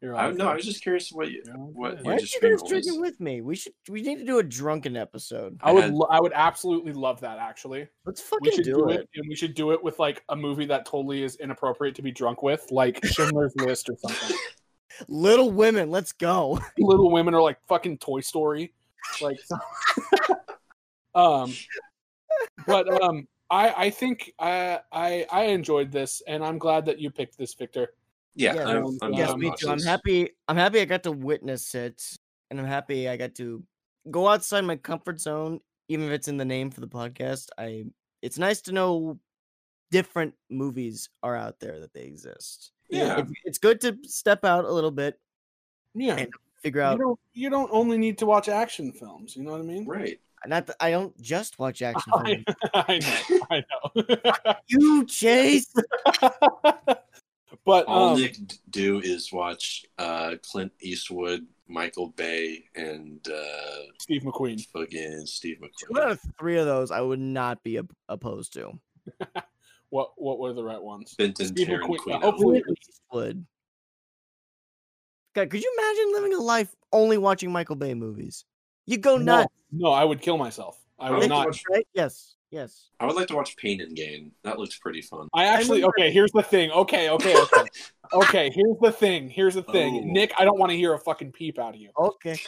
[0.00, 1.98] You're I, all no, I was just curious what you, You're what good.
[1.98, 3.10] you Why aren't just you guys drinking was.
[3.10, 3.40] with me?
[3.40, 3.72] We should.
[3.88, 5.58] We need to do a drunken episode.
[5.60, 7.88] I would lo- I would absolutely love that actually.
[8.06, 9.00] Let's We fucking should do, do it.
[9.00, 9.08] it.
[9.16, 12.12] and we should do it with like a movie that totally is inappropriate to be
[12.12, 14.36] drunk with, like Schindler's List or something.
[15.08, 15.90] Little Women.
[15.90, 16.60] Let's go.
[16.78, 18.72] Little Women are like fucking Toy Story,
[19.20, 19.38] like.
[21.16, 21.52] um,
[22.68, 27.10] but um, I I think I I I enjoyed this, and I'm glad that you
[27.10, 27.94] picked this, Victor.
[28.38, 29.68] Yeah, Yeah, I'm, I'm yes, um, me too.
[29.68, 30.30] I'm happy.
[30.46, 30.80] I'm happy.
[30.80, 32.02] I got to witness it,
[32.50, 33.62] and I'm happy I got to
[34.10, 37.84] go outside my comfort zone even if it's in the name for the podcast, I
[38.22, 39.18] it's nice to know
[39.90, 42.72] different movies are out there that they exist.
[42.90, 43.20] Yeah.
[43.20, 45.18] It's, it's good to step out a little bit,
[45.94, 46.16] Yeah.
[46.16, 46.32] and
[46.62, 46.98] figure You out.
[46.98, 49.86] don't you don't only need to watch action films, you know what I mean?
[49.86, 50.20] Right.
[50.46, 52.44] Not that I don't just watch action I, films.
[52.74, 53.64] I know, I
[54.46, 54.54] know.
[54.66, 55.72] you Chase.
[57.68, 63.92] but All um, Nick d- do is watch uh, Clint Eastwood, Michael Bay, and uh,
[64.00, 64.58] Steve McQueen.
[64.72, 65.68] fucking Steve McQueen.
[65.78, 66.10] Two out McQueen.
[66.12, 68.72] of three of those I would not be op- opposed to.
[69.90, 71.14] What what were the right ones?
[71.14, 72.20] Benton Steve McQueen.
[72.20, 73.46] Hopefully, Clint Eastwood.
[75.34, 78.44] God, could you imagine living a life only watching Michael Bay movies?
[78.84, 79.52] You go nuts.
[79.72, 80.78] no, I would kill myself.
[80.98, 81.56] I I would would not.
[81.70, 81.86] Right?
[81.94, 82.34] Yes.
[82.50, 82.88] Yes.
[82.98, 84.32] I would like to watch Pain and Gain.
[84.42, 85.28] That looks pretty fun.
[85.34, 86.10] I actually okay.
[86.10, 86.70] Here's the thing.
[86.70, 87.64] Okay, okay, okay,
[88.14, 88.50] okay.
[88.54, 89.28] Here's the thing.
[89.28, 90.02] Here's the thing.
[90.02, 90.12] Oh.
[90.12, 91.90] Nick, I don't want to hear a fucking peep out of you.
[91.98, 92.38] Okay.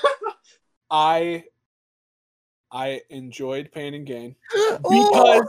[0.90, 1.44] I
[2.72, 5.46] I enjoyed Pain and Gain because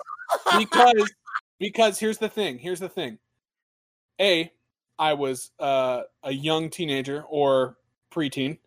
[0.58, 1.14] because
[1.60, 2.60] because here's the thing.
[2.60, 3.20] Here's the thing.
[4.20, 4.52] A,
[5.00, 7.78] I was uh, a young teenager or
[8.14, 8.58] preteen.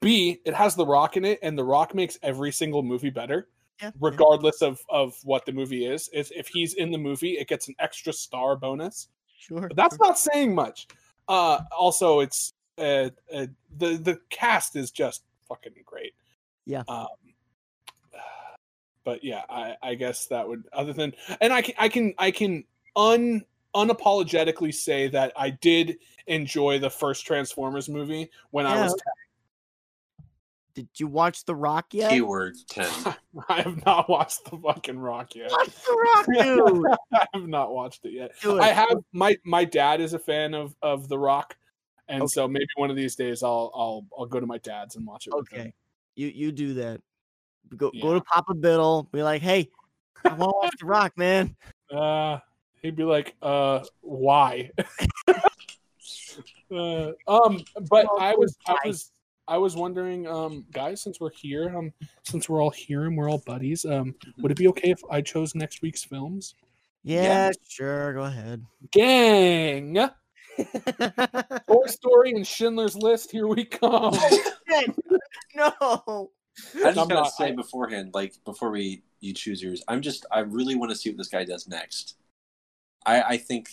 [0.00, 3.48] B, it has The Rock in it, and The Rock makes every single movie better,
[3.80, 3.92] Yeah.
[4.00, 6.10] regardless of of what the movie is.
[6.12, 9.08] If, if he's in the movie, it gets an extra star bonus.
[9.38, 9.68] Sure.
[9.68, 10.88] But that's not saying much.
[11.28, 13.46] Uh, also, it's uh, uh,
[13.76, 16.14] the the cast is just fucking great.
[16.66, 16.82] Yeah.
[16.88, 17.06] Um,
[19.04, 22.30] but yeah, I, I guess that would other than and I can I can I
[22.30, 22.64] can
[22.96, 23.44] un
[23.74, 29.02] unapologetically say that I did enjoy the first Transformers movie when I Yeah, was
[30.78, 32.10] Did you watch The Rock yet?
[32.10, 32.88] Keyword 10.
[32.88, 33.14] 10.
[33.48, 35.50] I have not watched the fucking Rock yet.
[35.50, 36.86] Watch The Rock, dude.
[37.12, 38.30] I have not watched it yet.
[38.40, 38.60] Do it.
[38.62, 41.56] I have my my dad is a fan of of The Rock,
[42.06, 42.28] and Okay.
[42.28, 45.26] so maybe one of these days I'll I'll I'll go to my dad's and watch
[45.26, 45.34] it.
[45.34, 45.60] with him.
[45.62, 45.74] Okay.
[46.14, 47.00] You you do that.
[47.76, 49.08] Go go to Papa Biddle.
[49.10, 49.68] Be like, hey,
[50.24, 51.56] I want to watch The Rock, man.
[51.90, 52.38] Uh,
[52.82, 54.70] he'd be like, uh, why?
[56.72, 59.10] uh, um, but Well, I was I was
[59.48, 61.92] I was wondering, um, guys, since we're here, um,
[62.22, 65.22] since we're all here and we're all buddies, um, would it be okay if I
[65.22, 66.54] chose next week's films?
[67.02, 67.50] Yeah, Yeah.
[67.68, 68.12] sure.
[68.14, 68.64] Go ahead.
[68.92, 69.94] Gang,
[71.66, 73.30] Toy Story and Schindler's List.
[73.30, 74.14] Here we come.
[75.54, 76.30] no.
[76.74, 80.02] I just I'm gotta not- say I- beforehand, like before we you choose yours, I'm
[80.02, 82.16] just I really want to see what this guy does next.
[83.06, 83.68] I I think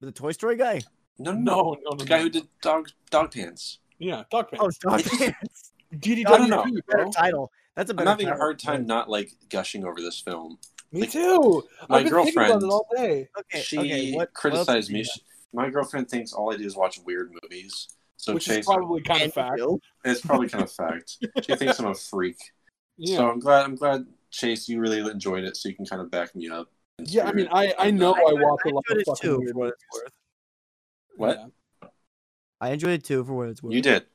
[0.00, 0.80] The Toy Story guy.
[1.18, 2.22] no no, No, no, no, the guy no.
[2.24, 3.78] who did dog dog pants.
[3.98, 4.78] Yeah, Dog Oh, Pants.
[4.78, 5.72] Dog Like- Pants.
[5.94, 6.64] DDW, I don't know.
[6.88, 7.52] better title.
[7.76, 8.10] That's a I'm better.
[8.10, 10.58] having a hard time not like gushing over this film.
[10.92, 11.62] Me Like, too.
[11.88, 13.28] my I've been thinking about girlfriend- it all day.
[13.38, 13.60] Okay.
[13.62, 14.10] she okay.
[14.12, 15.04] What what criticized did me.
[15.04, 15.20] She-
[15.52, 17.88] my girlfriend thinks all I do is watch weird movies.
[18.16, 19.60] So which Chase, is probably kind of fact.
[20.04, 21.18] it's probably kind of fact.
[21.44, 22.36] She thinks I'm a freak.
[22.96, 23.16] Yeah.
[23.18, 23.64] So I'm glad.
[23.64, 26.70] I'm glad Chase, you really enjoyed it, so you can kind of back me up.
[27.00, 27.48] yeah, I mean.
[27.52, 29.50] I, I know I I, enjoyed- watch I a lot enjoyed of fucking too, weird
[29.52, 30.12] for what it's worth.
[31.16, 31.38] What?
[31.38, 31.46] Yeah.
[32.64, 33.74] I enjoyed it too, for what it's worth.
[33.74, 34.06] you did.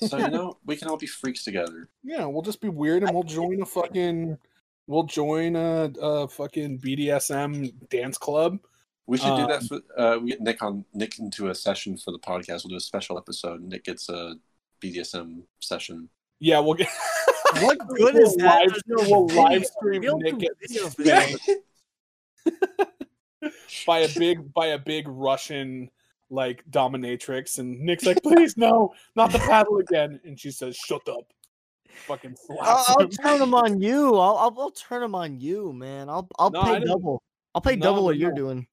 [0.00, 1.88] So you know, we can all be freaks together.
[2.02, 4.36] Yeah, we'll just be weird and we'll join a fucking
[4.86, 8.58] we'll join a, a fucking BDSM dance club.
[9.06, 9.60] We should do that.
[9.60, 12.64] Um, For, uh, we get Nick on Nick into a session for the podcast.
[12.64, 13.62] We'll do a special episode.
[13.62, 14.36] Nick gets a
[14.82, 16.08] BDSM session.
[16.40, 16.88] Yeah, we'll get
[17.60, 18.66] What good we'll is that?
[18.88, 20.88] Live, we'll live stream We don't Nick do video
[23.86, 25.90] by a big by a big Russian
[26.30, 31.06] like dominatrix, and Nick's like, "Please no, not the paddle again," and she says, "Shut
[31.08, 31.24] up."
[32.06, 33.10] Fucking I'll, I'll him.
[33.10, 34.16] turn them on you.
[34.16, 36.08] I'll, I'll I'll turn them on you, man.
[36.08, 37.22] I'll I'll No, pay double.
[37.54, 38.66] I'll pay No, double no, what you're doing.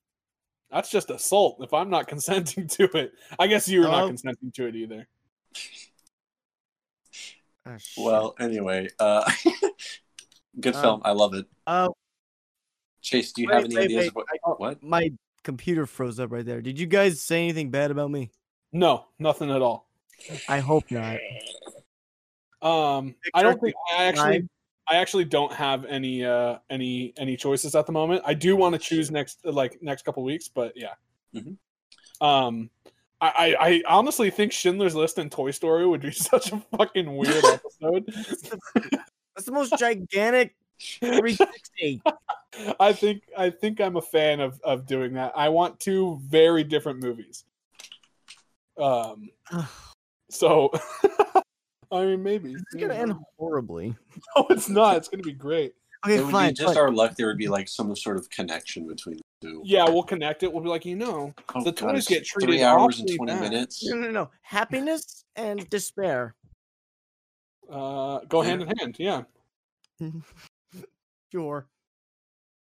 [0.71, 1.57] That's just assault.
[1.61, 4.07] If I'm not consenting to it, I guess you're not Oh.
[4.07, 5.07] consenting to it either.
[7.11, 7.83] Shit.
[7.97, 9.29] Well, anyway, uh,
[10.59, 11.01] good Um, film.
[11.05, 11.45] I love it.
[11.67, 11.89] uh,
[13.01, 14.25] Chase, do you wait, have any wait, ideas wait, of what?
[14.31, 14.83] I- what?
[14.83, 15.11] my
[15.43, 16.61] computer froze up right there.
[16.61, 18.31] Did you guys say anything bad about me?
[18.71, 19.87] No, nothing at all.
[20.47, 21.17] I hope not.
[22.61, 24.47] Um, I don't think I actually,
[24.87, 28.21] I actually don't have any, uh, any, any choices at the moment.
[28.25, 30.93] I do want to choose next, like next couple weeks, but yeah.
[31.35, 31.57] Mhm.
[32.21, 32.69] Um,
[33.19, 37.15] I, I, I honestly think Schindler's List and Toy Story would be such a fucking
[37.15, 38.13] weird episode.
[39.35, 40.55] That's the most gigantic
[40.99, 42.01] 360.
[42.79, 45.31] I think, I think I'm a fan of of doing that.
[45.35, 47.43] I want two very different movies.
[48.77, 49.29] Um,
[50.29, 50.71] so.
[51.93, 52.53] I mean, maybe.
[52.53, 53.95] It's gonna end horribly.
[54.37, 54.95] No, it's not.
[54.95, 55.73] It's gonna be great.
[56.05, 56.49] Okay, it would fine.
[56.51, 56.77] be just fine.
[56.83, 57.15] our luck.
[57.17, 59.61] There would be like some sort of connection between the two.
[59.65, 60.51] Yeah, we'll connect it.
[60.51, 63.09] We'll be like, you know, Oh, the God, toys it's get treated three hours and
[63.15, 63.41] twenty bad.
[63.41, 63.85] minutes.
[63.85, 64.29] No, no, no.
[64.41, 66.33] Happiness and despair.
[67.69, 68.95] uh, go hand in hand.
[68.97, 69.23] Yeah.
[71.31, 71.67] Sure.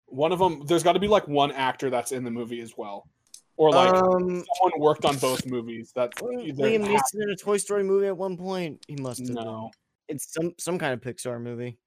[0.07, 2.74] One of them, there's got to be like one actor that's in the movie as
[2.77, 3.09] well,
[3.57, 5.91] or like um, someone worked on both movies.
[5.95, 6.55] That's Liam
[6.85, 8.85] Neeson in a Toy Story movie at one point.
[8.89, 9.31] He must have.
[9.31, 9.70] no.
[10.09, 11.79] It's some some kind of Pixar movie.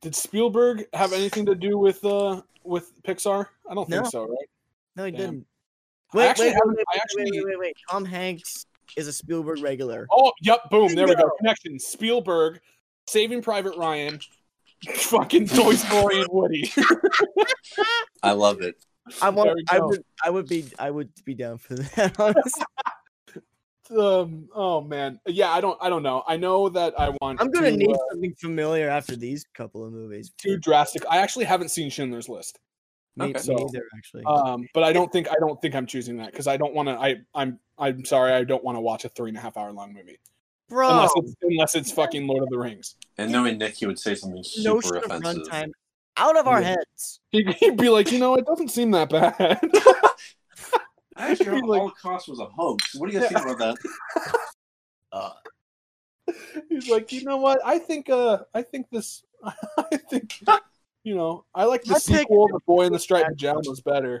[0.00, 3.46] Did Spielberg have anything to do with uh with Pixar?
[3.70, 4.10] I don't think No.
[4.10, 4.48] so, right?
[4.96, 5.20] No, he Damn.
[5.20, 5.46] didn't.
[6.14, 7.76] I Wait, actually wait, wait, I wait, actually- wait, wait, wait.
[7.88, 8.66] Tom Hanks
[8.96, 10.06] is a Spielberg regular.
[10.10, 11.30] Oh, yep, boom, there we go.
[11.38, 11.78] Connection.
[11.78, 12.60] Spielberg,
[13.06, 14.18] Saving Private Ryan,
[14.86, 16.70] fucking Toy Story and Woody.
[18.22, 18.76] I love it.
[19.22, 19.60] I want.
[19.70, 20.02] I would.
[20.24, 20.66] I would be.
[20.78, 22.18] I would be down for that.
[22.18, 22.64] Honestly,
[23.96, 26.22] um, oh man, yeah, I don't, I don't know.
[26.26, 27.40] I know that I want.
[27.40, 30.32] I'm gonna to, need uh, something familiar after these couple of movies.
[30.38, 31.04] too drastic.
[31.10, 32.58] I actually haven't seen Schindler's List,
[33.16, 33.38] Me, Okay.
[33.38, 34.24] me So, neither, actually.
[34.24, 36.88] um, but I don't think I don't think I'm choosing that because I don't want
[36.88, 36.94] to.
[36.94, 39.72] I I'm I'm sorry, I don't want to watch a three and a half hour
[39.72, 40.18] long movie
[40.68, 42.96] Bro, unless it's unless it's fucking Lord of the Rings.
[43.16, 45.44] And knowing Nick, he would say something notion super of offensive.
[45.44, 45.70] runtime
[46.16, 46.68] out of our Yeah.
[46.68, 47.20] heads.
[47.30, 49.34] He'd, he'd be like, you know, it doesn't seem that bad.
[49.40, 49.58] I
[51.30, 52.94] actually He'd be like- Holocaust was a hoax.
[52.96, 53.76] What do you guys think about that?
[55.10, 55.30] Uh,
[56.68, 57.60] He's like, you know what?
[57.64, 60.38] I think uh I think this I think
[61.02, 64.20] you know, I like the I sequel, The Boy in the Striped Pajamas better.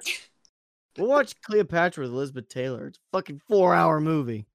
[0.96, 2.86] we'll watch Cleopatra with Elizabeth Taylor.
[2.86, 4.46] It's a fucking four hour movie.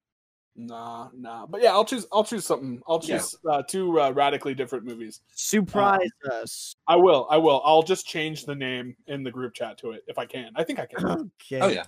[0.56, 1.46] Nah, nah.
[1.46, 2.80] But yeah, I'll choose I'll choose something.
[2.86, 3.18] I'll Yeah.
[3.18, 5.20] choose uh, two uh, radically different movies.
[5.34, 6.74] Surprise us.
[6.86, 7.26] I will.
[7.30, 7.60] I will.
[7.64, 10.52] I'll just change the name in the group chat to it if I can.
[10.54, 11.04] I think I can.
[11.04, 11.60] Okay.
[11.60, 11.84] Oh yeah.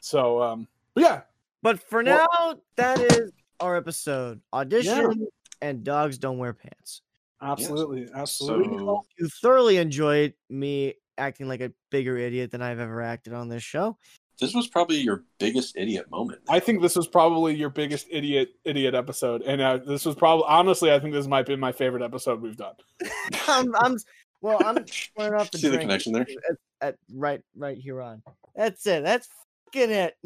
[0.00, 1.20] So um but yeah,
[1.62, 4.40] But for Well- now, that is our episode.
[4.52, 5.26] Audition
[5.60, 7.02] and dogs don't wear pants.
[7.42, 8.08] absolutely.
[8.14, 8.78] Absolutely.
[8.78, 13.48] So You thoroughly enjoyed me acting like a bigger idiot than I've ever acted on
[13.48, 13.98] this show.
[14.40, 16.40] This was probably your biggest idiot moment.
[16.48, 20.46] I think this was probably your biggest idiot idiot episode, and uh, this was probably
[20.48, 22.74] honestly, I think this might be my favorite episode we've done.
[23.48, 23.96] I'm, I'm
[24.40, 24.58] well.
[24.64, 26.26] I'm squaring off the See the connection there?
[26.50, 28.22] At, at right, right here on.
[28.56, 29.04] That's it.
[29.04, 29.28] That's
[29.66, 30.16] fucking it.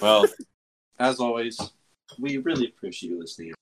[0.00, 0.26] Well,
[0.98, 1.60] as always,
[2.18, 3.52] we really appreciate you listening.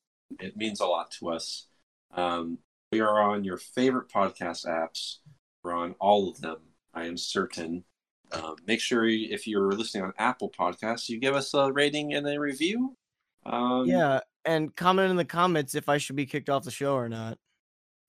[0.40, 1.66] It means a lot to us.
[2.14, 2.59] Um,
[2.92, 5.16] we are on your favorite podcast apps.
[5.62, 6.59] We're on all of them,
[6.94, 7.84] I am certain.
[8.32, 12.14] Um, make sure you- if you're listening on Apple Podcasts, you give us a rating
[12.14, 12.96] and a review.
[13.44, 16.94] Um, Yeah, and comment in the comments if I should be kicked off the show
[16.94, 17.38] or not.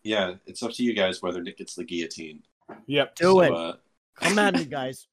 [0.04, 2.44] yeah, it's up to you guys whether Nick gets the guillotine.
[2.88, 3.52] Yep, Do it.
[3.54, 3.74] Uh,
[4.16, 5.08] Come at me, guys.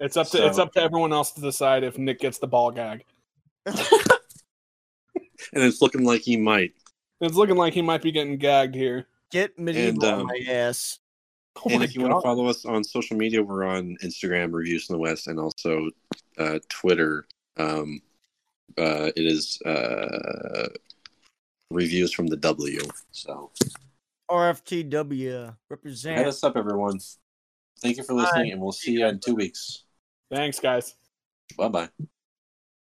[0.00, 2.46] it's up to So- it's up to everyone else to decide if Nick gets the
[2.48, 3.04] ball gag.
[3.66, 3.76] and
[5.52, 6.72] it's looking like he might.
[7.20, 9.06] It's looking like he might be getting gagged here.
[9.30, 10.98] Get medieval on um, my ass.
[11.66, 14.86] Oh and if you want to follow us on social media, we're on Instagram, Reviews
[14.86, 15.88] from the West, and also
[16.36, 17.26] uh, Twitter.
[17.56, 18.02] Um,
[18.76, 20.68] uh, it is uh,
[21.70, 22.80] Reviews from the W.
[23.12, 23.50] So
[24.30, 26.26] RFTW head represent.
[26.26, 26.98] us up, everyone.
[27.80, 29.84] Thank you for listening, and we'll see you in two weeks.
[30.30, 30.94] Thanks, guys.
[31.56, 31.88] Bye bye.